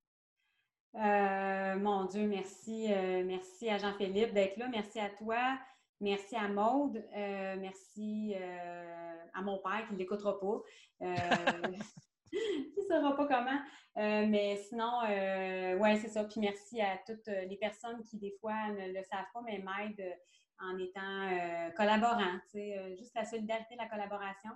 mon 0.93 2.03
Dieu, 2.03 2.27
merci. 2.27 2.89
merci 2.89 3.69
à 3.69 3.77
Jean-Philippe 3.77 4.33
d'être 4.33 4.57
là. 4.57 4.67
Merci 4.67 4.99
à 4.99 5.09
toi. 5.09 5.57
Merci 6.01 6.35
à 6.35 6.49
Maude. 6.49 7.01
merci 7.13 8.35
à 8.35 9.41
mon 9.41 9.57
père 9.59 9.87
qui 9.87 9.93
ne 9.93 9.99
l'écoutera 9.99 10.37
pas. 10.37 10.61
ne 12.77 12.83
saura 12.87 13.15
pas 13.15 13.27
comment. 13.27 13.59
Euh, 13.97 14.25
mais 14.27 14.57
sinon, 14.57 15.01
euh, 15.09 15.77
ouais, 15.77 15.97
c'est 15.97 16.09
ça. 16.09 16.23
Puis 16.23 16.39
merci 16.39 16.81
à 16.81 16.97
toutes 17.05 17.27
les 17.27 17.57
personnes 17.57 18.01
qui, 18.03 18.17
des 18.17 18.33
fois, 18.39 18.69
ne 18.69 18.87
le 18.87 19.03
savent 19.03 19.25
pas, 19.33 19.41
mais 19.43 19.59
m'aident 19.59 20.17
en 20.59 20.77
étant 20.77 21.01
euh, 21.01 21.71
collaborant. 21.71 22.39
juste 22.53 23.15
la 23.15 23.25
solidarité, 23.25 23.75
la 23.75 23.87
collaboration. 23.87 24.51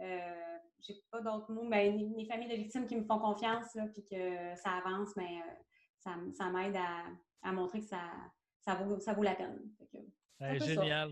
Euh, 0.00 0.56
j'ai 0.80 0.94
pas 1.10 1.20
d'autres 1.20 1.52
mots, 1.52 1.68
mais 1.68 1.90
mes 1.90 2.24
familles 2.24 2.48
de 2.48 2.54
victimes 2.54 2.86
qui 2.86 2.96
me 2.96 3.04
font 3.04 3.18
confiance, 3.18 3.74
là, 3.74 3.86
puis 3.92 4.04
que 4.10 4.56
ça 4.56 4.70
avance, 4.82 5.10
mais 5.16 5.40
ça, 5.98 6.14
ça 6.32 6.48
m'aide 6.48 6.76
à, 7.42 7.52
montrer 7.52 7.80
que 7.80 7.86
ça, 7.86 8.00
ça, 8.60 8.76
vaut, 8.76 8.98
ça 8.98 9.12
vaut 9.12 9.22
la 9.22 9.34
peine. 9.34 9.60
génial. 10.40 11.10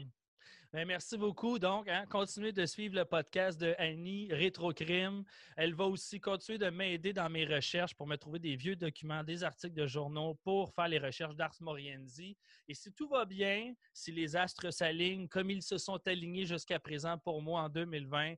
Ben, 0.71 0.87
merci 0.87 1.17
beaucoup. 1.17 1.59
Donc, 1.59 1.89
hein, 1.89 2.05
continuez 2.11 2.53
de 2.53 2.67
suivre 2.67 2.95
le 2.95 3.07
podcast 3.07 3.59
de 3.59 3.75
Annie 3.79 4.29
Rétrocrime. 4.31 5.25
Elle 5.57 5.75
va 5.75 5.87
aussi 5.87 6.21
continuer 6.21 6.59
de 6.59 6.69
m'aider 6.69 7.15
dans 7.15 7.31
mes 7.31 7.47
recherches 7.47 7.95
pour 7.95 8.07
me 8.07 8.17
trouver 8.17 8.39
des 8.39 8.55
vieux 8.55 8.77
documents, 8.77 9.25
des 9.25 9.45
articles 9.45 9.75
de 9.75 9.87
journaux 9.87 10.35
pour 10.45 10.71
faire 10.75 10.89
les 10.89 10.99
recherches 10.99 11.35
d'Ars 11.37 11.57
Morienzi. 11.61 12.37
Et 12.69 12.75
si 12.75 12.93
tout 12.93 13.09
va 13.09 13.25
bien, 13.25 13.73
si 13.95 14.13
les 14.13 14.37
astres 14.37 14.71
s'alignent 14.71 15.27
comme 15.27 15.49
ils 15.49 15.63
se 15.63 15.79
sont 15.79 16.07
alignés 16.07 16.45
jusqu'à 16.45 16.79
présent 16.79 17.17
pour 17.17 17.41
moi 17.41 17.63
en 17.63 17.71
2020, 17.71 18.35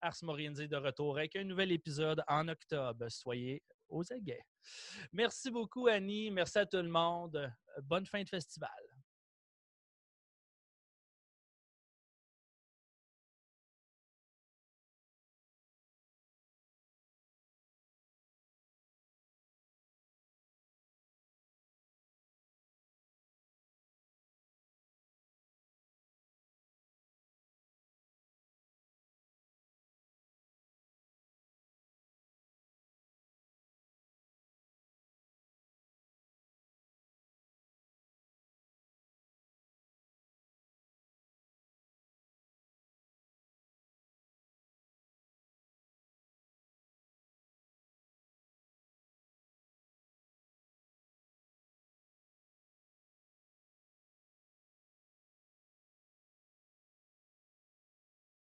Ars 0.00 0.18
Morienzi 0.22 0.66
de 0.66 0.76
retour 0.76 1.16
avec 1.16 1.36
un 1.36 1.44
nouvel 1.44 1.70
épisode 1.70 2.24
en 2.26 2.48
octobre. 2.48 3.08
Soyez 3.08 3.62
aux 3.88 4.12
aguets. 4.12 4.44
Merci 5.12 5.48
beaucoup, 5.48 5.86
Annie. 5.86 6.32
Merci 6.32 6.58
à 6.58 6.66
tout 6.66 6.78
le 6.78 6.88
monde. 6.88 7.52
Bonne 7.84 8.06
fin 8.06 8.24
de 8.24 8.28
festival. 8.28 8.91